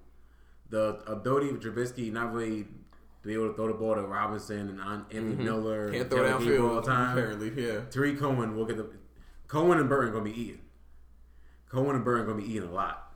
[0.70, 4.70] the ability of Trubisky not really to be able to throw the ball to Robinson
[4.70, 7.18] and An- Anthony Miller, Can't and throw Taylor Gabriel downfield all the time.
[7.18, 7.80] Apparently, yeah.
[7.90, 8.90] Tarik Cohen will get the
[9.48, 10.62] Cohen and Burton gonna be eating.
[11.70, 13.12] Cohen and Burton gonna be eating a lot.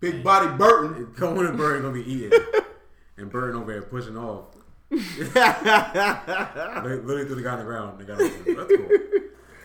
[0.00, 1.06] Big body Burton.
[1.16, 2.38] Cohen and Burton gonna be eating,
[3.16, 4.46] and Burton over there pushing off.
[4.90, 5.24] Literally
[7.24, 8.00] threw the guy on the ground.
[8.00, 8.28] They got over.
[8.54, 8.88] That's cool.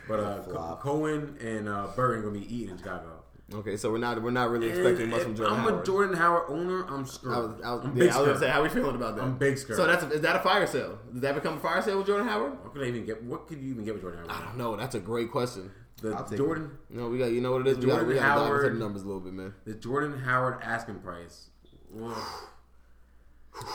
[0.08, 3.21] But uh, Cohen and uh, Burton gonna be eating in Chicago.
[3.54, 5.82] Okay, so we're not we're not really expecting And much from Jordan I'm Howard.
[5.82, 6.86] a Jordan Howard owner.
[6.88, 7.34] I'm screwed.
[7.34, 9.16] I was, I was, I'm yeah, big I was gonna say, how we feeling about
[9.18, 9.24] that?
[9.24, 9.78] I'm big screwed.
[9.78, 10.98] So that's a, is that a fire sale?
[11.12, 12.54] Does that become a fire sale with Jordan Howard?
[12.64, 13.22] What could I even get?
[13.24, 14.32] What could you even get with Jordan Howard?
[14.42, 14.76] I don't know.
[14.78, 15.70] That's a great question.
[16.02, 17.78] The I'll take Jordan, No, we got you know what it is.
[17.78, 19.54] We got Jordan we got to dive into Howard- the numbers a little bit, man.
[19.66, 21.50] the Jordan Howard asking price.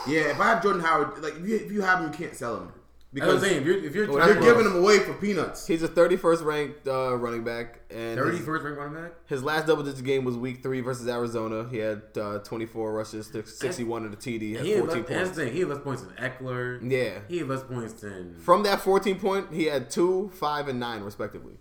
[0.07, 2.35] Yeah, if I have Jordan Howard, like if you, if you have him, you can't
[2.35, 2.76] sell him That's what I'm
[3.13, 3.61] because saying.
[3.61, 5.65] If you're, if you're, Oh, you're giving him away for peanuts.
[5.65, 9.11] He's a 31st ranked uh, running back, and thirty his, ranked running back.
[9.27, 11.67] his last double digit game was Week Three versus Arizona.
[11.69, 15.07] He had uh, 24 rushes, 61 to the TD, had He had 14 less, that's
[15.09, 15.29] points.
[15.37, 15.53] the thing.
[15.53, 16.91] He had less points than Ekeler.
[16.91, 17.19] Yeah.
[17.27, 18.35] He had less points than.
[18.39, 21.53] From that 14 point, he had two, five, and nine respectively.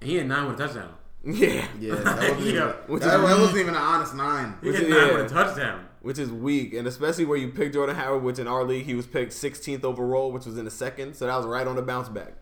[0.00, 0.94] He had nine with a touchdown.
[1.24, 2.52] Yeah, Yeah, that wasn't, Yeah.
[2.52, 4.54] even, Which that, is- that wasn't even an honest nine.
[4.62, 5.12] He had nine yeah.
[5.16, 5.86] with a touchdown.
[6.02, 8.94] Which is weak, and especially where you pick Jordan Howard, which in our league he
[8.94, 11.82] was picked 16th overall, which was in the second, so that was right on the
[11.82, 12.34] bounce back.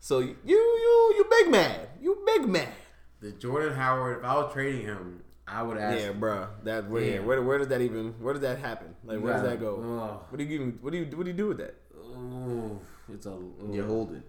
[0.00, 2.68] So you you you big mad, you big mad.
[3.20, 4.18] The Jordan Howard.
[4.18, 6.00] If I was trading him, I would ask.
[6.00, 7.18] Yeah, bro, That where, Yeah.
[7.20, 8.94] where where does that even where does that happen?
[9.04, 9.74] Like where does that go?
[9.76, 10.20] Ugh.
[10.30, 11.74] What do you even what do you what do you do with that?
[11.96, 12.78] Ooh,
[13.12, 13.36] it's a.
[13.70, 14.22] You hold it.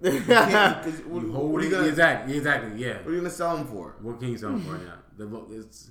[0.14, 1.70] You can't- what, You what hold are you it.
[1.72, 2.36] gonna Exactly.
[2.38, 2.82] Exactly.
[2.82, 2.98] Yeah.
[2.98, 3.96] What are you gonna sell him for?
[4.00, 4.94] What can you sell him for now?
[5.18, 5.90] The it's.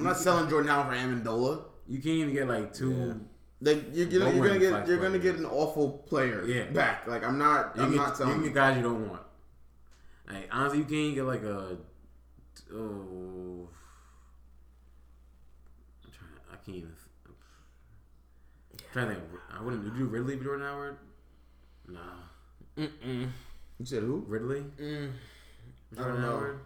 [0.00, 1.62] I'm not selling Jordan Howard for Amendola.
[1.86, 3.20] You can't even get like two.
[3.60, 6.64] Like you're, you're, you're gonna get you're gonna get an awful player Yeah.
[6.70, 7.06] back.
[7.06, 8.34] Like I'm not You I'm can, not get, you selling.
[8.36, 9.22] can get guys you don't want.
[10.26, 11.76] Like honestly, you can't get like a.
[12.72, 13.68] Oh,
[16.04, 16.30] I'm trying.
[16.50, 16.92] I can't even.
[17.26, 19.26] I'm trying to think.
[19.52, 19.84] I wouldn't.
[19.84, 20.96] Would you Ridley for Jordan Howard?
[21.88, 22.00] Nah,
[22.76, 23.28] you
[23.84, 24.24] said who?
[24.26, 24.64] Ridley.
[24.80, 25.10] Mm,
[25.92, 26.30] I Jordan don't know.
[26.38, 26.60] Howard.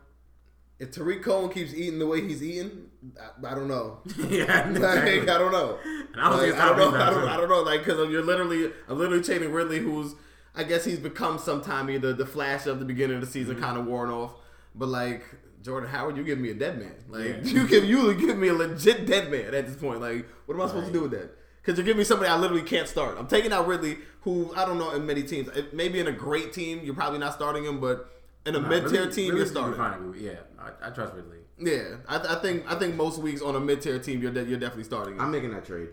[0.85, 2.86] If Tarik Cohen keeps eating the way he's eating,
[3.20, 3.98] I, I don't know.
[4.28, 5.28] yeah, Like.
[5.28, 5.78] I don't know.
[5.85, 7.01] And I don't Like, I don't know.
[7.01, 7.28] I don't.
[7.28, 7.62] I don't know.
[7.62, 10.15] Like, because you're literally, I'm literally chaining Ridley, who's,
[10.55, 13.65] I guess he's become sometime either the flash of the beginning of the season, Mm-hmm.
[13.65, 14.35] kind of worn off.
[14.74, 15.24] But like
[15.62, 16.94] Jordan Howard, you give me a dead man.
[17.09, 17.36] Like Yeah.
[17.43, 20.01] you give you give me a legit dead man at this point.
[20.01, 21.31] Like, what am I supposed to do with that?
[21.62, 23.16] Because you're giving me somebody I literally can't start.
[23.19, 25.48] I'm taking out Ridley, who I don't know in many teams.
[25.73, 28.11] Maybe in a great team, you're probably not starting him, but
[28.46, 29.76] in a mid tier Ridley- team, Ridley you're starting.
[29.76, 30.14] fine.
[30.18, 31.38] Yeah, I, I trust Ridley.
[31.58, 34.44] Yeah, I, I think I think most weeks on a mid tier team, you're de-
[34.44, 35.20] you're definitely starting.
[35.20, 35.88] I'm making that trade.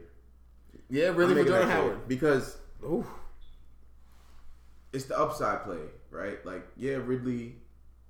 [0.89, 2.07] yeah, really for Jordan Howard.
[2.07, 3.05] because Ooh.
[4.93, 5.79] it's the upside play,
[6.09, 6.43] right?
[6.45, 7.55] Like, yeah, Ridley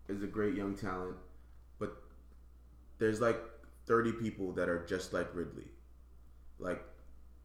[0.07, 1.15] is a great young talent,
[1.80, 1.95] but
[2.99, 3.39] there's like
[3.85, 5.65] 30 people that are just like Ridley.
[6.59, 6.84] Like,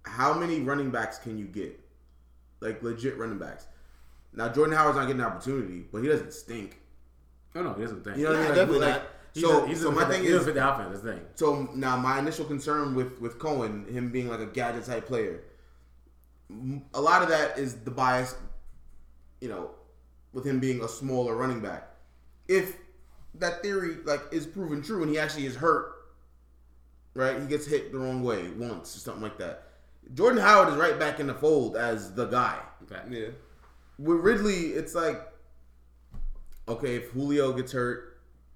[0.04, 1.78] how many running backs can you get?
[2.60, 3.66] Like, legit running backs.
[4.32, 6.78] Now, Jordan Howard's not getting an opportunity, but he doesn't stink.
[7.56, 8.18] Oh no, he doesn't think.
[8.18, 8.54] You know what I Nah, mean?
[8.56, 9.02] definitely like, not.
[9.34, 10.88] He's so, a- he's so a- my thing he is, doesn't fit the offense.
[10.90, 11.20] That's the thing.
[11.34, 15.40] So now my initial concern with with Cohen, him being like a gadget type player,
[16.94, 18.34] a lot of that is the bias,
[19.40, 19.70] you know,
[20.32, 21.88] with him being a smaller running back.
[22.48, 22.76] If
[23.34, 25.92] that theory like is proven true and he actually is hurt,
[27.14, 27.40] right?
[27.40, 29.64] He gets hit the wrong way once or something like that.
[30.14, 32.58] Jordan Howard is right back in the fold as the guy.
[32.88, 33.10] Fact.
[33.10, 33.28] Yeah.
[33.98, 35.20] With Ridley, it's like,
[36.68, 38.12] okay, if Julio gets hurt,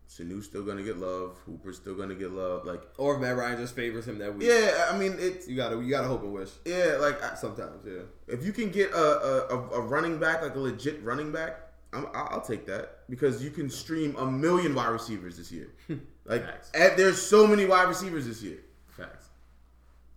[0.07, 1.39] Sanu's still gonna get love.
[1.47, 2.65] Hooper's still gonna get love.
[2.67, 4.49] Like, Or if Matt Ryan just favors him that week.
[4.49, 6.51] yeah, I mean, it's You gotta you gotta hope and wish.
[6.65, 8.01] yeah, like I, Sometimes, yeah.
[8.27, 11.61] if you can get a, a, a, running back, like a legit running back,
[11.93, 15.69] I'm, I'll I'll take that because you can stream a million wide receivers this year.
[16.27, 16.71] Like, Facts.
[16.75, 18.59] and there's so many wide receivers this year,
[18.89, 19.31] Facts.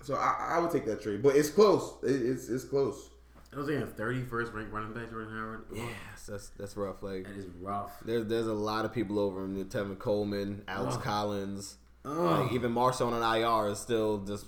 [0.04, 1.24] so I, I would take that trade.
[1.24, 1.96] But it's close.
[2.04, 3.10] It, it's it's close.
[3.54, 5.66] I was thinking 31st ranked running back Jordan Howard.
[5.72, 7.04] Ugh, Yes, that's that's rough.
[7.04, 7.92] Like That is rough.
[8.06, 9.64] there's there's a lot of people over him.
[9.66, 11.04] Tevin Coleman, Alex Ugh.
[11.04, 12.18] Collins, Ugh.
[12.18, 14.46] like even Marshawn on IR is still just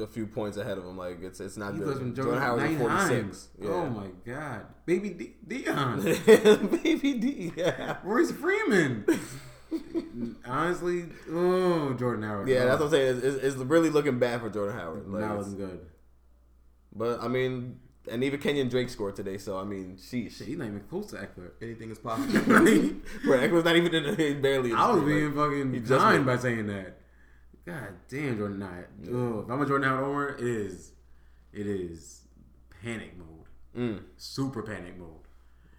[0.00, 0.96] a few points ahead of him.
[0.96, 1.86] Like it's it's not He good.
[1.94, 3.48] Jordan Jordan Howard's at 46.
[3.60, 3.68] Yeah.
[3.70, 6.02] Oh my god, baby D- Dion,
[6.82, 7.52] Baby D.
[7.56, 7.96] Yeah.
[8.04, 9.04] Royce Freeman.
[10.46, 12.48] Honestly, oh Jordan Howard.
[12.48, 13.16] Yeah, oh, that's what I'm saying.
[13.16, 15.08] It's, it's, it's really looking bad for Jordan Howard.
[15.08, 15.80] Like, not it's- looking good.
[16.94, 17.80] but I mean,
[18.10, 19.38] and even Kenyan Drake scored today.
[19.38, 20.38] So I mean, sheesh.
[20.38, 21.52] Shit, he's not even close to Ekeler.
[21.62, 22.32] Anything is possible.
[22.44, 24.16] Bro, Ekeler's not even in.
[24.16, 24.70] The, barely.
[24.70, 26.98] in the I was being like, fucking he blind by saying that.
[27.66, 28.88] God damn, Jordan Howard.
[29.06, 30.92] Ugh, if I'm a Jordan Howard owner, it is,
[31.52, 32.22] it is
[32.82, 33.28] panic mode.
[33.76, 34.02] Mm.
[34.18, 35.08] Super panic mode.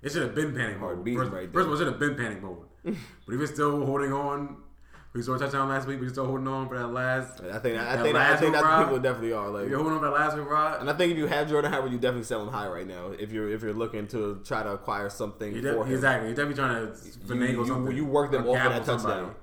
[0.02, 1.08] It should have been panic mode.
[1.16, 2.66] First, right first of all, it should have been panic mode.
[2.84, 4.58] but if it's still holding on,
[5.16, 6.00] we saw a touchdown last week.
[6.02, 7.40] We still holding on for that last.
[7.42, 8.84] I think I That think I think that's hurrah?
[8.84, 9.70] people definitely are like.
[9.70, 11.92] You're holding on for that last hurrah, And I think if you have Jordan Howard,
[11.92, 13.12] you definitely sell him high right now.
[13.18, 16.28] If you're if you're looking to try to acquire something you for him, exactly.
[16.30, 17.96] You're definitely trying to finagle you- something.
[17.96, 19.14] you work them or off of gaffle that somebody.
[19.22, 19.36] touchdown.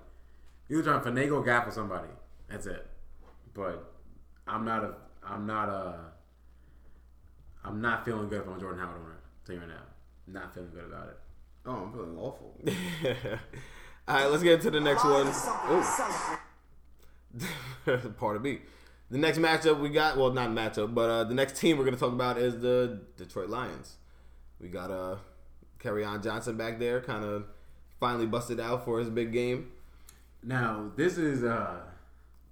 [0.69, 2.09] You're trying to finagle or gaffle somebody.
[2.51, 2.86] That's it.
[3.55, 3.93] But
[4.47, 4.94] I'm not a.
[5.27, 5.94] I'm not a.
[7.65, 9.19] I'm not feeling good if I'm Jordan Howard owner.
[9.47, 9.82] Tell you right now,
[10.40, 11.16] not feeling good about it.
[11.66, 12.61] oh, I'm feeling awful.
[14.09, 15.29] All right, let's get into the next one.
[15.70, 15.85] Ooh.
[18.19, 18.59] Pardon me.
[19.11, 21.95] The next matchup we got, well, not matchup, but uh, the next team we're going
[21.95, 23.97] to talk about is the Detroit Lions.
[24.61, 25.16] We got uh,
[25.85, 27.45] on Johnson back there, kind of
[28.01, 29.70] finally busted out for his big game.
[30.43, 31.81] Now this is uh,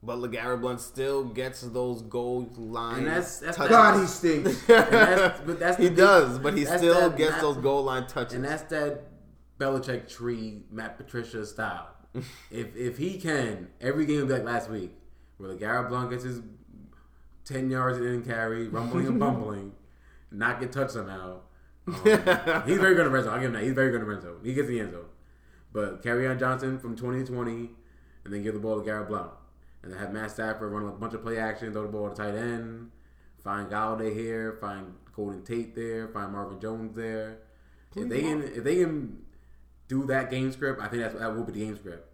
[0.02, 3.70] But LeGarrette Blount still gets those goal line And that's- that's- touches.
[3.70, 4.68] God, he stinks.
[4.68, 5.94] and that's, but that's he thing.
[5.96, 8.34] does, but he still that- gets those goal line touches.
[8.34, 9.02] And that's that
[9.60, 11.88] Belichick tree, Matt Patricia style.
[12.50, 14.92] if if he can, every game like last week,
[15.36, 16.40] where the Garrett Blunt gets his
[17.44, 19.72] ten yards and in carry, rumbling and bumbling,
[20.32, 21.40] not get touched somehow.
[21.86, 21.94] Um,
[22.66, 23.34] he's very good in red zone.
[23.34, 23.62] I'll give him that.
[23.62, 24.40] He's very good in red zone.
[24.42, 25.06] He gets the end zone.
[25.72, 27.70] But Kerryon Johnson from twenty to twenty,
[28.24, 29.32] and then give the ball to Garrett Blount.
[29.82, 32.14] And then have Matt Stafford run a bunch of play action, throw the ball to
[32.14, 32.90] tight end,
[33.42, 37.38] find Golladay here, find Golden Tate there, find Marvin Jones there.
[37.96, 39.22] If they can, if they can
[39.90, 42.06] do that game script, I think that's that will be the game script.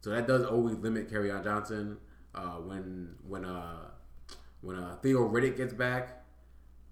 [0.00, 1.96] So that does always limit Kerryon Johnson.
[2.34, 3.88] Uh, when when uh
[4.60, 6.24] when uh Theo Riddick gets back,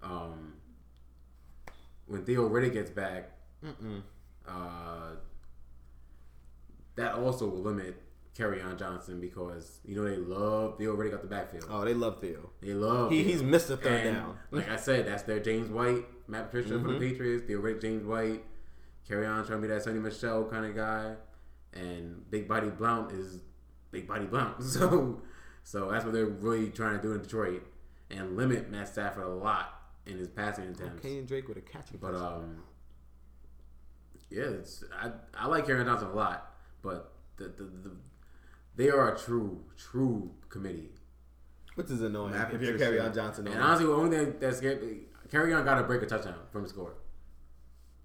[0.01, 0.53] um,
[2.07, 3.31] when Theo Riddick gets back,
[4.47, 5.11] uh,
[6.95, 8.01] that also will limit
[8.41, 11.65] on Johnson because you know they love they already got the backfield.
[11.69, 12.51] Oh, they love Theo.
[12.61, 13.31] They love He, Theo.
[13.33, 14.37] he's missed a third And, down.
[14.51, 17.43] Like I said, that's their James White, Matt Patricia for the Patriots.
[17.47, 18.45] They already James White.
[19.09, 21.15] Kerryon trying to be that Sony Michel kind of guy,
[21.73, 23.39] and Big Body Blount is
[23.91, 24.57] Big Body Blount.
[24.63, 25.21] So,
[25.63, 27.63] so that's what they're really trying to do in Detroit
[28.09, 31.05] and limit Matt Stafford a lot in his passing attempts.
[31.05, 32.63] Kenyan Drake with a catching But um,
[34.29, 37.91] yeah, it's, I I like Kerryon Johnson a lot, but the, the the
[38.75, 40.89] they are a true true committee.
[41.75, 42.33] which is annoying.
[42.33, 43.03] Matt if you're Patricia.
[43.03, 44.99] Kerryon Johnson, And honestly, the only thing that scared me,
[45.29, 46.93] Kerryon got to break a touchdown from the score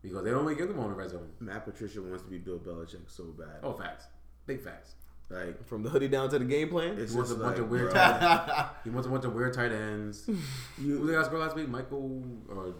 [0.05, 1.31] because they don't really give them on the red zone.
[1.41, 3.57] Matt Patricia wants to be Bill Belichick so bad.
[3.65, 4.05] Oh, facts,
[4.47, 4.95] big facts.
[5.31, 6.99] Like from the hoodie down to the game plan.
[6.99, 7.91] it's He wants a bunch like, of weird.
[7.91, 10.27] bro, Tight he wants a bunch of weird tight ends.
[10.27, 10.37] Who
[10.79, 11.67] you, they got score last week?
[11.69, 12.75] Michael or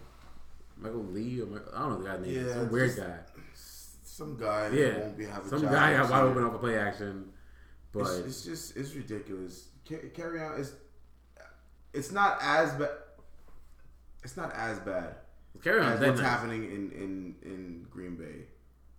[0.77, 2.47] Michael Lee or Michael, I don't know the guy's name.
[2.47, 3.17] Yeah, Some weird just- guy.
[4.05, 6.77] some guy Yeah, won't be having some guy next got wide open off a play
[6.79, 7.31] action,
[7.93, 9.69] but It's, it's just it's ridiculous.
[9.89, 10.75] Ca- Kerryon is
[11.95, 12.91] it's not as bad.
[14.23, 15.15] It's not as bad
[15.63, 16.01] Kerryon.
[16.07, 18.47] what's happening in, in, in Green Bay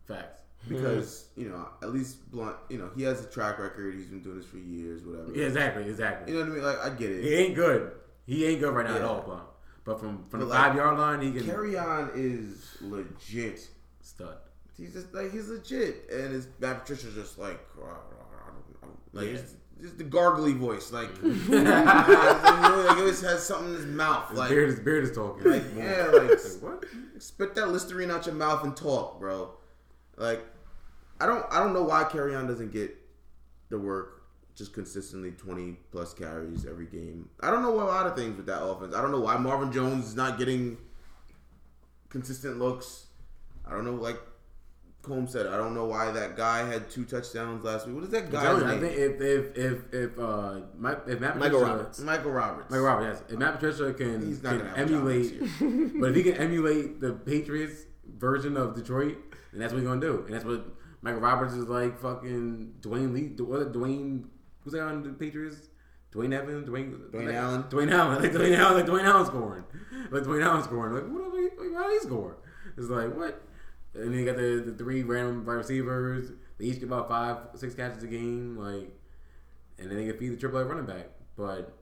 [0.07, 0.41] Facts.
[0.68, 3.94] because you know at least Blount you know he has a track record.
[3.94, 5.32] He's been doing this for years, whatever.
[5.34, 6.34] Yeah, exactly, exactly.
[6.34, 6.65] You know what I mean?
[6.65, 7.23] Like I get it.
[7.23, 7.91] He ain't good.
[8.26, 10.98] He ain't good right now at all, but but from from the like, five yard
[10.98, 13.68] line, he can Kerryon is legit.
[14.02, 14.38] stud.
[14.77, 18.98] He's just like he's legit, and his Matt Patricia's just like oh, I don't know.
[19.14, 19.40] like Yeah.
[19.77, 23.85] It's just the gargly voice, like you know, like he always has something in his
[23.85, 25.52] mouth, His like beard, his beard is talking.
[25.52, 26.85] like yeah, like what?
[27.19, 29.52] spit that Listerine out your mouth and talk, bro.
[30.18, 30.45] Like
[31.19, 32.95] I don't I don't know why Kerryon doesn't get
[33.69, 34.23] the work
[34.56, 37.27] just consistently 20 plus carries every game.
[37.41, 38.95] I don't know a lot of things with that offense.
[38.95, 40.77] I don't know why Marvin Jones is not getting
[42.10, 43.07] consistent looks.
[43.68, 44.19] I don't know like
[45.06, 47.95] Combs said, I don't know why that guy had two touchdowns last week.
[47.95, 51.38] What is that guy's you, I think if if if if uh Mike, if Matt
[51.38, 51.99] Michael Patricia, Roberts.
[51.99, 52.72] Michael Roberts.
[52.72, 55.40] Michael Roberts, yes, if Matt Patricia can, can gonna have a job emulate,
[55.99, 57.84] but if he can emulate the Patriots
[58.18, 59.18] version of Detroit,
[59.52, 60.65] then that's what he's gonna do, and that's what
[61.02, 61.99] Michael Roberts is like.
[61.99, 64.26] Fucking Dwayne Lee, what Dwayne?
[64.61, 65.69] Who's that on the Patriots?
[66.14, 67.64] Dwayne Evans, Dwayne, Dwayne like, Allen?
[67.64, 69.64] Dwayne Allen, like Dwayne Allen, like Dwayne Allen scoring,
[70.11, 71.22] like Dwayne Allen scoring, like what?
[71.22, 72.38] Are we, like, how he score?
[72.77, 73.41] It's like what?
[73.96, 76.32] And then you got the, the three random wide receivers.
[76.58, 78.92] They each get about five, six catches a game, like,
[79.78, 81.08] and then they can feed the triple A running back.
[81.36, 81.74] But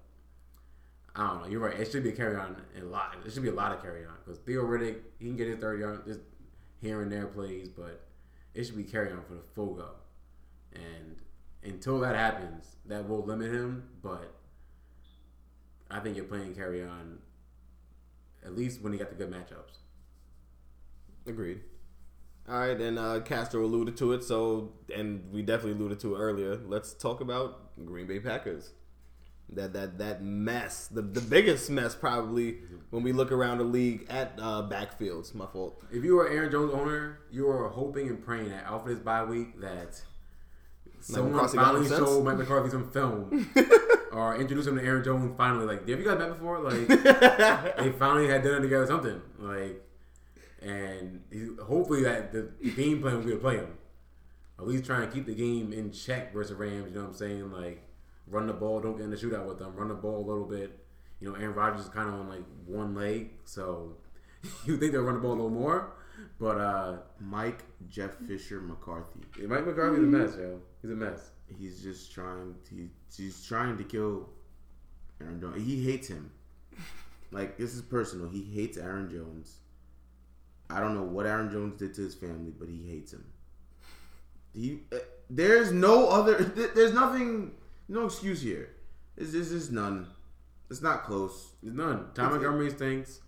[1.15, 1.47] I don't know.
[1.47, 1.79] You're right.
[1.79, 3.15] It should be a Kerryon a lot.
[3.25, 5.81] It should be a lot of Kerryon because Theo Riddick he can get his thirty
[5.81, 6.21] yard just
[6.81, 8.03] here and there plays, but
[8.53, 9.89] it should be Kerryon for the full go.
[10.73, 11.17] And
[11.63, 13.83] until that happens, that will limit him.
[14.01, 14.33] But
[15.89, 17.17] I think you're playing Kerryon
[18.43, 19.77] at least when you got the good matchups.
[21.25, 21.61] Agreed.
[22.47, 26.19] All right, and uh, Castro alluded to it, so and we definitely alluded to it
[26.19, 26.59] earlier.
[26.67, 28.71] Let's talk about Green Bay Packers.
[29.49, 32.57] That that that mess, the the biggest mess probably
[32.89, 35.33] when we look around the league at uh, backfields.
[35.33, 35.81] My fault.
[35.91, 39.23] If you were Aaron Jones owner, you were hoping and praying that after this bye
[39.23, 40.01] week that
[40.99, 43.49] someone finally showed Mike McCarthy some film
[44.11, 45.65] or introduced him to Aaron Jones finally.
[45.65, 46.59] Like, have you guys met before?
[46.59, 46.87] Like,
[47.77, 49.81] they finally had dinner together, or something like,
[50.63, 53.77] and he, hopefully that the, game plan will be to play him.
[54.59, 56.89] At least try and keep the game in check versus Rams.
[56.89, 57.51] You know what I'm saying?
[57.51, 57.83] Like,
[58.27, 59.75] run the ball, don't get in the shootout with them.
[59.75, 60.79] Run the ball a little bit.
[61.19, 63.97] You know, Aaron Rodgers is kind of on like one leg, so
[64.65, 65.93] you think they'll run the ball a little more.
[66.39, 69.21] But uh Mike Jeff Fisher McCarthy.
[69.47, 70.59] Mike McCarthy's a mess, yo.
[70.81, 71.31] He's a mess.
[71.57, 72.55] He's just trying.
[72.69, 74.29] He, he's trying to kill
[75.21, 75.65] Aaron Jones.
[75.65, 76.31] He hates him.
[77.31, 78.29] Like this is personal.
[78.29, 79.59] He hates Aaron Jones.
[80.69, 83.25] I don't know what Aaron Jones did to his family, but he hates him.
[84.53, 84.97] He, uh,
[85.29, 86.43] there's no other.
[86.55, 87.51] th- There's nothing.
[87.87, 88.69] No excuse here.
[89.15, 90.07] This this is none.
[90.69, 91.51] It's not close.
[91.61, 92.07] It's none.
[92.13, 93.19] Ty Montgomery stinks,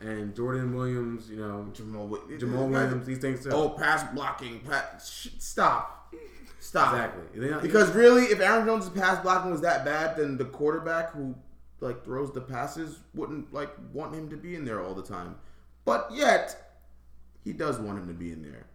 [0.00, 1.28] and Jordan Williams.
[1.30, 3.06] You know, Jamaal, Jamaal Williams.
[3.06, 3.46] He stinks.
[3.50, 4.60] Oh, pass blocking.
[4.60, 6.14] Pass, sh- stop.
[6.60, 6.92] Stop.
[6.94, 7.50] exactly.
[7.50, 11.34] Not- Because really, if Aaron Jones' pass blocking was that bad, then the quarterback who
[11.80, 15.34] like throws the passes wouldn't like want him to be in there all the time.
[15.84, 16.61] But yet,
[17.44, 18.66] he does want him to be in there,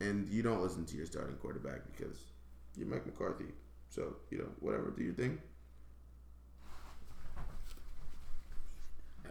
[0.00, 2.18] and you don't listen to your starting quarterback because
[2.76, 3.52] you're Mike McCarthy.
[3.88, 5.38] So you know whatever, do your thing.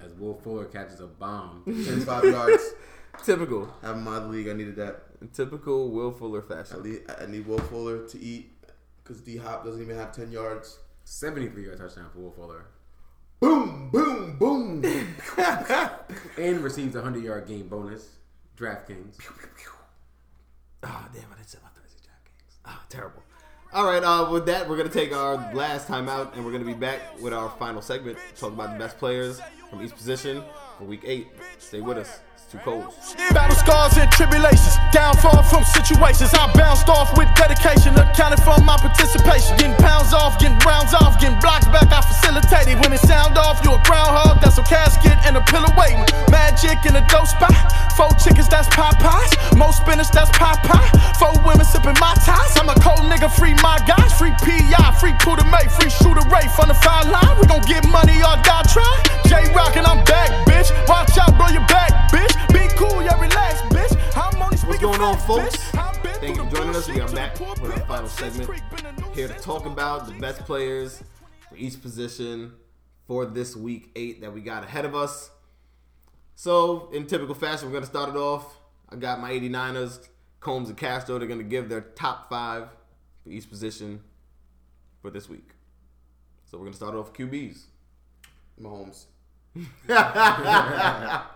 [0.04, 1.64] as Will Fuller catches a bomb.
[1.66, 2.74] Ten five yards.
[3.24, 4.50] Typical, Have him out of the league.
[4.50, 5.34] I needed that.
[5.34, 6.84] typical Will Fuller I fashion.
[6.84, 8.52] need, I need Will Fuller to eat
[9.02, 10.80] because D Hop doesn't even have ten yards.
[11.06, 12.66] 73 yard touchdown for Will Fuller,
[13.40, 14.84] Boom, boom, boom.
[16.38, 18.10] and receives a 100 yard game bonus.
[18.58, 19.18] DraftKings.
[20.84, 21.24] Ah, damn!
[21.32, 22.56] I didn't say my Thursday DraftKings.
[22.66, 23.24] Ah, terrible.
[23.74, 26.64] All right, uh, with that, we're gonna take our last time out, and we're gonna
[26.64, 28.18] be back with our final segment.
[28.38, 30.44] Talk about the best players from each position
[30.78, 31.28] for Week Eight.
[31.58, 32.20] Stay with us.
[32.52, 32.94] Too cold.
[33.34, 36.30] Battle scars and tribulations, downfall from situations.
[36.38, 39.58] I bounced off with dedication, accounted for my participation.
[39.58, 41.90] Getting pounds off, getting rounds off, getting blocks back.
[41.90, 42.78] I facilitated.
[42.86, 44.46] When it sound off, you a groundhog.
[44.46, 46.06] That's a casket and a pillow waiting.
[46.30, 47.58] Magic in a dope spot.
[47.98, 49.34] Four chickens, that's Popeyes.
[49.58, 51.18] Most spinach, that's Popeye.
[51.18, 52.54] Four women sipping my ties.
[52.62, 54.14] I'm a cold nigga, free my guys.
[54.22, 57.42] Free PI, free Puda May, free shooter Ray from the foul line.
[57.42, 58.94] We gon' get money or die try.
[59.26, 60.70] J Rock and I'm back, bitch.
[60.86, 62.35] Watch out, bro, your back, bitch.
[62.54, 64.18] Be cool, yeah, relax, bitch.
[64.18, 65.58] I'm only What's speaking going on, facts, folks?
[65.72, 66.16] bitch.
[66.18, 66.88] Thank you for joining us.
[66.90, 68.50] We are back too with our final segment.
[68.50, 71.04] Creek been a new Here to talk about the best players
[71.50, 72.54] for each position
[73.08, 75.30] for this Week Eight that we got ahead of us.
[76.36, 78.58] So, in typical fashion, we're gonna start it off.
[78.90, 80.08] I got my 89ers,
[80.40, 81.18] Combs and Castro.
[81.18, 82.68] They're gonna give their top five
[83.24, 84.02] for each position
[85.02, 85.50] for this week.
[86.46, 87.64] So we're gonna start off with QBs.
[88.62, 89.06] Mahomes.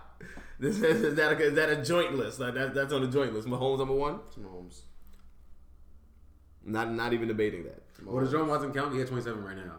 [0.60, 2.38] This is, is that a, is that a joint list?
[2.38, 3.48] Like that, that's on the joint list.
[3.48, 4.20] Mahomes number one.
[4.28, 4.80] It's Mahomes.
[6.64, 7.82] Not not even debating that.
[8.04, 8.92] What does John Watson count?
[8.92, 9.76] He had 27 right now.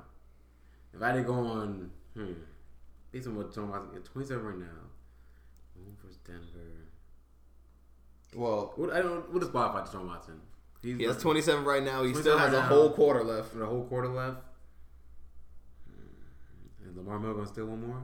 [0.94, 2.34] If I didn't go on, hmm,
[3.12, 4.66] based on what John Watson, he had 27 right now.
[5.78, 6.42] Home versus Denver.
[8.36, 9.32] Well, What I don't.
[9.32, 10.42] What is qualified to John Watson?
[10.82, 12.04] He's He has 27 right now.
[12.04, 12.68] He still has right a now.
[12.68, 13.56] whole quarter left.
[13.56, 14.38] a whole quarter left.
[15.88, 16.90] Hmm.
[16.90, 18.02] Is Lamar Miller gonna steal one more?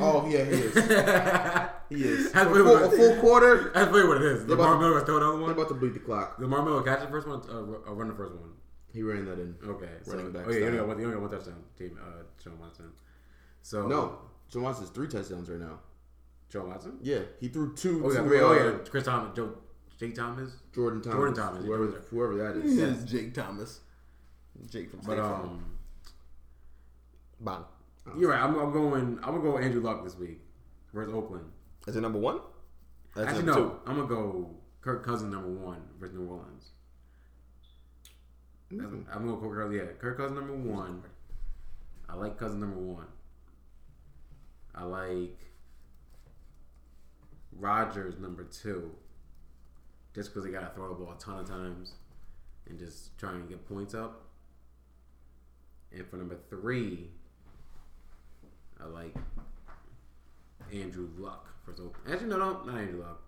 [0.00, 0.74] Oh yeah, he is.
[1.92, 2.32] He is.
[2.32, 3.20] That's a, full, what a it full is.
[3.20, 3.70] quarter.
[3.74, 4.46] That's really what it is.
[4.46, 5.50] They're Lamar about to- Miller gonna steal another They're one.
[5.52, 6.38] about to beat the clock.
[6.38, 8.50] Lamar Miller catch the first one uh, or run the first one.
[8.94, 9.54] He ran that in.
[9.62, 9.88] Okay.
[10.02, 10.98] So, Running back oh yeah, you only got one.
[10.98, 11.62] You only got one touchdown.
[11.78, 12.92] Team, uh, John Watson.
[13.60, 14.18] So No,
[14.50, 15.80] John Watson's three touchdowns right now.
[16.50, 16.96] John Watson.
[17.02, 18.02] Yeah, he threw two.
[18.06, 19.52] Oh yeah, to, oh uh, yeah, Chris Thomas, Joe,
[19.98, 20.50] Jake Thomas.
[20.74, 21.14] Jordan Thomas.
[21.16, 22.02] Jordan Thomas, Whoever, Jordan.
[22.10, 22.78] whoever that This is.
[23.04, 23.80] is Jake Thomas.
[24.70, 25.42] Jake from State But Farm.
[25.42, 25.64] um,
[27.40, 27.64] Bang.
[28.16, 28.42] You're right.
[28.42, 29.18] I'm, I'm going.
[29.22, 30.40] I'm gonna go with Andrew Luck this week
[30.92, 31.50] versus Oakland.
[31.86, 32.40] Is it number one?
[33.14, 33.80] That's Actually, number no.
[33.86, 34.50] I'm gonna go
[34.80, 36.70] Kirk Cousins number one versus New Orleans.
[38.72, 39.02] Mm-hmm.
[39.12, 39.72] I'm gonna go Kirk.
[39.72, 41.02] Yeah, Kirk Cousins number one.
[42.08, 43.06] I like Cousins number one.
[44.74, 45.38] I like
[47.52, 48.90] Rodgers number two.
[50.14, 51.94] Just because they gotta throw the ball a ton of times
[52.68, 54.26] and just try and get points up.
[55.90, 57.10] And for number three,
[58.82, 59.14] I like
[60.72, 61.94] Andrew Luck for Oakland.
[62.10, 63.20] Actually, no, no, not Andrew Luck.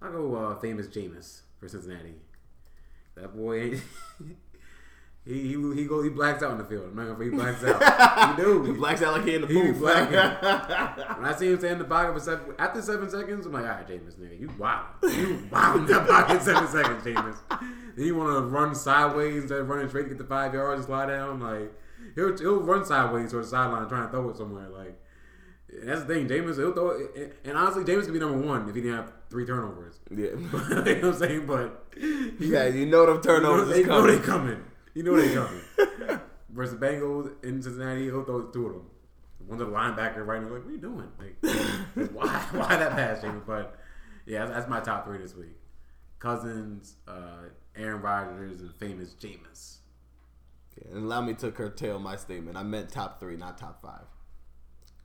[0.00, 2.14] I'll go uh, famous Jameis for Cincinnati.
[3.14, 3.82] That boy, ain't-
[5.24, 6.86] he he he go he blacks out in the field.
[6.90, 8.36] I'm not gonna he blacks out.
[8.36, 8.64] he do.
[8.66, 9.78] He blacks out like he in the He booth.
[9.78, 10.16] blacking.
[11.16, 13.62] When I see him stay in the pocket for seven, after seven seconds, I'm like,
[13.64, 14.86] all right, Jameis, nigga, you wild.
[15.04, 17.36] You wild in that pocket seven seconds, Jameis.
[17.96, 20.78] Then you want to run sideways instead of running straight to get the five yards
[20.78, 21.38] and slide down.
[21.38, 21.72] Like,
[22.14, 24.68] he'll, he'll run sideways towards the sideline trying to throw it somewhere.
[24.68, 24.98] Like,
[25.84, 27.36] that's the thing, Jameis, he'll throw it.
[27.44, 30.00] And honestly, Jameis could be number one if he didn't have three turnovers.
[30.10, 30.18] yeah.
[30.26, 31.46] you know what I'm saying?
[31.46, 31.86] But
[32.40, 34.62] yeah, you know them turnovers they is know they coming.
[34.94, 36.20] You know they coming.
[36.50, 38.86] Versus Bengals in Cincinnati, he'll throw two of them.
[39.46, 41.08] One to the linebacker right now, like, what are you doing?
[41.18, 43.40] Like, why, why that pass, Jamie?
[43.44, 43.76] But
[44.24, 45.56] yeah, that's, that's my top three this week:
[46.20, 49.78] Cousins, uh, Aaron Rodgers, and famous Jameis.
[50.80, 52.56] Yeah, and allow me to curtail my statement.
[52.56, 54.04] I meant top three, not top five.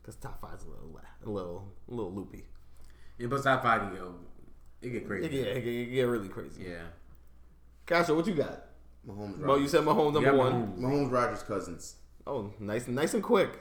[0.02, 2.46] Because top five's a little, a little, a little loopy.
[3.20, 4.16] And but top five, you go,
[4.82, 5.28] it get crazy.
[5.30, 6.64] get, it get, it get really crazy.
[6.64, 6.84] Yeah.
[7.86, 8.64] Castro, what you got?
[9.08, 9.38] Mahomes.
[9.40, 9.72] Well, you Rodgers.
[9.72, 10.54] said Mahomes number Yeah, one.
[10.54, 10.80] Mahomes.
[10.80, 11.96] Mahomes, Rodgers, Cousins.
[12.26, 13.60] Oh, nice, nice and quick.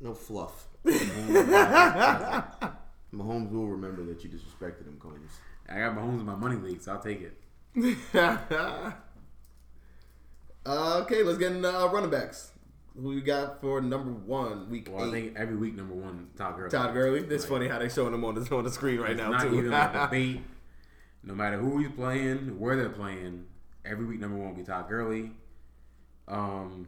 [0.00, 0.68] No fluff.
[0.84, 1.50] Mahomes,
[2.60, 2.70] Rodgers,
[3.14, 5.32] Mahomes will remember that you disrespected him, Combs.
[5.68, 7.36] I got Mahomes in my money league, so I'll take it.
[10.68, 12.52] Uh, okay, let's get into uh, running backs.
[13.00, 16.56] Who you got for number one, week Well, I think every week, number one, Todd
[16.56, 16.70] Gurley.
[16.70, 17.20] Todd Gurley.
[17.20, 19.42] It's Like, funny how they showing him on the on the screen right now not
[19.42, 19.54] too.
[19.56, 20.40] even a debate.
[21.24, 23.44] No matter who he's playing, where they're playing,
[23.84, 25.32] every week number one will be Todd Gurley.
[26.28, 26.86] Um,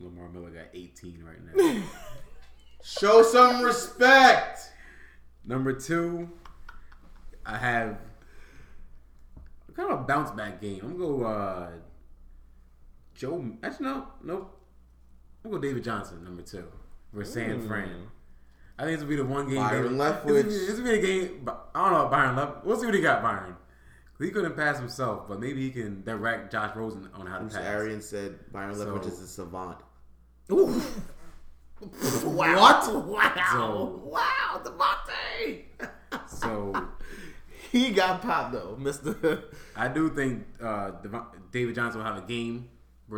[0.00, 1.82] Lamar Miller got 18 right now.
[2.84, 4.60] Show some respect.
[5.44, 6.30] number two,
[7.44, 7.98] I have
[9.74, 10.80] kind of a bounce back game.
[10.82, 11.68] I'm gonna go uh,
[13.18, 13.44] Joe.
[13.62, 14.60] Actually, no, nope.
[15.44, 16.64] I'm gonna go David Johnson, number two,
[17.12, 18.06] for San Fran.
[18.78, 19.56] I think this will be the one game.
[19.56, 20.44] Byron David- Leftwich.
[20.44, 21.48] This will be, a game.
[21.74, 22.64] I don't know about Byron Left.
[22.64, 23.56] We'll see what he got, Byron.
[24.20, 27.54] He couldn't pass himself, but maybe he can direct Josh Rosen on how to Bruce
[27.54, 27.64] pass.
[27.64, 29.78] Arians said Byron Leftwich So- is a savant.
[30.48, 30.66] wow!
[31.80, 32.94] What?
[33.06, 33.44] Wow!
[33.52, 35.62] So- wow, Devontae!
[36.28, 36.72] So
[37.70, 39.44] he got popped though, Mister.
[39.76, 40.92] I do think uh,
[41.52, 42.68] David Johnson will have a game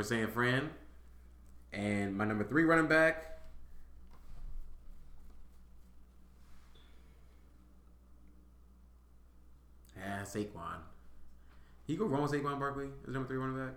[0.03, 0.71] San Fran.
[1.73, 3.31] And my number three running back.
[9.97, 10.79] Yeah, Saquon.
[11.87, 13.75] He go wrong with Saquon Barkley as number three running back.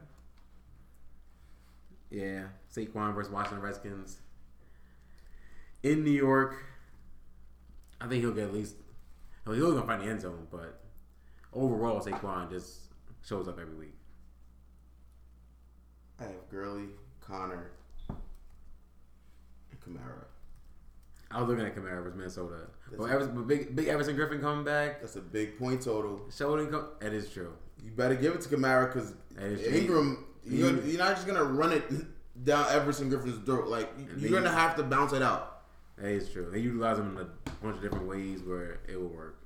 [2.09, 4.19] Yeah, Saquon versus Washington Redskins.
[5.81, 6.63] In New York,
[7.99, 8.75] I think he'll get at least.
[9.45, 10.79] Well, he'll gonna find the end zone, but
[11.51, 12.91] overall, Saquon just
[13.25, 13.95] shows up every week.
[16.23, 16.85] I have Gurley,
[17.21, 17.71] Conner,
[18.09, 20.25] and Kamara.
[21.31, 23.11] I was looking at Kamara versus Minnesota, That's but, it.
[23.13, 25.01] Everson, but big, big Everson Griffen coming back.
[25.01, 26.21] That's a big point total.
[26.35, 27.53] Sheldon, come, that is true.
[27.83, 31.25] You better give it to Kamara because That is- Ingram, you're, you- you're not just
[31.27, 31.83] gonna run it
[32.45, 33.67] down Everson Griffen's throat.
[33.67, 35.61] Like you're gonna have to bounce it out.
[35.97, 36.49] That is true.
[36.51, 39.37] They utilize him in a bunch of different ways where it will work.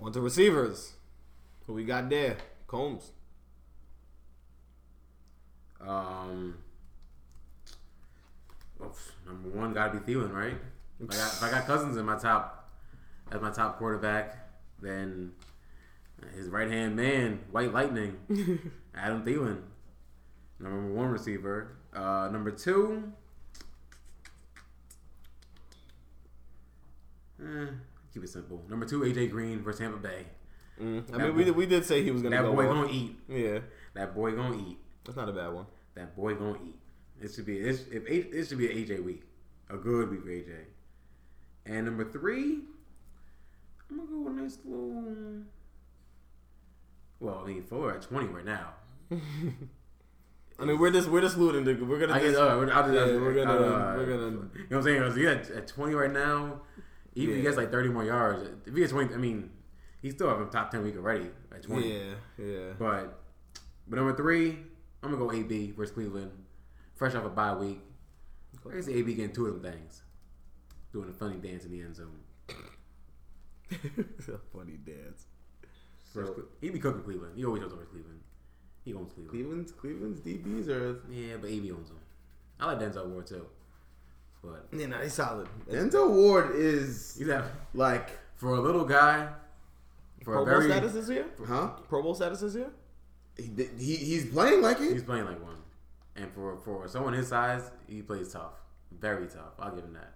[0.00, 0.92] On to receivers.
[1.66, 2.36] Who we got there?
[2.66, 3.10] Combs.
[5.86, 6.56] Um,
[8.78, 8.94] well,
[9.26, 10.56] number one got to be Thielen, right?
[11.00, 12.70] If I, got, if I got Cousins in my top
[13.30, 14.36] as my top quarterback,
[14.80, 15.32] then
[16.34, 18.16] his right hand man, White Lightning,
[18.94, 19.60] Adam Thielen,
[20.58, 21.76] number one receiver.
[21.94, 23.12] Uh, number two,
[27.42, 27.66] eh,
[28.12, 28.62] keep it simple.
[28.68, 30.26] Number two, AJ Green versus Tampa Bay.
[30.80, 31.04] Mm.
[31.08, 32.52] I That mean, we, boy- we did say he was gonna That go.
[32.54, 32.74] boy off.
[32.74, 33.16] gonna eat.
[33.28, 33.58] Yeah,
[33.94, 34.78] That boy gonna eat.
[35.04, 35.66] that's not a bad one.
[35.96, 36.76] That boy gonna eat.
[37.20, 39.22] It should be it, if it should be an AJ week,
[39.68, 40.52] a good week for AJ.
[41.64, 42.60] And number three,
[43.90, 45.42] I'm gonna go with a nice little.
[47.18, 48.74] Well, I mean, four at 20 right now.
[50.58, 51.64] I mean, we're just we're just looting.
[51.64, 52.12] To, we're gonna.
[52.12, 54.24] I guess just- all right, we're, I'll just, yeah, we're gonna uh, we're gonna.
[54.24, 54.98] You know what I'm saying?
[55.00, 56.60] Because he at, at 20 right now.
[57.14, 59.48] Even if he gets like 30 more yards, if he gets 20, I mean,
[60.02, 61.90] he's still have a top 10 week already at 20.
[61.90, 61.98] Yeah,
[62.36, 62.58] yeah.
[62.78, 63.18] But
[63.88, 64.58] but number three,
[65.06, 66.30] I'm gonna go AB versus Cleveland.
[66.94, 67.80] Fresh off a bye week.
[68.70, 70.02] I guess AB getting two of them things.
[70.92, 72.18] Doing a funny dance in the end zone.
[74.52, 75.26] Funny dance.
[76.14, 77.34] Versus So Cle- he be cooking Cleveland.
[77.36, 78.20] He always goes over Cleveland.
[78.84, 79.30] He owns Cleveland.
[79.30, 81.98] Cleveland's Cleveland's DBs are Yeah, but AB owns them.
[82.60, 83.46] I like Denzel Ward too.
[84.42, 85.48] But Yeah, no, he's solid.
[85.68, 89.28] Denzel Ward is he's that like for a little guy.
[90.24, 91.26] For Pro a Bowl very status this year.
[91.46, 91.68] huh?
[91.88, 92.70] Pro Bowl status this year.
[93.36, 94.92] He, he he's playing like it.
[94.92, 95.56] he's playing like one.
[96.16, 98.54] And for for someone his size, he plays tough.
[98.90, 99.52] Very tough.
[99.58, 100.14] I'll give him that.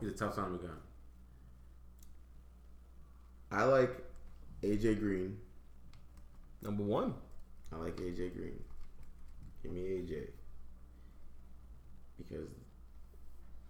[0.00, 0.76] He's a tough son of a gun.
[3.52, 4.02] I like
[4.62, 5.36] AJ Green.
[6.62, 7.14] Number one.
[7.72, 8.58] I like AJ Green.
[9.62, 10.28] Give me AJ
[12.16, 12.48] because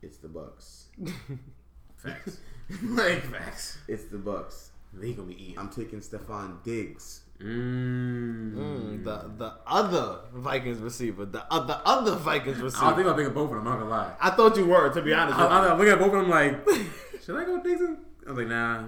[0.02, 0.86] it's the Bucks.
[1.96, 2.38] Facts.
[2.82, 3.78] like Facts.
[3.88, 4.70] it's the Bucks.
[5.02, 5.58] He gonna be eating.
[5.58, 7.22] I'm taking Stefon Diggs.
[7.40, 8.54] Mm.
[8.54, 11.24] Mm, the the other Vikings receiver.
[11.24, 12.86] The other other Vikings receiver.
[12.86, 13.58] don't think I'll pick up both of them.
[13.58, 14.12] I'm not gonna lie.
[14.20, 15.38] I thought you were, to be honest.
[15.38, 16.68] I, with I, I look at both of them like,
[17.24, 17.98] should I go Dixon?
[18.26, 18.84] I was like, nah.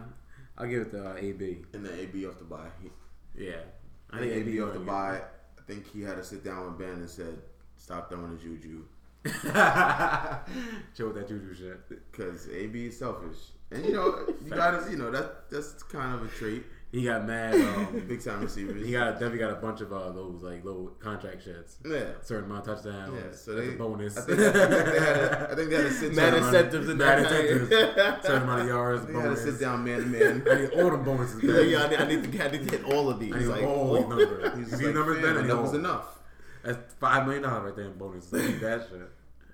[0.58, 1.64] I'll give it to uh, AB.
[1.74, 2.68] And then AB off the bye.
[3.36, 3.56] Yeah,
[4.10, 5.20] I think AB off the bye.
[5.58, 7.36] I think he had to sit down with Ben and said,
[7.76, 8.84] "Stop throwing the juju,"
[10.96, 11.88] Chill with that juju shit.
[12.10, 13.36] because AB is selfish.
[13.70, 16.64] And you know, you gotta, you know, that that's kind of a trait.
[16.92, 17.54] He got mad.
[17.76, 18.86] Um, Big time receivers.
[18.86, 21.76] he got definitely got a bunch of uh, those like little contract shits.
[21.84, 22.12] yeah.
[22.22, 23.12] Certain amount of touchdowns.
[23.14, 24.16] Yeah, so they a bonus.
[24.16, 26.88] I think, I think they had, a, I think they had to sit Mad incentives
[26.88, 27.68] in Mad that incentives.
[28.26, 29.06] Certain amount of yards.
[29.06, 29.42] They had to Bonus.
[29.42, 30.44] sit down man to man.
[30.50, 31.40] I need all the bonuses.
[31.42, 33.34] He's like, yeah, I need, I need to I need to hit all of these.
[33.34, 34.58] I need like, all these numbers.
[34.58, 36.18] He's these like, numbers "Fam, done, I enough was enough.
[36.62, 38.32] That's five million dollars right there in bonuses.
[38.32, 39.00] I need that shit.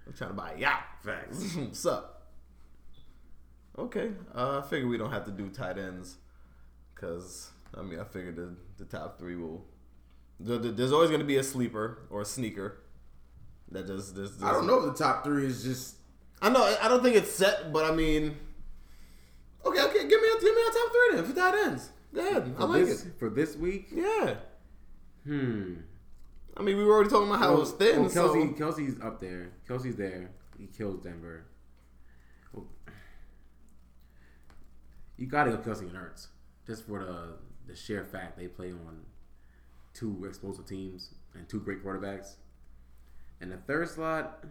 [0.07, 0.83] I'm trying to buy a yacht.
[1.03, 1.55] Facts.
[1.57, 2.23] What's up?
[3.79, 6.17] Okay, uh, I figure we don't have to do tight ends,
[7.03, 9.65] cause I mean I figured the the top three will.
[10.41, 12.79] the- the- There's always going to be a sleeper or a sneaker.
[13.73, 15.97] That just, just, just I don't know if the top three is just.
[16.43, 16.63] I know.
[16.83, 18.37] I don't think it's set, but I mean,
[19.65, 20.09] okay, okay.
[20.09, 21.91] Give me a, give me a top three then for tight ends.
[22.15, 22.55] Go ahead.
[22.59, 23.13] I like this, it.
[23.19, 24.35] For this week, Yeah.
[25.25, 25.75] hmm.
[26.57, 28.01] I mean, we were already talking about how it was thin.
[28.03, 29.53] Well, Kelce, so Kelce's up there.
[29.67, 30.33] Kelce's there.
[30.59, 31.47] He kills Denver.
[32.53, 32.67] Well,
[35.17, 36.27] You gotta go Kelce and Ertz,
[36.67, 37.35] just for the
[37.67, 39.03] the sheer fact they play on
[39.95, 42.37] two explosive teams and two great quarterbacks.
[43.41, 44.45] And the third slot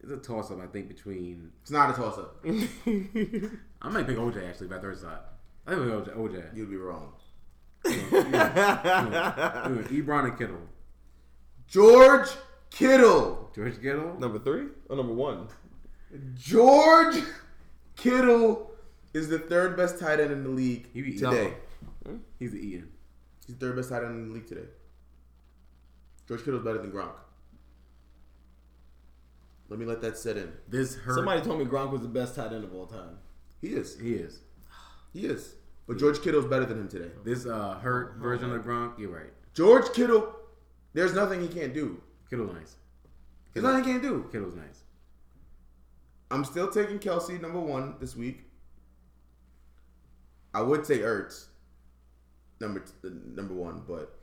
[0.00, 2.36] is a toss up, I think, between It's not a toss up.
[2.46, 5.34] I might pick OJ actually by third slot.
[5.66, 6.16] I think OJ.
[6.16, 6.56] OJ.
[6.56, 7.12] You'd be wrong.
[9.90, 10.60] Ebron and Kittle.
[11.66, 12.28] George
[12.70, 13.50] Kittle.
[13.54, 14.18] George Kittle.
[14.18, 15.48] number three or number one?
[16.34, 17.16] George
[17.96, 18.70] Kittle
[19.16, 21.54] is the third best tight end in the league He be- today.
[22.38, 22.88] He's the Ian.
[23.46, 24.68] He's the third best tight end in the league today.
[26.28, 27.14] George Kittle's better than Gronk.
[29.68, 30.52] Let me let that set in.
[30.68, 31.14] This hurt.
[31.16, 33.18] Somebody told me Gronk was the best tight end of all time.
[33.60, 33.98] He is.
[33.98, 34.40] he is.
[35.12, 35.54] He is.
[35.88, 37.10] But George Kittle's better than him today.
[37.24, 38.98] This uh hurt version of Gronk.
[38.98, 39.32] You're right.
[39.54, 40.34] George Kittle,
[40.92, 42.00] there's nothing he can't do.
[42.28, 42.76] Kittle nice.
[43.54, 44.28] There's nothing he can't do.
[44.30, 44.82] Kittle's nice.
[46.30, 48.45] I'm still taking Kelce number one this week.
[50.56, 51.48] I would say Ertz
[52.62, 54.18] number t- number one, but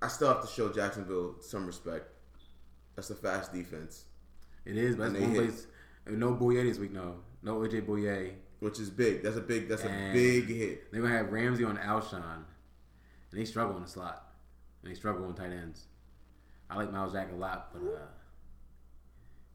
[0.00, 2.06] I still have to show Jacksonville some respect.
[2.94, 4.04] That's a fast defense,
[4.64, 5.66] It is, but And that's one place.
[6.06, 6.92] No Bouye this week.
[6.92, 8.34] No, no AJ Bouye.
[8.60, 9.24] which is big.
[9.24, 9.68] That's a big.
[9.68, 10.92] That's a big hit.
[10.92, 12.22] They're gonna have Ramsey on Alshon,
[13.32, 14.32] and they struggle in the slot,
[14.80, 15.86] and they struggle on tight ends.
[16.70, 18.06] I like Myles Jack a lot, but uh,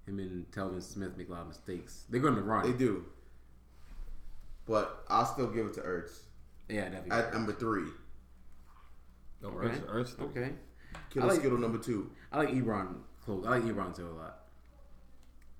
[0.06, 2.04] him and Telvin Smith make a lot of mistakes.
[2.10, 2.70] They're going to run.
[2.70, 3.06] They do,
[4.70, 6.20] but I'll still give it to Ertz
[6.70, 7.12] Yeah, definitely.
[7.12, 7.88] at number three.
[9.42, 9.68] No, okay.
[9.68, 10.52] Ertz, Ertz, okay.
[11.10, 12.12] Kittle I like- Skittle number two.
[12.32, 13.46] I like Ebron close.
[13.46, 14.36] I like Ebron too a lot.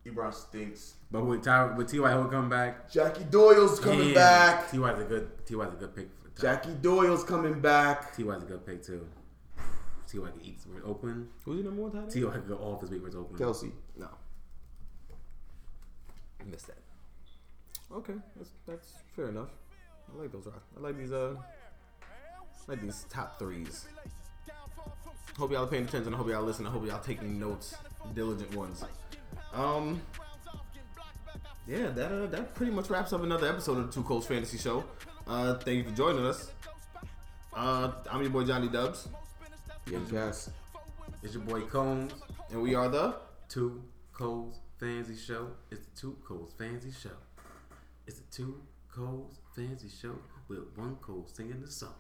[0.06, 0.96] Ebron stinks.
[1.12, 4.72] But with Ty, with Ty Hill coming back, Jackie Doyle's coming yeah, back.
[4.72, 5.46] Ty's a good.
[5.46, 6.10] Ty's a good pick.
[6.22, 6.42] For Ty.
[6.42, 8.16] Jackie Doyle's coming back.
[8.16, 9.08] Ty's a good pick too.
[10.08, 11.30] Ty can eat where it's open.
[11.46, 12.32] Who's your number one tight end?
[12.32, 13.38] Ty can go off this week where it's open.
[13.38, 13.72] Kelce.
[13.98, 14.10] No.
[16.42, 16.78] I missed that.
[17.92, 19.50] Okay, that's that's fair enough.
[20.14, 20.46] I like those.
[20.46, 21.12] rock- I like these.
[21.12, 21.36] Uh,
[22.02, 23.86] I like these top threes.
[25.38, 26.14] Hope y'all are paying attention.
[26.14, 26.68] I hope y'all listen.
[26.68, 27.76] I hope y'all taking notes,
[28.14, 28.84] diligent ones.
[29.54, 30.02] Um.
[31.68, 34.58] Yeah, that uh, that pretty much wraps up another episode of the Two Coles Fantasy
[34.58, 34.84] Show.
[35.28, 36.52] Uh, thank you for joining us.
[37.54, 39.08] Uh, I'm your boy Johnny Dubs,
[39.90, 40.50] Young Cass.
[41.24, 42.14] It's your boy Combs.
[42.52, 43.16] and we are the.
[43.50, 43.84] Two
[44.14, 45.48] Coles Fantasy Show.
[45.72, 47.10] It's the Two Coles Fantasy Show.
[48.10, 48.56] It's a Two
[48.92, 50.16] Coles Fancy Show
[50.48, 51.94] with one Cole singing the song.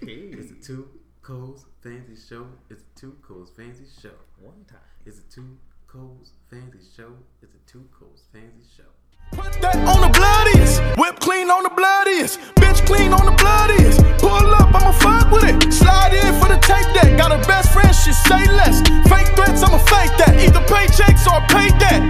[0.00, 0.88] It's a Two
[1.22, 2.46] Coles Fancy Show.
[2.70, 4.14] It's a Two Coles Fancy Show.
[4.38, 4.78] One time.
[5.04, 7.10] It's a Two Coles Fancy Show.
[7.42, 8.84] It's a Two Coles Fancy Show.
[9.32, 10.80] Put that on the bloodiest.
[11.00, 12.38] Whip clean on the bloodiest.
[12.62, 13.98] Bitch clean on the bloodiest.
[14.22, 15.72] Pull up, I'ma fuck with it.
[15.72, 17.18] Slide in for the tape deck.
[17.18, 18.86] Got a best friend, shit say less.
[19.10, 20.38] Fake threats, I'ma fake that.
[20.38, 22.06] Either paychecks or pay that.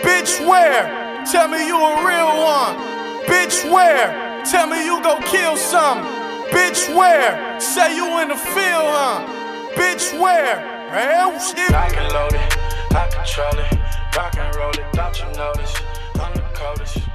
[0.00, 0.97] Bitch, where?
[1.30, 2.74] Tell me you a real one.
[3.26, 4.42] Bitch, where?
[4.46, 5.98] Tell me you go kill some.
[6.48, 7.60] Bitch, where?
[7.60, 9.20] Say you in the field, huh?
[9.74, 10.58] Bitch, where?
[10.88, 11.74] Hell oh, shit.
[11.74, 14.16] I can load it, I control it.
[14.16, 15.74] Rock and roll it, don't you notice?
[16.14, 17.07] I'm the coldest.